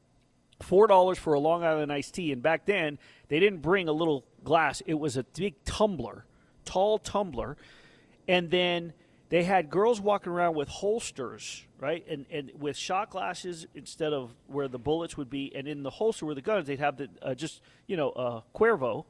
Four 0.61 0.87
dollars 0.87 1.17
for 1.17 1.31
a 1.31 1.39
Long 1.39 1.63
Island 1.63 1.93
iced 1.93 2.15
tea, 2.15 2.33
and 2.33 2.43
back 2.43 2.65
then 2.65 2.99
they 3.29 3.39
didn't 3.39 3.61
bring 3.61 3.87
a 3.87 3.93
little 3.93 4.25
glass; 4.43 4.81
it 4.85 4.95
was 4.95 5.15
a 5.15 5.23
big 5.23 5.63
tumbler, 5.63 6.25
tall 6.65 6.97
tumbler, 6.97 7.55
and 8.27 8.51
then 8.51 8.91
they 9.29 9.43
had 9.43 9.69
girls 9.69 10.01
walking 10.01 10.33
around 10.33 10.55
with 10.55 10.67
holsters, 10.67 11.63
right, 11.79 12.05
and 12.09 12.25
and 12.29 12.51
with 12.59 12.75
shot 12.75 13.11
glasses 13.11 13.65
instead 13.73 14.11
of 14.11 14.35
where 14.47 14.67
the 14.67 14.77
bullets 14.77 15.15
would 15.15 15.29
be, 15.29 15.55
and 15.55 15.69
in 15.69 15.83
the 15.83 15.89
holster 15.89 16.25
were 16.25 16.35
the 16.35 16.41
guns. 16.41 16.67
They'd 16.67 16.79
have 16.79 16.97
the 16.97 17.07
uh, 17.21 17.33
just 17.33 17.61
you 17.87 17.95
know 17.95 18.09
uh, 18.09 18.41
Cuervo, 18.53 19.05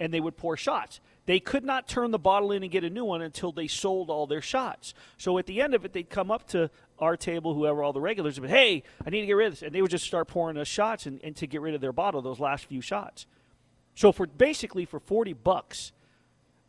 and 0.00 0.10
they 0.10 0.20
would 0.20 0.38
pour 0.38 0.56
shots. 0.56 1.00
They 1.26 1.40
could 1.40 1.64
not 1.64 1.88
turn 1.88 2.10
the 2.10 2.18
bottle 2.18 2.52
in 2.52 2.62
and 2.62 2.70
get 2.70 2.84
a 2.84 2.90
new 2.90 3.04
one 3.04 3.22
until 3.22 3.50
they 3.50 3.66
sold 3.66 4.10
all 4.10 4.26
their 4.26 4.42
shots. 4.42 4.92
So 5.16 5.38
at 5.38 5.46
the 5.46 5.62
end 5.62 5.74
of 5.74 5.84
it, 5.84 5.92
they'd 5.92 6.10
come 6.10 6.30
up 6.30 6.46
to 6.48 6.70
our 6.98 7.16
table, 7.16 7.54
whoever 7.54 7.82
all 7.82 7.92
the 7.94 8.00
regulars, 8.00 8.36
and 8.36 8.46
be, 8.46 8.52
hey, 8.52 8.82
I 9.06 9.10
need 9.10 9.22
to 9.22 9.26
get 9.26 9.32
rid 9.32 9.46
of 9.46 9.52
this. 9.54 9.62
And 9.62 9.74
they 9.74 9.80
would 9.80 9.90
just 9.90 10.04
start 10.04 10.28
pouring 10.28 10.58
us 10.58 10.68
shots 10.68 11.06
and, 11.06 11.20
and 11.24 11.34
to 11.36 11.46
get 11.46 11.60
rid 11.62 11.74
of 11.74 11.80
their 11.80 11.92
bottle, 11.92 12.20
those 12.20 12.40
last 12.40 12.66
few 12.66 12.80
shots. 12.82 13.26
So 13.94 14.12
for 14.12 14.26
basically 14.26 14.84
for 14.84 15.00
40 15.00 15.32
bucks, 15.32 15.92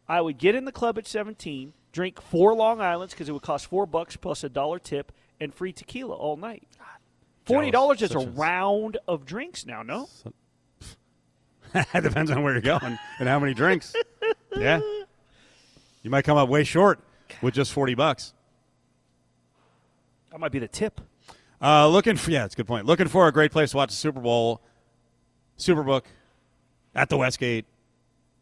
I 0.08 0.22
would 0.22 0.38
get 0.38 0.56
in 0.56 0.66
the 0.66 0.72
club 0.72 0.98
at 0.98 1.06
17, 1.08 1.74
drink 1.92 2.22
four 2.22 2.54
Long 2.54 2.80
Islands 2.80 3.14
because 3.14 3.28
it 3.28 3.32
would 3.34 3.42
cost 3.42 3.66
four 3.66 3.86
bucks 3.86 4.16
plus 4.16 4.44
a 4.44 4.50
dollar 4.50 4.80
tip 4.80 5.12
and 5.40 5.54
free 5.54 5.74
tequila 5.74 6.14
all 6.16 6.38
night. 6.38 6.68
Forty 7.46 7.70
dollars 7.72 8.02
is 8.02 8.16
a 8.16 8.20
a- 8.20 8.28
round 8.28 8.98
of 9.08 9.26
drinks 9.26 9.66
now. 9.66 9.84
No, 9.84 10.10
it 11.76 12.02
depends 12.04 12.32
on 12.32 12.42
where 12.42 12.54
you're 12.54 12.62
going 12.62 12.98
and 13.20 13.30
how 13.30 13.40
many 13.40 13.54
drinks. 13.54 13.94
yeah, 14.58 14.80
you 16.04 16.10
might 16.10 16.24
come 16.24 16.38
up 16.38 16.50
way 16.50 16.64
short 16.64 17.00
with 17.42 17.54
just 17.54 17.72
forty 17.72 17.96
bucks. 17.96 18.34
that 20.32 20.40
might 20.40 20.52
be 20.52 20.60
the 20.60 20.68
tip. 20.68 21.02
Uh, 21.62 21.88
looking 21.88 22.16
for 22.16 22.32
yeah, 22.32 22.46
it's 22.46 22.54
a 22.54 22.58
good 22.58 22.68
point. 22.68 22.86
Looking 22.86 23.08
for 23.08 23.28
a 23.28 23.32
great 23.32 23.52
place 23.52 23.72
to 23.72 23.78
watch 23.78 23.90
the 23.90 23.96
Super 23.96 24.20
Bowl. 24.20 24.62
Superbook 25.58 26.04
at 26.94 27.10
the 27.10 27.18
Westgate 27.18 27.66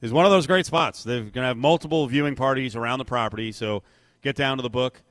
is 0.01 0.11
one 0.11 0.25
of 0.25 0.31
those 0.31 0.47
great 0.47 0.65
spots. 0.65 1.03
They're 1.03 1.19
going 1.19 1.33
to 1.33 1.41
have 1.43 1.57
multiple 1.57 2.07
viewing 2.07 2.35
parties 2.35 2.75
around 2.75 2.99
the 2.99 3.05
property, 3.05 3.51
so 3.51 3.83
get 4.23 4.35
down 4.35 4.57
to 4.57 4.63
the 4.63 4.69
book 4.69 5.01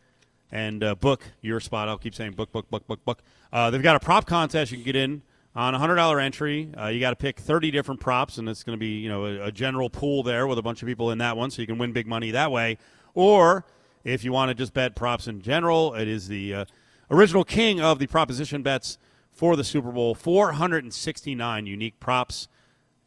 and 0.50 0.82
uh, 0.82 0.94
book 0.96 1.22
your 1.40 1.60
spot. 1.60 1.88
I'll 1.88 1.98
keep 1.98 2.14
saying 2.14 2.32
book, 2.32 2.50
book, 2.50 2.68
book, 2.70 2.86
book, 2.88 3.04
book. 3.04 3.22
Uh, 3.52 3.70
they've 3.70 3.82
got 3.82 3.94
a 3.96 4.00
prop 4.00 4.26
contest 4.26 4.72
you 4.72 4.78
can 4.78 4.84
get 4.84 4.96
in 4.96 5.22
on 5.54 5.74
a 5.74 5.78
hundred 5.78 5.96
dollar 5.96 6.20
entry. 6.20 6.72
Uh, 6.78 6.86
you 6.86 7.00
got 7.00 7.10
to 7.10 7.16
pick 7.16 7.38
thirty 7.38 7.70
different 7.70 8.00
props, 8.00 8.38
and 8.38 8.48
it's 8.48 8.62
going 8.62 8.76
to 8.76 8.80
be 8.80 8.98
you 8.98 9.08
know 9.08 9.26
a, 9.26 9.46
a 9.46 9.52
general 9.52 9.90
pool 9.90 10.22
there 10.22 10.46
with 10.46 10.58
a 10.58 10.62
bunch 10.62 10.82
of 10.82 10.88
people 10.88 11.10
in 11.10 11.18
that 11.18 11.36
one, 11.36 11.50
so 11.50 11.62
you 11.62 11.66
can 11.66 11.78
win 11.78 11.92
big 11.92 12.06
money 12.06 12.30
that 12.30 12.50
way. 12.50 12.78
Or 13.14 13.64
if 14.04 14.24
you 14.24 14.32
want 14.32 14.48
to 14.50 14.54
just 14.54 14.72
bet 14.72 14.96
props 14.96 15.28
in 15.28 15.42
general, 15.42 15.94
it 15.94 16.08
is 16.08 16.28
the 16.28 16.54
uh, 16.54 16.64
original 17.10 17.44
king 17.44 17.80
of 17.80 17.98
the 17.98 18.06
proposition 18.06 18.62
bets 18.62 18.98
for 19.30 19.56
the 19.56 19.64
Super 19.64 19.92
Bowl. 19.92 20.14
Four 20.14 20.52
hundred 20.52 20.84
and 20.84 20.92
sixty 20.94 21.34
nine 21.34 21.66
unique 21.66 22.00
props. 22.00 22.48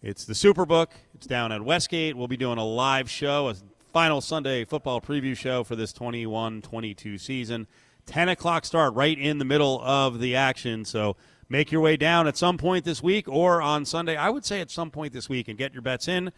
It's 0.01 0.25
the 0.25 0.33
Superbook. 0.33 0.89
It's 1.15 1.25
down 1.25 1.51
at 1.51 1.63
Westgate. 1.63 2.15
We'll 2.15 2.27
be 2.27 2.37
doing 2.37 2.59
a 2.59 2.65
live 2.65 3.09
show, 3.09 3.49
a 3.49 3.55
final 3.91 4.21
Sunday 4.21 4.63
football 4.65 5.01
preview 5.01 5.35
show 5.35 5.63
for 5.63 5.75
this 5.75 5.91
21 5.93 6.61
22 6.61 7.17
season. 7.17 7.65
10 8.05 8.29
o'clock 8.29 8.65
start 8.65 8.93
right 8.93 9.17
in 9.17 9.39
the 9.39 9.45
middle 9.45 9.81
of 9.81 10.19
the 10.19 10.35
action. 10.35 10.85
So 10.85 11.15
make 11.49 11.71
your 11.71 11.81
way 11.81 11.97
down 11.97 12.27
at 12.27 12.37
some 12.37 12.57
point 12.57 12.85
this 12.85 13.01
week 13.03 13.27
or 13.27 13.61
on 13.61 13.85
Sunday. 13.85 14.15
I 14.15 14.29
would 14.29 14.45
say 14.45 14.61
at 14.61 14.71
some 14.71 14.91
point 14.91 15.13
this 15.13 15.29
week 15.29 15.47
and 15.47 15.57
get 15.57 15.73
your 15.73 15.81
bets 15.81 16.07
in 16.07 16.31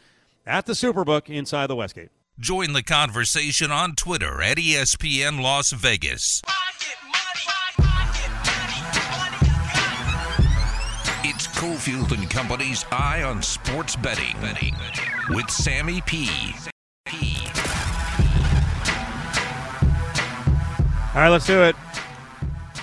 at 0.45 0.65
the 0.65 0.73
Superbook 0.73 1.29
inside 1.29 1.67
the 1.67 1.75
Westgate. 1.75 2.09
Join 2.39 2.73
the 2.73 2.83
conversation 2.83 3.71
on 3.71 3.95
Twitter 3.95 4.41
at 4.41 4.57
ESPN 4.57 5.41
Las 5.41 5.71
Vegas. 5.71 6.41
It's 11.23 11.47
Cofield 11.47 12.11
and 12.11 12.29
Company's 12.29 12.85
Eye 12.91 13.23
on 13.23 13.41
Sports 13.41 13.95
Betting 13.95 14.35
with 15.29 15.49
Sammy 15.49 16.01
P. 16.01 16.29
All 21.15 21.23
right, 21.23 21.29
let's 21.29 21.47
do 21.47 21.63
it. 21.63 21.75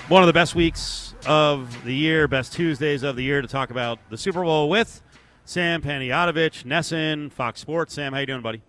One 0.09 0.23
of 0.23 0.27
the 0.27 0.33
best 0.33 0.57
weeks 0.57 1.04
of 1.27 1.85
the 1.85 1.95
year, 1.95 2.29
best 2.29 2.53
Tuesdays 2.53 3.03
of 3.03 3.17
the 3.17 3.23
year 3.23 3.41
to 3.43 3.49
talk 3.49 3.71
about 3.71 3.99
the 4.11 4.19
Super 4.19 4.43
Bowl 4.43 4.69
with 4.69 5.03
Sam 5.45 5.83
Panayotovich, 5.83 6.65
NESN, 6.65 7.31
Fox 7.33 7.61
Sports. 7.61 7.95
Sam, 7.95 8.13
how 8.13 8.21
you 8.21 8.27
doing, 8.27 8.43
buddy? 8.43 8.63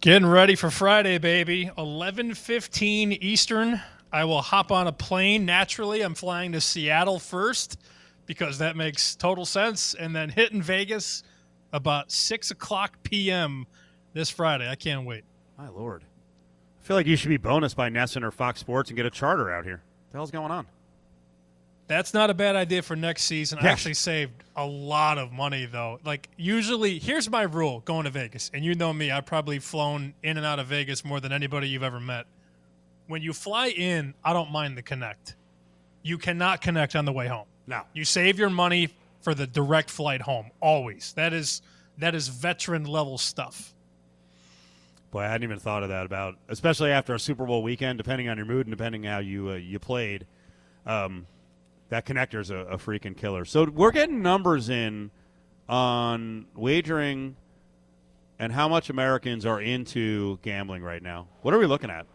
Getting 0.00 0.28
ready 0.28 0.54
for 0.54 0.70
Friday, 0.70 1.18
baby. 1.18 1.70
11:15 1.78 3.12
Eastern. 3.20 3.80
I 4.12 4.24
will 4.24 4.42
hop 4.42 4.70
on 4.70 4.86
a 4.86 4.92
plane. 4.92 5.46
Naturally, 5.46 6.02
I'm 6.02 6.14
flying 6.14 6.52
to 6.52 6.60
Seattle 6.60 7.18
first 7.18 7.78
because 8.26 8.58
that 8.58 8.76
makes 8.76 9.16
total 9.16 9.46
sense, 9.46 9.94
and 9.94 10.14
then 10.14 10.28
hitting 10.28 10.62
Vegas 10.62 11.22
about 11.72 12.10
six 12.10 12.50
o'clock 12.50 13.02
p.m. 13.02 13.66
this 14.12 14.28
Friday. 14.28 14.68
I 14.68 14.74
can't 14.74 15.06
wait. 15.06 15.24
My 15.56 15.68
lord. 15.68 16.04
I 16.82 16.84
feel 16.84 16.96
like 16.96 17.06
you 17.06 17.16
should 17.16 17.28
be 17.28 17.36
bonus 17.36 17.74
by 17.74 17.88
NESN 17.88 18.24
or 18.24 18.30
Fox 18.30 18.60
Sports 18.60 18.90
and 18.90 18.96
get 18.96 19.06
a 19.06 19.10
charter 19.10 19.52
out 19.52 19.64
here. 19.64 19.82
What 20.06 20.12
the 20.12 20.18
hell's 20.18 20.30
going 20.30 20.50
on? 20.50 20.66
That's 21.92 22.14
not 22.14 22.30
a 22.30 22.34
bad 22.34 22.56
idea 22.56 22.80
for 22.80 22.96
next 22.96 23.24
season. 23.24 23.58
I 23.60 23.68
actually 23.68 23.92
saved 23.92 24.32
a 24.56 24.64
lot 24.64 25.18
of 25.18 25.30
money 25.30 25.66
though. 25.66 26.00
Like 26.04 26.30
usually, 26.38 26.98
here's 26.98 27.28
my 27.28 27.42
rule 27.42 27.80
going 27.80 28.04
to 28.04 28.10
Vegas, 28.10 28.50
and 28.54 28.64
you 28.64 28.74
know 28.74 28.94
me, 28.94 29.10
I've 29.10 29.26
probably 29.26 29.58
flown 29.58 30.14
in 30.22 30.38
and 30.38 30.46
out 30.46 30.58
of 30.58 30.68
Vegas 30.68 31.04
more 31.04 31.20
than 31.20 31.32
anybody 31.32 31.68
you've 31.68 31.82
ever 31.82 32.00
met. 32.00 32.24
When 33.08 33.20
you 33.20 33.34
fly 33.34 33.68
in, 33.68 34.14
I 34.24 34.32
don't 34.32 34.50
mind 34.50 34.78
the 34.78 34.82
connect. 34.82 35.34
You 36.02 36.16
cannot 36.16 36.62
connect 36.62 36.96
on 36.96 37.04
the 37.04 37.12
way 37.12 37.28
home. 37.28 37.44
No. 37.66 37.82
You 37.92 38.06
save 38.06 38.38
your 38.38 38.48
money 38.48 38.88
for 39.20 39.34
the 39.34 39.46
direct 39.46 39.90
flight 39.90 40.22
home 40.22 40.50
always. 40.60 41.12
That 41.12 41.34
is 41.34 41.60
that 41.98 42.14
is 42.14 42.28
veteran 42.28 42.84
level 42.84 43.18
stuff. 43.18 43.74
Boy, 45.10 45.20
I 45.20 45.28
hadn't 45.28 45.44
even 45.44 45.58
thought 45.58 45.82
of 45.82 45.90
that 45.90 46.06
about, 46.06 46.36
especially 46.48 46.90
after 46.90 47.14
a 47.14 47.20
Super 47.20 47.44
Bowl 47.44 47.62
weekend, 47.62 47.98
depending 47.98 48.30
on 48.30 48.38
your 48.38 48.46
mood 48.46 48.66
and 48.66 48.74
depending 48.74 49.04
how 49.04 49.18
you 49.18 49.50
uh, 49.50 49.54
you 49.56 49.78
played. 49.78 50.24
Um, 50.86 51.26
that 51.92 52.06
connector's 52.06 52.48
a, 52.48 52.56
a 52.56 52.78
freaking 52.78 53.14
killer. 53.14 53.44
So 53.44 53.64
we're 53.64 53.90
getting 53.90 54.22
numbers 54.22 54.70
in 54.70 55.10
on 55.68 56.46
wagering 56.54 57.36
and 58.38 58.50
how 58.50 58.66
much 58.66 58.88
Americans 58.88 59.44
are 59.44 59.60
into 59.60 60.38
gambling 60.40 60.82
right 60.82 61.02
now. 61.02 61.28
What 61.42 61.52
are 61.52 61.58
we 61.58 61.66
looking 61.66 61.90
at? 61.90 62.06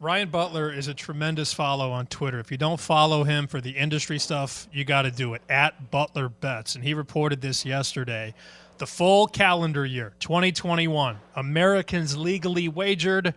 Ryan 0.00 0.30
Butler 0.30 0.72
is 0.72 0.88
a 0.88 0.94
tremendous 0.94 1.52
follow 1.52 1.92
on 1.92 2.06
Twitter. 2.06 2.38
If 2.38 2.50
you 2.50 2.56
don't 2.56 2.80
follow 2.80 3.22
him 3.22 3.48
for 3.48 3.60
the 3.60 3.70
industry 3.70 4.18
stuff, 4.18 4.66
you 4.72 4.86
got 4.86 5.02
to 5.02 5.10
do 5.10 5.34
it 5.34 5.42
at 5.50 5.90
Butler 5.90 6.30
Bets. 6.30 6.74
And 6.74 6.82
he 6.82 6.94
reported 6.94 7.42
this 7.42 7.66
yesterday. 7.66 8.32
The 8.78 8.86
full 8.86 9.26
calendar 9.26 9.84
year, 9.84 10.14
2021, 10.20 11.18
Americans 11.36 12.16
legally 12.16 12.68
wagered 12.68 13.34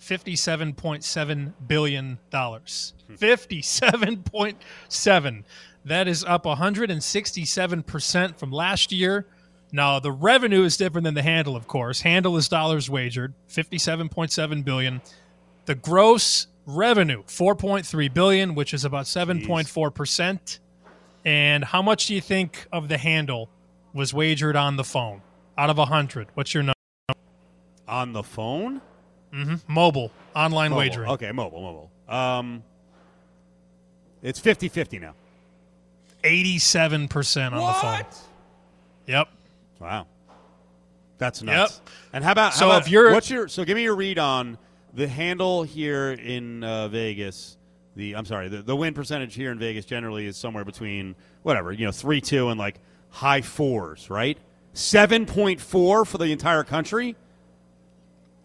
$57.7 0.00 1.52
billion. 1.66 2.18
Hmm. 2.32 3.14
57.7. 3.14 5.44
That 5.84 6.08
is 6.08 6.24
up 6.24 6.44
167% 6.44 8.36
from 8.36 8.52
last 8.52 8.92
year. 8.92 9.26
Now, 9.70 10.00
the 10.00 10.12
revenue 10.12 10.64
is 10.64 10.76
different 10.76 11.04
than 11.04 11.14
the 11.14 11.22
handle, 11.22 11.56
of 11.56 11.66
course. 11.66 12.02
Handle 12.02 12.36
is 12.36 12.48
dollars 12.48 12.88
wagered, 12.88 13.34
57.7 13.48 14.64
billion. 14.64 15.02
The 15.66 15.74
gross 15.74 16.46
revenue, 16.66 17.22
4.3 17.24 18.14
billion, 18.14 18.54
which 18.54 18.72
is 18.72 18.84
about 18.84 19.06
7.4%. 19.06 20.58
And 21.24 21.64
how 21.64 21.82
much 21.82 22.06
do 22.06 22.14
you 22.14 22.20
think 22.20 22.66
of 22.72 22.88
the 22.88 22.98
handle 22.98 23.50
was 23.92 24.14
wagered 24.14 24.56
on 24.56 24.76
the 24.76 24.84
phone? 24.84 25.22
Out 25.56 25.70
of 25.70 25.78
100, 25.78 26.28
what's 26.34 26.54
your 26.54 26.62
number? 26.62 26.74
On 27.86 28.12
the 28.12 28.22
phone? 28.22 28.80
Hmm 29.32 29.54
Mobile, 29.66 30.10
online 30.34 30.70
Mobile. 30.70 30.78
wagering. 30.78 31.10
Okay, 31.10 31.32
mobile, 31.32 31.60
mobile. 31.62 31.90
Um, 32.14 32.62
it's 34.22 34.38
50 34.40 34.68
50 34.68 34.98
now. 34.98 35.14
87% 36.24 37.52
on 37.52 37.58
the 37.58 37.72
phone. 37.74 38.04
Yep. 39.06 39.28
Wow. 39.80 40.06
That's 41.18 41.42
nuts. 41.42 41.80
Yep. 41.84 41.90
And 42.12 42.24
how 42.24 42.32
about 42.32 42.54
So 42.54 42.66
about- 42.66 42.82
if 42.82 42.90
you're- 42.90 43.12
what's 43.12 43.30
your 43.30 43.48
so 43.48 43.64
give 43.64 43.76
me 43.76 43.82
your 43.84 43.94
read 43.96 44.18
on 44.18 44.58
the 44.94 45.06
handle 45.06 45.62
here 45.62 46.12
in 46.12 46.64
uh, 46.64 46.88
Vegas. 46.88 47.56
The 47.96 48.14
I'm 48.16 48.24
sorry, 48.24 48.48
the, 48.48 48.62
the 48.62 48.74
win 48.76 48.94
percentage 48.94 49.34
here 49.34 49.50
in 49.52 49.58
Vegas 49.58 49.84
generally 49.84 50.26
is 50.26 50.36
somewhere 50.36 50.64
between 50.64 51.14
whatever, 51.42 51.72
you 51.72 51.84
know, 51.86 51.92
3 51.92 52.20
2 52.20 52.48
and 52.48 52.58
like 52.58 52.76
high 53.10 53.40
fours, 53.40 54.08
right? 54.10 54.38
7.4 54.74 56.06
for 56.06 56.18
the 56.18 56.26
entire 56.32 56.62
country. 56.64 57.16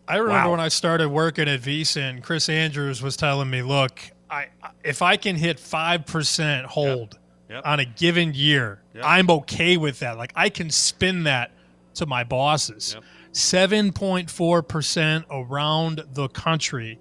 I 0.07 0.17
remember 0.17 0.45
Wow. 0.47 0.51
when 0.51 0.59
I 0.59 0.67
started 0.67 1.09
working 1.09 1.47
at 1.47 1.61
and 1.97 2.21
Chris 2.23 2.49
Andrews 2.49 3.01
was 3.01 3.15
telling 3.15 3.49
me, 3.49 3.61
"Look, 3.61 4.01
I 4.29 4.47
if 4.83 5.01
I 5.01 5.15
can 5.17 5.35
hit 5.35 5.59
five 5.59 6.05
percent 6.05 6.65
hold 6.67 7.17
Yep. 7.49 7.61
on 7.65 7.79
a 7.79 7.85
given 7.85 8.33
year, 8.33 8.81
Yep. 8.95 9.03
I'm 9.05 9.29
okay 9.29 9.77
with 9.77 9.99
that. 9.99 10.17
Like 10.17 10.33
I 10.35 10.49
can 10.49 10.69
spin 10.69 11.23
that 11.23 11.51
to 11.95 12.05
my 12.05 12.23
bosses. 12.23 12.95
Seven 13.31 13.91
point 13.93 14.29
four 14.29 14.61
percent 14.61 15.25
around 15.31 16.03
the 16.13 16.27
country." 16.29 16.99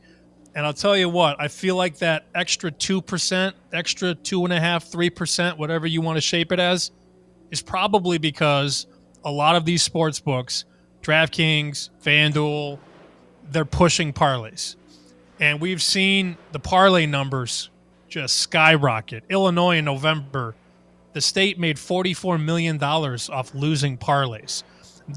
And 0.54 0.66
I'll 0.66 0.74
tell 0.74 0.94
you 0.96 1.08
what, 1.08 1.40
I 1.40 1.48
feel 1.48 1.76
like 1.76 1.96
that 2.00 2.26
extra 2.34 2.70
2%, 2.70 3.54
extra 3.72 4.14
two 4.14 4.44
and 4.44 4.52
a 4.52 4.60
half, 4.60 4.84
three 4.84 5.08
percent 5.08 5.56
whatever 5.58 5.86
you 5.86 6.02
want 6.02 6.18
to 6.18 6.20
shape 6.20 6.52
it 6.52 6.60
as, 6.60 6.90
is 7.50 7.62
probably 7.62 8.18
because 8.18 8.86
a 9.24 9.30
lot 9.30 9.56
of 9.56 9.64
these 9.64 9.82
sports 9.82 10.20
books, 10.20 10.66
DraftKings, 11.02 11.88
FanDuel, 12.04 12.78
they're 13.50 13.64
pushing 13.64 14.12
parlays. 14.12 14.76
And 15.40 15.60
we've 15.60 15.82
seen 15.82 16.36
the 16.52 16.58
parlay 16.58 17.06
numbers 17.06 17.70
just 18.08 18.38
skyrocket. 18.38 19.24
Illinois 19.28 19.78
in 19.78 19.84
November, 19.84 20.54
the 21.14 21.20
state 21.20 21.58
made 21.58 21.76
$44 21.76 22.42
million 22.42 22.82
off 22.82 23.54
losing 23.54 23.98
parlays. 23.98 24.62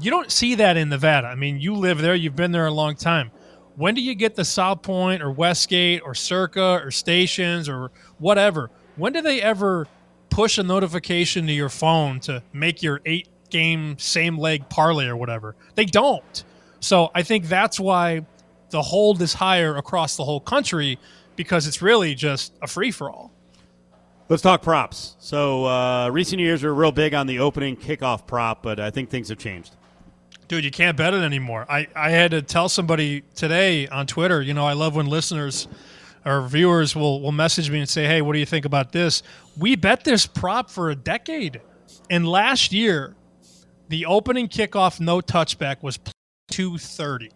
You 0.00 0.10
don't 0.10 0.32
see 0.32 0.56
that 0.56 0.76
in 0.76 0.88
Nevada. 0.88 1.28
I 1.28 1.34
mean, 1.34 1.60
you 1.60 1.74
live 1.74 1.98
there, 1.98 2.14
you've 2.14 2.36
been 2.36 2.52
there 2.52 2.66
a 2.66 2.72
long 2.72 2.96
time. 2.96 3.30
When 3.76 3.94
do 3.94 4.00
you 4.00 4.14
get 4.14 4.34
the 4.34 4.44
South 4.44 4.82
Point 4.82 5.22
or 5.22 5.30
Westgate 5.30 6.00
or 6.02 6.14
Circa 6.14 6.80
or 6.82 6.90
stations 6.90 7.68
or 7.68 7.90
whatever? 8.18 8.70
When 8.96 9.12
do 9.12 9.20
they 9.20 9.42
ever 9.42 9.86
push 10.30 10.58
a 10.58 10.62
notification 10.62 11.46
to 11.46 11.52
your 11.52 11.68
phone 11.68 12.20
to 12.20 12.42
make 12.52 12.82
your 12.82 13.00
eight 13.04 13.28
game 13.50 13.98
same 13.98 14.38
leg 14.38 14.68
parlay 14.70 15.06
or 15.06 15.16
whatever? 15.16 15.56
They 15.74 15.84
don't. 15.84 16.44
So 16.80 17.10
I 17.14 17.22
think 17.22 17.46
that's 17.46 17.80
why 17.80 18.24
the 18.70 18.82
hold 18.82 19.22
is 19.22 19.34
higher 19.34 19.76
across 19.76 20.16
the 20.16 20.24
whole 20.24 20.40
country 20.40 20.98
because 21.36 21.66
it's 21.66 21.82
really 21.82 22.14
just 22.14 22.52
a 22.62 22.66
free 22.66 22.90
for 22.90 23.10
all. 23.10 23.32
Let's 24.28 24.42
talk 24.42 24.62
props. 24.62 25.14
So, 25.20 25.66
uh, 25.66 26.08
recent 26.08 26.40
years 26.40 26.64
are 26.64 26.74
real 26.74 26.90
big 26.90 27.14
on 27.14 27.28
the 27.28 27.38
opening 27.38 27.76
kickoff 27.76 28.26
prop, 28.26 28.60
but 28.60 28.80
I 28.80 28.90
think 28.90 29.08
things 29.08 29.28
have 29.28 29.38
changed. 29.38 29.76
Dude, 30.48 30.64
you 30.64 30.70
can't 30.70 30.96
bet 30.96 31.14
it 31.14 31.22
anymore. 31.22 31.64
I, 31.68 31.86
I 31.94 32.10
had 32.10 32.32
to 32.32 32.42
tell 32.42 32.68
somebody 32.68 33.22
today 33.34 33.86
on 33.86 34.06
Twitter, 34.06 34.42
you 34.42 34.52
know, 34.52 34.66
I 34.66 34.72
love 34.72 34.96
when 34.96 35.06
listeners 35.06 35.68
or 36.24 36.42
viewers 36.42 36.96
will, 36.96 37.20
will 37.20 37.32
message 37.32 37.70
me 37.70 37.78
and 37.78 37.88
say, 37.88 38.06
hey, 38.06 38.20
what 38.20 38.32
do 38.32 38.40
you 38.40 38.46
think 38.46 38.64
about 38.64 38.90
this? 38.90 39.22
We 39.56 39.76
bet 39.76 40.02
this 40.02 40.26
prop 40.26 40.70
for 40.70 40.90
a 40.90 40.96
decade. 40.96 41.60
And 42.10 42.28
last 42.28 42.72
year, 42.72 43.14
the 43.88 44.06
opening 44.06 44.48
kickoff 44.48 44.98
no 44.98 45.20
touchback 45.20 45.84
was 45.84 45.98
230. 46.48 47.28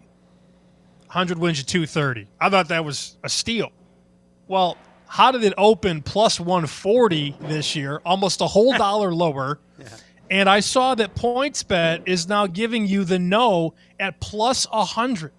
100 1.06 1.38
wins 1.38 1.58
you 1.58 1.64
230. 1.64 2.28
I 2.40 2.48
thought 2.48 2.68
that 2.68 2.84
was 2.84 3.16
a 3.24 3.28
steal. 3.28 3.70
Well, 4.46 4.76
how 5.08 5.32
did 5.32 5.42
it 5.42 5.52
open 5.58 6.02
plus 6.02 6.38
140 6.38 7.36
this 7.40 7.74
year, 7.74 8.00
almost 8.04 8.40
a 8.40 8.46
whole 8.46 8.72
dollar 8.78 9.12
lower? 9.12 9.58
And 10.30 10.48
I 10.48 10.60
saw 10.60 10.94
that 10.94 11.16
PointsBet 11.16 12.04
is 12.06 12.28
now 12.28 12.46
giving 12.46 12.86
you 12.86 13.04
the 13.04 13.18
no 13.18 13.74
at 13.98 14.20
plus 14.20 14.64
100. 14.70 15.32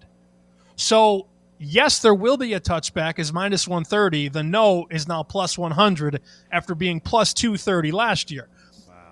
So, 0.76 1.28
yes, 1.58 2.00
there 2.00 2.14
will 2.14 2.36
be 2.36 2.52
a 2.52 2.60
touchback 2.60 3.18
is 3.18 3.32
minus 3.32 3.66
130. 3.66 4.28
The 4.28 4.42
no 4.42 4.86
is 4.90 5.08
now 5.08 5.22
plus 5.22 5.56
100 5.56 6.20
after 6.50 6.74
being 6.74 7.00
plus 7.00 7.32
230 7.32 7.90
last 7.92 8.30
year. 8.30 8.48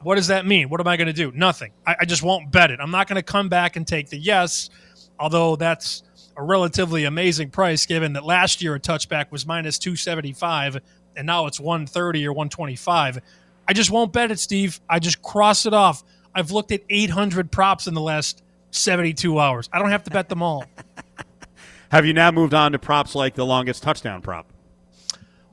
What 0.03 0.17
does 0.17 0.29
that 0.29 0.47
mean? 0.47 0.69
What 0.69 0.81
am 0.81 0.89
I 0.89 0.97
going 0.97 1.09
to 1.09 1.13
do? 1.13 1.33
Nothing. 1.33 1.73
I, 1.87 1.97
I 2.01 2.05
just 2.05 2.23
won't 2.23 2.51
bet 2.51 2.71
it. 2.71 2.81
I'm 2.81 2.91
not 2.91 3.07
going 3.09 3.17
to 3.17 3.23
come 3.23 3.49
back 3.49 3.77
and 3.77 3.87
take 3.87 4.09
the 4.09 4.19
yes, 4.19 4.71
although 5.19 5.57
that's 5.57 6.03
a 6.37 6.43
relatively 6.43 7.05
amazing 7.05 7.51
price 7.51 7.87
given 7.87 8.15
that 8.15 8.25
last 8.25 8.63
year 8.63 8.75
a 8.75 8.81
touchback 8.81 9.31
was 9.31 9.47
minus 9.47 9.79
275 9.79 10.79
and 11.17 11.27
now 11.27 11.47
it's 11.47 11.61
130 11.61 12.27
or 12.27 12.33
125. 12.33 13.19
I 13.69 13.73
just 13.73 13.91
won't 13.91 14.13
bet 14.13 14.31
it, 14.31 14.39
Steve. 14.39 14.81
I 14.89 14.99
just 14.99 15.23
cross 15.23 15.67
it 15.67 15.75
off. 15.75 16.03
I've 16.35 16.51
looked 16.51 16.73
at 16.73 16.83
800 16.89 17.51
props 17.51 17.87
in 17.87 17.95
the 17.95 18.01
last 18.01 18.43
72 18.71 19.39
hours. 19.39 19.69
I 19.73 19.79
don't 19.79 19.91
have 19.91 20.05
to 20.05 20.11
bet 20.11 20.29
them 20.29 20.43
all. 20.43 20.65
Have 21.91 22.07
you 22.07 22.13
now 22.13 22.31
moved 22.31 22.55
on 22.55 22.73
to 22.73 22.79
props 22.79 23.15
like 23.15 23.35
the 23.35 23.45
longest 23.45 23.83
touchdown 23.83 24.23
prop? 24.23 24.47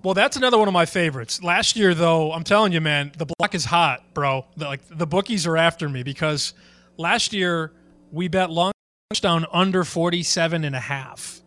Well, 0.08 0.14
that's 0.14 0.38
another 0.38 0.58
one 0.58 0.70
of 0.70 0.74
my 0.74 0.86
favorites. 0.86 1.44
Last 1.44 1.76
year, 1.76 1.94
though, 1.94 2.32
I'm 2.32 2.46
telling 2.46 2.72
you, 2.72 2.80
man, 2.80 3.12
the 3.18 3.26
block 3.26 3.54
is 3.54 3.66
hot, 3.66 4.14
bro. 4.14 4.46
The, 4.56 4.64
like 4.64 4.80
the 4.88 5.06
bookies 5.06 5.46
are 5.46 5.58
after 5.58 5.90
me 5.90 6.02
because 6.02 6.54
last 6.96 7.34
year 7.34 7.74
we 8.10 8.30
bet 8.30 8.50
long 8.50 8.72
touchdown 9.10 9.46
under 9.52 9.84
47 9.84 10.64
and 10.64 10.74
a 10.74 10.80
half. 10.80 11.42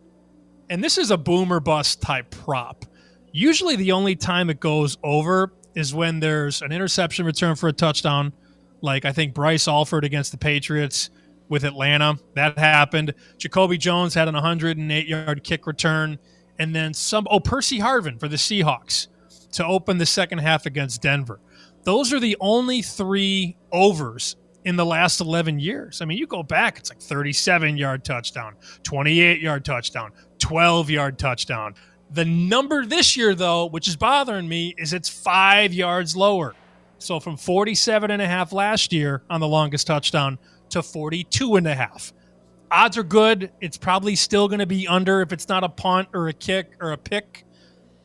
And 0.69 0.83
this 0.83 0.99
is 0.99 1.09
a 1.09 1.17
boomer 1.17 1.59
bust 1.59 2.03
type 2.03 2.29
prop. 2.29 2.85
Usually 3.31 3.77
the 3.77 3.93
only 3.93 4.15
time 4.15 4.47
it 4.51 4.59
goes 4.59 4.95
over 5.03 5.51
is 5.73 5.95
when 5.95 6.19
there's 6.19 6.61
an 6.61 6.71
interception 6.71 7.25
return 7.25 7.55
for 7.55 7.67
a 7.67 7.73
touchdown, 7.73 8.31
like 8.79 9.05
I 9.05 9.11
think 9.11 9.33
Bryce 9.33 9.67
Alford 9.67 10.05
against 10.05 10.33
the 10.33 10.37
Patriots 10.37 11.09
with 11.49 11.63
Atlanta. 11.63 12.19
That 12.35 12.59
happened. 12.59 13.15
Jacoby 13.39 13.79
Jones 13.79 14.13
had 14.13 14.27
an 14.27 14.35
108 14.35 15.07
yard 15.07 15.43
kick 15.43 15.65
return. 15.65 16.19
And 16.61 16.75
then 16.75 16.93
some, 16.93 17.27
oh, 17.31 17.39
Percy 17.39 17.79
Harvin 17.79 18.19
for 18.19 18.27
the 18.27 18.35
Seahawks 18.35 19.07
to 19.53 19.65
open 19.65 19.97
the 19.97 20.05
second 20.05 20.37
half 20.37 20.67
against 20.67 21.01
Denver. 21.01 21.39
Those 21.85 22.13
are 22.13 22.19
the 22.19 22.37
only 22.39 22.83
three 22.83 23.57
overs 23.71 24.35
in 24.63 24.75
the 24.75 24.85
last 24.85 25.21
11 25.21 25.59
years. 25.59 26.01
I 26.01 26.05
mean, 26.05 26.19
you 26.19 26.27
go 26.27 26.43
back, 26.43 26.77
it's 26.77 26.91
like 26.91 27.01
37 27.01 27.77
yard 27.77 28.05
touchdown, 28.05 28.57
28 28.83 29.41
yard 29.41 29.65
touchdown, 29.65 30.11
12 30.37 30.91
yard 30.91 31.17
touchdown. 31.17 31.73
The 32.11 32.25
number 32.25 32.85
this 32.85 33.17
year, 33.17 33.33
though, 33.33 33.65
which 33.65 33.87
is 33.87 33.95
bothering 33.95 34.47
me, 34.47 34.75
is 34.77 34.93
it's 34.93 35.09
five 35.09 35.73
yards 35.73 36.15
lower. 36.15 36.53
So 36.99 37.19
from 37.19 37.37
47 37.37 38.11
and 38.11 38.21
a 38.21 38.27
half 38.27 38.53
last 38.53 38.93
year 38.93 39.23
on 39.31 39.39
the 39.39 39.47
longest 39.47 39.87
touchdown 39.87 40.37
to 40.69 40.83
42 40.83 41.55
and 41.55 41.65
a 41.65 41.73
half. 41.73 42.13
Odds 42.71 42.97
are 42.97 43.03
good. 43.03 43.51
It's 43.59 43.77
probably 43.77 44.15
still 44.15 44.47
going 44.47 44.59
to 44.59 44.65
be 44.65 44.87
under 44.87 45.21
if 45.21 45.33
it's 45.33 45.49
not 45.49 45.63
a 45.63 45.69
punt 45.69 46.07
or 46.13 46.29
a 46.29 46.33
kick 46.33 46.71
or 46.79 46.93
a 46.93 46.97
pick. 46.97 47.43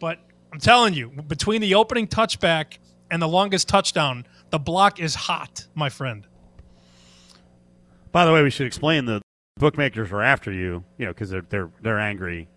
But 0.01 0.19
I'm 0.53 0.59
telling 0.59 0.93
you, 0.93 1.11
between 1.29 1.61
the 1.61 1.77
opening 1.77 2.09
touchback 2.09 2.79
and 3.11 3.23
the 3.23 3.29
longest 3.29 3.69
touchdown, 3.69 4.27
the 4.51 4.59
block 4.59 4.99
is 5.01 5.15
hot, 5.15 5.67
my 5.75 5.89
friend. 5.89 6.27
By 8.11 8.25
the 8.25 8.33
way, 8.33 8.43
we 8.43 8.51
should 8.51 8.67
explain 8.67 9.05
the 9.05 9.23
bookmakers 9.59 10.11
are 10.11 10.23
after 10.23 10.51
you, 10.53 10.83
you 10.99 11.07
know, 11.07 11.13
because 11.13 11.31
they're 11.31 11.47
they're 11.49 11.71
they're 11.83 12.01
angry. 12.01 12.49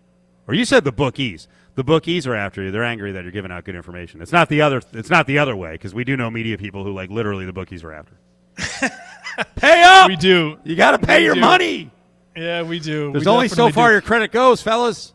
Or 0.48 0.54
you 0.54 0.64
said 0.64 0.82
the 0.84 0.92
bookies. 0.92 1.46
The 1.76 1.84
bookies 1.84 2.26
are 2.26 2.34
after 2.34 2.62
you. 2.62 2.72
They're 2.72 2.82
angry 2.82 3.12
that 3.12 3.22
you're 3.22 3.30
giving 3.32 3.52
out 3.52 3.64
good 3.64 3.76
information. 3.76 4.20
It's 4.20 4.32
not 4.32 4.48
the 4.48 4.62
other. 4.62 4.82
It's 4.92 5.10
not 5.10 5.26
the 5.28 5.38
other 5.38 5.54
way 5.54 5.72
because 5.72 5.94
we 5.94 6.02
do 6.02 6.16
know 6.16 6.28
media 6.30 6.58
people 6.58 6.82
who 6.82 6.92
like 6.92 7.10
literally 7.10 7.46
the 7.46 7.52
bookies 7.52 7.84
are 7.84 7.92
after. 7.92 8.16
pay 9.56 9.82
up. 9.84 10.08
We 10.08 10.16
do. 10.16 10.58
You 10.64 10.74
got 10.74 10.92
to 10.92 11.06
pay 11.06 11.18
We 11.20 11.24
your 11.26 11.34
do. 11.34 11.40
money. 11.40 11.90
Yeah, 12.36 12.62
we 12.62 12.78
do. 12.78 13.12
There's 13.12 13.24
We 13.24 13.30
only 13.30 13.48
so 13.48 13.70
far 13.70 13.88
do. 13.88 13.92
your 13.94 14.00
credit 14.00 14.32
goes, 14.32 14.62
fellas. 14.62 15.12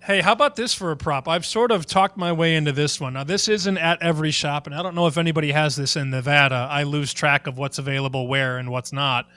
Hey, 0.00 0.20
how 0.20 0.32
about 0.32 0.56
this 0.56 0.74
for 0.74 0.90
a 0.90 0.96
prop? 0.96 1.28
I've 1.28 1.46
sort 1.46 1.70
of 1.70 1.86
talked 1.86 2.16
my 2.16 2.32
way 2.32 2.56
into 2.56 2.72
this 2.72 3.00
one. 3.00 3.12
Now, 3.12 3.22
this 3.24 3.46
isn't 3.48 3.78
at 3.78 4.02
every 4.02 4.32
shop, 4.32 4.66
and 4.66 4.74
I 4.74 4.82
don't 4.82 4.96
know 4.96 5.06
if 5.06 5.16
anybody 5.16 5.52
has 5.52 5.76
this 5.76 5.94
in 5.94 6.10
Nevada. 6.10 6.66
I 6.70 6.82
lose 6.82 7.12
track 7.12 7.46
of 7.46 7.56
what's 7.56 7.78
available 7.78 8.26
where 8.26 8.58
and 8.58 8.70
what's 8.70 8.92
not. 8.92 9.28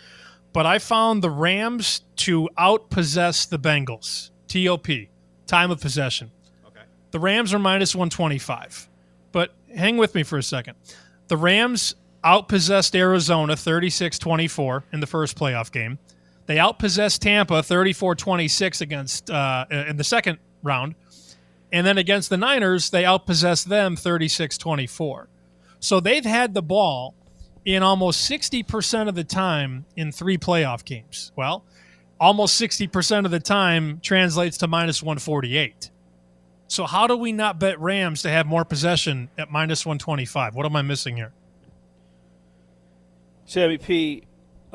But 0.54 0.66
I 0.66 0.80
found 0.80 1.22
the 1.22 1.30
Rams 1.30 2.02
to 2.18 2.50
outpossess 2.58 3.48
the 3.48 3.60
Bengals. 3.60 4.32
TOP, 4.48 4.88
time 5.46 5.70
of 5.70 5.82
possession. 5.82 6.32
Okay. 6.68 6.82
The 7.12 7.20
Rams 7.20 7.54
are 7.54 7.60
minus 7.60 7.94
125. 7.94 8.90
But 9.32 9.54
hang 9.76 9.98
with 9.98 10.16
me 10.16 10.24
for 10.24 10.38
a 10.38 10.44
second. 10.44 10.76
The 11.28 11.38
Rams 11.38 11.94
outpossessed 12.24 12.96
Arizona 12.96 13.56
36 13.56 14.18
24 14.18 14.86
in 14.94 15.00
the 15.00 15.08
first 15.08 15.38
playoff 15.38 15.72
game. 15.72 16.00
They 16.46 16.58
outpossessed 16.58 17.20
Tampa 17.20 17.64
34 17.64 18.16
26 18.16 18.82
against 18.82 19.30
uh, 19.30 19.66
in 19.70 19.98
the 19.98 20.04
second 20.04 20.40
round. 20.64 20.96
And 21.72 21.86
then 21.86 21.98
against 21.98 22.30
the 22.30 22.38
Niners, 22.38 22.90
they 22.90 23.04
outpossessed 23.04 23.66
them 23.66 23.96
36 23.96 24.58
24. 24.58 25.28
So 25.80 26.00
they've 26.00 26.26
had 26.26 26.54
the 26.54 26.62
ball 26.62 27.16
in 27.66 27.82
almost 27.82 28.30
60% 28.30 29.10
of 29.10 29.16
the 29.16 29.24
time 29.24 29.86
in 29.96 30.12
three 30.12 30.38
playoff 30.38 30.86
games. 30.86 31.32
Well, 31.36 31.66
almost 32.20 32.60
60% 32.62 33.26
of 33.26 33.32
the 33.32 33.40
time 33.40 34.00
translates 34.02 34.58
to 34.60 34.68
minus 34.68 35.02
148. 35.02 35.90
So 36.68 36.86
how 36.86 37.08
do 37.08 37.16
we 37.18 37.32
not 37.32 37.60
bet 37.60 37.80
Rams 37.80 38.22
to 38.24 38.30
have 38.30 38.46
more 38.46 38.66
possession 38.66 39.30
at 39.38 39.52
minus 39.52 39.86
125? 39.86 40.56
What 40.56 40.66
am 40.66 40.76
I 40.76 40.82
missing 40.82 41.16
here? 41.16 41.34
Sammy 43.46 43.78
P. 43.78 44.24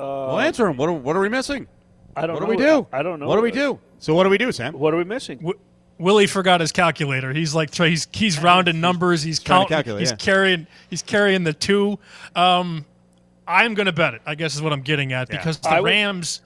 Uh, 0.00 0.26
Well, 0.28 0.38
answer 0.40 0.64
them. 0.64 0.76
What 0.76 0.88
are, 0.88 0.92
what 0.92 1.16
are 1.16 1.20
we 1.20 1.28
missing? 1.28 1.66
I 2.16 2.26
don't 2.26 2.34
What 2.34 2.40
know. 2.40 2.46
do 2.46 2.50
we 2.50 2.56
do? 2.56 2.86
I 2.92 3.02
don't 3.02 3.20
know. 3.20 3.26
What 3.28 3.36
do 3.36 3.42
we 3.42 3.50
do? 3.50 3.78
So 3.98 4.14
what 4.14 4.24
do 4.24 4.30
we 4.30 4.38
do, 4.38 4.50
Sam? 4.52 4.72
What 4.74 4.94
are 4.94 4.96
we 4.96 5.04
missing? 5.04 5.38
W- 5.38 5.58
Willie 5.98 6.26
forgot 6.26 6.60
his 6.60 6.72
calculator. 6.72 7.32
He's 7.32 7.54
like 7.54 7.74
he's 7.74 8.08
he's 8.12 8.40
rounding 8.42 8.80
numbers. 8.88 9.22
He's 9.22 9.38
trying 9.38 9.66
to 9.66 9.68
counting. 9.68 9.76
calculate, 9.76 10.00
he's 10.00 10.10
yeah. 10.10 10.16
carrying. 10.16 10.66
He's 10.88 11.02
carrying 11.02 11.44
the 11.44 11.52
two. 11.52 11.98
Um, 12.34 12.84
I'm 13.46 13.74
going 13.74 13.86
to 13.86 13.92
bet 13.92 14.14
it. 14.14 14.22
I 14.26 14.34
guess 14.34 14.54
is 14.54 14.62
what 14.62 14.72
I'm 14.72 14.82
getting 14.82 15.12
at 15.12 15.28
Yeah. 15.30 15.36
because 15.36 15.60
I 15.66 15.76
the 15.76 15.82
would- 15.82 15.88
Rams, 15.88 16.40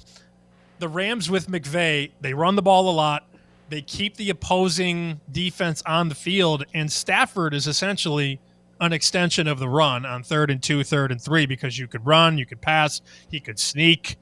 the 0.81 0.89
Rams 0.89 1.31
with 1.31 1.47
McVay, 1.49 2.11
they 2.21 2.35
run 2.35 2.57
the 2.57 2.63
ball 2.63 2.91
a 2.91 2.93
lot. 2.93 3.27
They 3.71 3.81
keep 3.81 4.17
the 4.17 4.29
opposing 4.31 5.21
defense 5.31 5.83
on 5.87 6.09
the 6.09 6.15
field, 6.15 6.65
and 6.75 6.91
Stafford 6.93 7.55
is 7.55 7.67
essentially 7.67 8.39
an 8.85 8.93
extension 8.93 9.47
of 9.47 9.59
the 9.59 9.69
run 9.69 10.07
on 10.07 10.23
third 10.23 10.51
and 10.51 10.63
two, 10.63 10.85
third 10.85 11.11
and 11.11 11.21
three, 11.21 11.47
because 11.47 11.79
you 11.79 11.89
could 11.89 12.07
run, 12.07 12.39
you 12.39 12.47
could 12.47 12.61
pass, 12.61 13.01
he 13.31 13.41
could 13.41 13.59
sneak. 13.59 14.17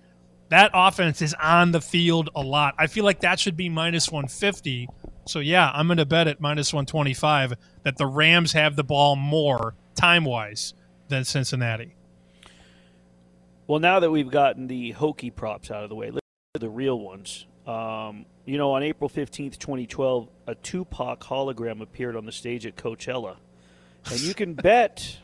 That 0.49 0.71
offense 0.75 1.23
is 1.23 1.35
on 1.43 1.73
the 1.73 1.81
field 1.81 2.31
a 2.35 2.43
lot. 2.43 2.75
I 2.79 2.87
feel 2.87 3.05
like 3.05 3.21
that 3.21 3.41
should 3.41 3.57
be 3.57 3.69
minus 3.69 4.11
150. 4.11 4.89
So, 5.27 5.39
yeah, 5.39 5.71
I'm 5.73 5.87
going 5.87 5.97
to 5.99 6.05
bet 6.05 6.29
at 6.29 6.41
minus 6.41 6.73
125 6.73 7.55
that 7.85 7.97
the 7.97 8.07
Rams 8.07 8.53
have 8.53 8.77
the 8.77 8.85
ball 8.85 9.17
more 9.17 9.75
time 9.95 10.25
wise 10.25 10.75
than 11.09 11.25
Cincinnati. 11.25 11.95
Well, 13.67 13.81
now 13.81 14.01
that 14.01 14.11
we've 14.11 14.31
gotten 14.31 14.67
the 14.67 14.91
hokey 14.91 15.31
props 15.31 15.71
out 15.71 15.85
of 15.85 15.89
the 15.89 15.95
way, 15.95 16.11
let's 16.11 16.23
the 16.61 16.69
real 16.69 16.99
ones. 16.99 17.47
Um, 17.67 18.27
you 18.45 18.59
know, 18.59 18.73
on 18.73 18.83
April 18.83 19.09
15th, 19.09 19.59
2012, 19.59 20.29
a 20.49 20.55
Tupac 20.57 21.21
hologram 21.21 21.81
appeared 21.81 22.17
on 22.17 22.27
the 22.27 22.33
stage 22.33 22.67
at 22.67 22.77
Coachella. 22.77 23.37
And 24.11 24.21
you 24.21 24.35
can 24.35 24.55
bet 24.55 25.19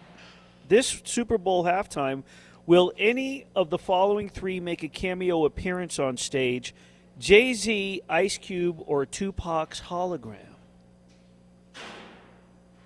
this 0.69 1.01
Super 1.05 1.39
Bowl 1.39 1.65
halftime 1.65 2.23
will 2.67 2.93
any 2.99 3.47
of 3.57 3.71
the 3.71 3.79
following 3.79 4.29
three 4.29 4.61
make 4.61 4.83
a 4.83 4.89
cameo 4.89 5.45
appearance 5.45 5.99
on 5.99 6.17
stage? 6.17 6.75
Jay 7.19 7.55
Z, 7.55 8.03
Ice 8.09 8.39
Cube, 8.39 8.83
or 8.87 9.05
Tupac's 9.05 9.81
hologram? 9.81 10.37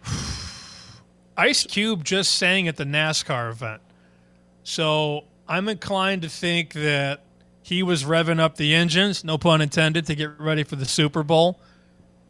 Ice 1.37 1.65
Cube 1.67 2.05
just 2.05 2.35
sang 2.35 2.69
at 2.69 2.77
the 2.77 2.85
NASCAR 2.85 3.51
event. 3.51 3.83
So 4.65 5.25
I'm 5.49 5.69
inclined 5.69 6.23
to 6.23 6.29
think 6.29 6.73
that 6.75 7.21
He 7.63 7.83
was 7.83 8.05
revving 8.05 8.41
up 8.41 8.57
the 8.57 8.75
engines, 8.75 9.23
no 9.25 9.39
pun 9.39 9.61
intended, 9.61 10.07
to 10.07 10.15
get 10.15 10.41
ready 10.41 10.65
for 10.65 10.77
the 10.77 10.85
Super 10.85 11.23
Bowl. 11.23 11.61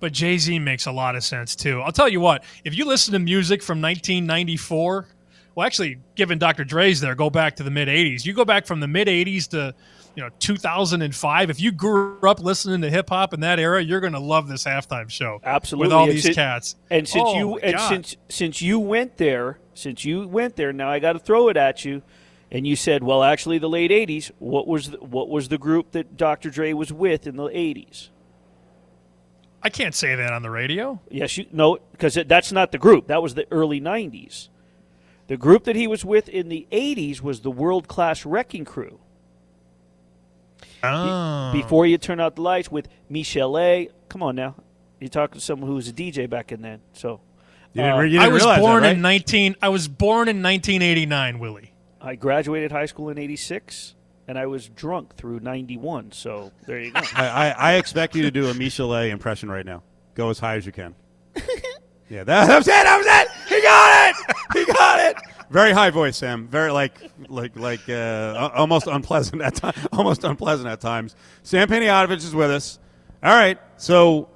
But 0.02 0.12
Jay 0.12 0.36
Z 0.36 0.58
makes 0.58 0.86
a 0.86 0.92
lot 0.92 1.14
of 1.14 1.22
sense 1.22 1.54
too. 1.54 1.80
I'll 1.80 1.92
tell 1.92 2.08
you 2.08 2.18
what, 2.20 2.42
if 2.64 2.76
you 2.76 2.84
listen 2.84 3.12
to 3.12 3.20
music 3.20 3.62
from 3.62 3.80
1994, 3.80 5.06
well, 5.54 5.64
actually, 5.66 5.98
given 6.16 6.38
Dr. 6.38 6.64
Dre's 6.64 7.00
there, 7.00 7.14
go 7.14 7.30
back 7.30 7.54
to 7.56 7.62
the 7.62 7.70
mid 7.70 7.86
80s. 7.86 8.24
You 8.26 8.32
go 8.32 8.44
back 8.44 8.66
from 8.66 8.80
the 8.80 8.88
mid 8.88 9.06
80s 9.06 9.46
to 9.50 9.72
you 10.16 10.22
know 10.24 10.28
2005 10.40 11.50
if 11.50 11.60
you 11.60 11.70
grew 11.72 12.18
up 12.28 12.40
listening 12.40 12.80
to 12.82 12.90
hip 12.90 13.08
hop 13.10 13.32
in 13.32 13.40
that 13.40 13.58
era 13.58 13.80
you're 13.82 14.00
going 14.00 14.12
to 14.12 14.18
love 14.18 14.46
this 14.46 14.64
halftime 14.64 15.08
show 15.08 15.40
Absolutely. 15.42 15.86
with 15.86 15.92
all 15.94 16.04
And 16.04 16.12
these 16.12 16.24
since- 16.24 16.34
cats 16.36 16.76
And 16.90 17.08
since 17.08 17.24
Oh, 17.26 17.38
you 17.38 17.58
and 17.60 17.76
God. 17.76 17.88
since 17.88 18.16
since 18.28 18.60
you 18.60 18.78
went 18.80 19.16
there, 19.18 19.58
since 19.72 20.04
you 20.04 20.26
went 20.28 20.56
there, 20.56 20.72
now 20.72 20.90
I 20.90 20.98
got 20.98 21.12
to 21.14 21.18
throw 21.20 21.48
it 21.48 21.56
at 21.56 21.84
you. 21.84 22.02
And 22.50 22.66
you 22.66 22.76
said, 22.76 23.02
well, 23.02 23.22
actually, 23.22 23.56
the 23.58 23.68
late 23.70 23.90
'80s. 23.90 24.30
What 24.38 24.66
was 24.68 24.90
the, 24.90 24.98
what 24.98 25.30
was 25.30 25.48
the 25.48 25.56
group 25.56 25.92
that 25.92 26.18
Dr. 26.18 26.50
Dre 26.50 26.74
was 26.74 26.92
with 26.92 27.26
in 27.26 27.36
the 27.36 27.44
'80s? 27.44 28.10
I 29.62 29.70
can't 29.70 29.94
say 29.94 30.14
that 30.14 30.32
on 30.32 30.42
the 30.42 30.50
radio 30.50 31.00
Yes, 31.10 31.36
you 31.38 31.46
no, 31.52 31.78
because 31.92 32.14
that's 32.26 32.52
not 32.52 32.72
the 32.72 32.78
group. 32.78 33.06
That 33.06 33.22
was 33.22 33.34
the 33.34 33.46
early 33.50 33.80
'90s. 33.80 34.48
The 35.28 35.36
group 35.36 35.64
that 35.64 35.76
he 35.76 35.86
was 35.86 36.04
with 36.04 36.28
in 36.28 36.48
the 36.48 36.66
'80s 36.72 37.20
was 37.20 37.40
the 37.40 37.50
World 37.50 37.88
Class 37.88 38.26
Wrecking 38.26 38.64
Crew. 38.64 38.98
oh. 40.82 41.52
Before 41.52 41.86
you 41.86 41.98
turn 41.98 42.20
out 42.20 42.36
the 42.36 42.42
lights 42.42 42.70
with 42.70 42.88
Michel'le. 43.10 43.90
Come 44.08 44.22
on 44.22 44.36
now, 44.36 44.56
you're 45.00 45.08
talking 45.08 45.38
to 45.38 45.44
someone 45.44 45.68
who 45.68 45.76
was 45.76 45.88
a 45.88 45.92
DJ 45.92 46.28
back 46.28 46.52
in 46.52 46.62
then. 46.62 46.80
So 46.92 47.20
You 47.72 47.82
didn't, 47.82 48.04
you 48.10 48.18
didn't 48.18 48.22
i 48.24 48.28
was 48.28 48.42
born 48.44 48.82
that, 48.82 48.88
right? 48.88 48.96
in 48.96 49.00
19 49.02 49.56
i 49.62 49.68
was 49.70 49.88
born 49.88 50.28
in 50.28 50.42
1989 50.42 51.38
willie 51.38 51.72
I 52.04 52.16
graduated 52.16 52.72
high 52.72 52.86
school 52.86 53.10
in 53.10 53.16
'86, 53.18 53.94
and 54.28 54.38
I 54.38 54.46
was 54.46 54.68
drunk 54.68 55.16
through 55.16 55.40
'91. 55.40 56.12
So 56.12 56.52
there 56.66 56.80
you 56.80 56.92
go. 56.92 57.00
I, 57.14 57.26
I, 57.26 57.48
I 57.50 57.74
expect 57.74 58.14
you 58.14 58.22
to 58.22 58.30
do 58.30 58.48
a 58.48 58.54
Michel'le 58.54 59.10
impression 59.10 59.50
right 59.50 59.66
now. 59.66 59.82
Go 60.14 60.30
as 60.30 60.38
high 60.38 60.56
as 60.56 60.66
you 60.66 60.72
can. 60.72 60.94
yeah, 62.08 62.24
that, 62.24 62.46
that 62.46 62.58
was 62.58 62.68
it. 62.68 62.70
That 62.70 62.96
was 62.98 63.06
it. 63.06 63.54
He 63.54 63.62
got 63.62 64.10
it. 64.10 64.36
He 64.52 64.72
got 64.72 65.00
it. 65.00 65.16
Very 65.52 65.72
high 65.72 65.90
voice, 65.90 66.16
Sam. 66.16 66.48
Very 66.48 66.70
like 66.70 66.98
like 67.28 67.56
like 67.56 67.86
uh, 67.88 68.50
almost 68.54 68.86
unpleasant 68.86 69.42
at 69.42 69.54
times. 69.54 69.76
Almost 69.92 70.24
unpleasant 70.24 70.66
at 70.66 70.80
times. 70.80 71.14
Sam 71.42 71.68
Panayotovich 71.68 72.24
is 72.24 72.34
with 72.34 72.50
us. 72.50 72.78
All 73.22 73.34
right. 73.34 73.58
So, 73.76 74.30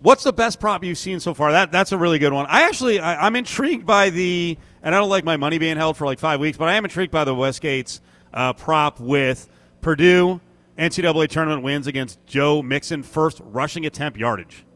what's 0.00 0.24
the 0.24 0.32
best 0.32 0.58
prop 0.58 0.82
you've 0.82 0.98
seen 0.98 1.20
so 1.20 1.34
far? 1.34 1.52
That 1.52 1.70
that's 1.70 1.92
a 1.92 1.98
really 1.98 2.18
good 2.18 2.32
one. 2.32 2.46
I 2.48 2.62
actually 2.62 2.98
I, 2.98 3.24
I'm 3.26 3.36
intrigued 3.36 3.86
by 3.86 4.10
the, 4.10 4.58
and 4.82 4.92
I 4.92 4.98
don't 4.98 5.08
like 5.08 5.24
my 5.24 5.36
money 5.36 5.58
being 5.58 5.76
held 5.76 5.96
for 5.96 6.04
like 6.04 6.18
five 6.18 6.40
weeks, 6.40 6.58
but 6.58 6.68
I 6.68 6.74
am 6.74 6.84
intrigued 6.84 7.12
by 7.12 7.22
the 7.22 7.34
Westgate's 7.34 8.00
uh, 8.34 8.52
prop 8.52 9.00
with 9.00 9.48
Purdue 9.80 10.40
NCAA 10.78 11.28
tournament 11.28 11.62
wins 11.62 11.86
against 11.86 12.24
Joe 12.26 12.60
Mixon 12.60 13.02
first 13.02 13.40
rushing 13.44 13.86
attempt 13.86 14.18
yardage. 14.18 14.66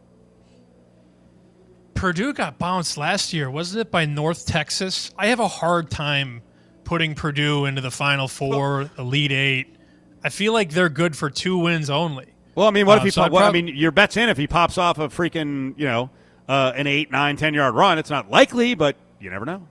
Purdue 1.94 2.32
got 2.32 2.59
bounced 2.59 2.96
last 2.96 3.32
year, 3.32 3.50
wasn't 3.50 3.80
it, 3.80 3.90
by 3.90 4.04
North 4.06 4.46
Texas? 4.46 5.11
I 5.18 5.26
have 5.28 5.40
a 5.40 5.48
hard 5.48 5.90
time 5.90 6.42
putting 6.84 7.14
Purdue 7.14 7.64
into 7.64 7.80
the 7.80 7.90
Final 7.90 8.28
Four, 8.28 8.90
Elite 8.96 9.32
Eight. 9.32 9.74
I 10.22 10.28
feel 10.30 10.52
like 10.52 10.70
they're 10.70 10.88
good 10.88 11.16
for 11.16 11.28
two 11.28 11.59
wins 11.59 11.90
only. 11.90 12.26
Well, 12.54 12.68
I 12.68 12.70
mean, 12.70 12.86
what 12.86 12.96
if 12.98 13.02
Uh, 13.02 13.04
he? 13.06 13.11
so 13.11 13.22
pop, 13.22 13.32
well, 13.32 13.44
I 13.44 13.50
mean, 13.52 13.68
your 13.68 13.90
bet's 13.90 14.16
in 14.16 14.28
if 14.28 14.36
he 14.36 14.46
pops 14.46 14.78
off 14.78 14.98
a 14.98 15.09
freaking 15.09 15.74
you 15.76 15.86
know 15.86 16.11
uh, 16.48 16.72
an 16.76 16.86
eight, 16.86 17.11
nine, 17.11 17.36
ten 17.36 17.52
yard 17.54 17.74
run. 17.74 17.98
It's 17.98 18.11
not 18.11 18.30
likely, 18.30 18.74
but 18.74 18.96
you 19.20 19.30
never 19.30 19.44
know. 19.44 19.66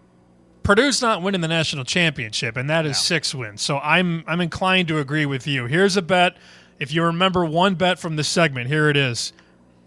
Purdue's 0.68 1.02
not 1.02 1.22
winning 1.22 1.40
the 1.40 1.48
national 1.48 1.86
championship, 1.86 2.58
and 2.58 2.70
that 2.70 2.86
is 2.86 2.98
six 2.98 3.34
wins. 3.34 3.62
So 3.62 3.78
I'm 3.78 4.26
I'm 4.28 4.42
inclined 4.42 4.90
to 4.90 5.00
agree 5.00 5.26
with 5.26 5.48
you. 5.48 5.66
Here's 5.66 5.96
a 5.96 6.02
bet. 6.02 6.36
If 6.78 6.94
you 6.94 7.04
remember 7.04 7.46
one 7.46 7.76
bet 7.76 8.00
from 8.00 8.18
this 8.18 8.28
segment, 8.28 8.68
here 8.68 8.90
it 8.90 8.98
is: 8.98 9.32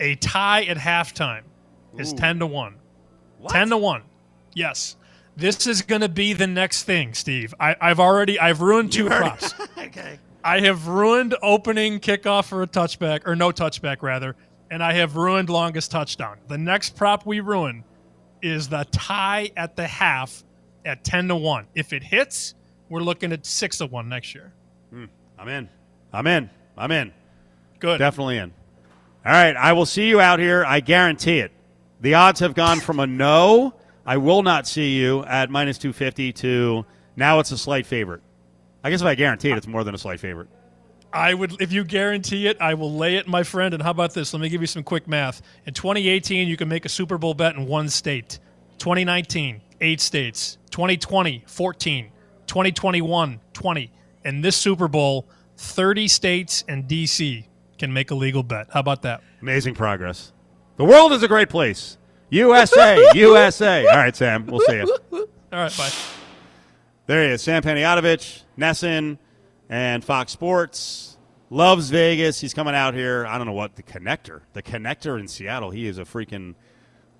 a 0.01 0.14
tie 0.14 0.62
at 0.62 0.78
halftime 0.78 1.43
is 1.99 2.14
ten 2.14 2.39
to 2.39 2.47
one. 2.47 2.76
Ten 3.51 3.68
to 3.68 3.76
one. 3.76 4.05
Yes. 4.55 4.97
This 5.37 5.66
is 5.66 5.83
going 5.83 6.01
to 6.01 6.09
be 6.09 6.33
the 6.33 6.47
next 6.47 6.85
thing, 6.85 7.12
Steve. 7.12 7.53
I, 7.61 7.76
I've 7.78 8.01
already 8.01 8.41
I've 8.41 8.62
ruined 8.62 8.91
two 8.91 9.05
props. 9.05 9.53
okay. 9.78 10.18
I 10.43 10.61
have 10.61 10.89
ruined 10.89 11.37
opening 11.43 12.01
kickoff 12.01 12.47
for 12.47 12.62
a 12.62 12.66
touchback, 12.66 13.26
or 13.26 13.37
no 13.37 13.51
touchback, 13.51 14.01
rather, 14.01 14.35
and 14.70 14.83
I 14.83 14.95
have 14.95 15.16
ruined 15.16 15.51
longest 15.51 15.91
touchdown. 15.91 16.39
The 16.49 16.57
next 16.57 16.97
prop 16.97 17.26
we 17.26 17.41
ruin 17.41 17.85
is 18.41 18.70
the 18.70 18.87
tie 18.91 19.51
at 19.59 19.76
the 19.76 19.87
half 19.87 20.43
at 20.85 21.05
10 21.05 21.28
to 21.28 21.37
1. 21.37 21.66
If 21.74 21.93
it 21.93 22.03
hits, 22.03 22.55
we're 22.89 23.01
looking 23.01 23.33
at 23.33 23.47
6 23.47 23.78
to 23.78 23.87
1 23.87 24.09
next 24.09 24.35
year. 24.35 24.53
Hmm. 24.91 25.05
I'm 25.39 25.49
in. 25.49 25.68
I'm 26.12 26.26
in. 26.26 26.51
I'm 26.76 26.91
in. 26.91 27.12
Good. 27.78 27.99
Definitely 27.99 28.39
in. 28.39 28.53
All 29.24 29.33
right. 29.33 29.57
I 29.57 29.72
will 29.72 29.87
see 29.87 30.09
you 30.09 30.20
out 30.20 30.39
here. 30.39 30.64
I 30.64 30.81
guarantee 30.81 31.39
it. 31.39 31.53
The 32.01 32.14
odds 32.14 32.41
have 32.41 32.55
gone 32.55 32.81
from 32.81 32.99
a 32.99 33.07
no, 33.07 33.74
I 34.07 34.16
will 34.16 34.43
not 34.43 34.66
see 34.66 34.97
you 34.97 35.22
at 35.24 35.51
minus 35.51 35.76
250 35.78 36.33
to 36.33 36.87
now 37.14 37.39
it's 37.39 37.53
a 37.53 37.59
slight 37.59 37.87
favorite. 37.87 38.22
I 38.83 38.91
guess 38.91 39.03
if 39.03 39.07
I 39.07 39.14
guarantee 39.14 39.51
it, 39.51 39.59
it's 39.59 39.66
more 39.66 39.85
than 39.85 39.95
a 39.95 39.99
slight 39.99 40.20
favorite. 40.20 40.49
I 41.12 41.35
would, 41.35 41.61
if 41.61 41.72
you 41.72 41.85
guarantee 41.85 42.47
it, 42.47 42.57
I 42.61 42.74
will 42.74 42.95
lay 42.95 43.16
it, 43.16 43.26
my 43.26 43.43
friend. 43.43 43.74
And 43.74 43.83
how 43.83 43.91
about 43.91 44.14
this? 44.14 44.33
Let 44.33 44.41
me 44.41 44.49
give 44.49 44.61
you 44.61 44.66
some 44.66 44.83
quick 44.83 45.07
math. 45.07 45.43
In 45.66 45.74
2018, 45.74 46.49
you 46.49 46.57
can 46.57 46.68
make 46.68 46.85
a 46.85 46.89
Super 46.89 47.18
Bowl 47.18 47.35
bet 47.35 47.57
in 47.57 47.66
one 47.66 47.89
state. 47.89 48.39
2019, 48.78 49.61
eight 49.81 50.01
states. 50.01 50.59
2020, 50.70 51.45
14. 51.47 52.11
2021, 52.47 53.41
20. 53.53 53.93
And 54.24 54.45
this 54.45 54.57
Super 54.57 54.89
Bowl, 54.89 55.28
30 55.57 56.09
states 56.09 56.64
and 56.68 56.89
DC 56.89 57.47
can 57.78 57.93
make 57.93 58.11
a 58.11 58.14
legal 58.14 58.43
bet. 58.43 58.68
How 58.72 58.81
about 58.81 59.03
that? 59.03 59.22
Amazing 59.41 59.74
progress. 59.74 60.33
The 60.76 60.85
world 60.85 61.12
is 61.12 61.22
a 61.22 61.28
great 61.28 61.49
place. 61.49 61.99
USA, 62.31 63.11
USA. 63.14 63.87
All 63.91 63.97
right, 63.97 64.14
Sam. 64.14 64.47
We'll 64.47 64.61
see 64.61 64.76
you. 64.76 64.99
All 65.12 65.26
right, 65.53 65.76
bye. 65.76 65.91
There 67.07 67.26
he 67.26 67.35
is, 67.35 67.43
Sam 67.43 67.62
Panayotovich, 67.62 68.43
NESN, 68.57 69.18
and 69.68 70.05
Fox 70.05 70.31
Sports. 70.31 71.16
Loves 71.53 71.91
Vegas. 71.91 72.41
He's 72.41 72.55
coming 72.55 72.76
out 72.76 72.95
here. 72.95 73.26
I 73.26 73.37
don't 73.37 73.49
know 73.49 73.53
what 73.53 73.74
the 73.74 73.83
connector, 73.83 74.43
the 74.53 74.62
connector 74.62 75.18
in 75.18 75.26
Seattle. 75.26 75.70
He 75.70 75.89
is 75.89 75.99
a 75.99 76.05
freaking 76.05 76.55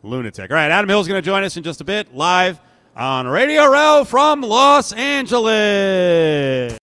lunatic. 0.03 0.51
All 0.51 0.57
right, 0.57 0.70
Adam 0.70 0.88
Hill's 0.88 1.09
going 1.09 1.20
to 1.20 1.24
join 1.24 1.44
us 1.44 1.57
in 1.57 1.62
just 1.62 1.80
a 1.80 1.84
bit, 1.84 2.14
live 2.14 2.61
on 2.96 3.26
Radio 3.26 3.66
Row 3.66 4.05
from 4.05 4.40
Los 4.40 4.92
Angeles. 4.92 6.80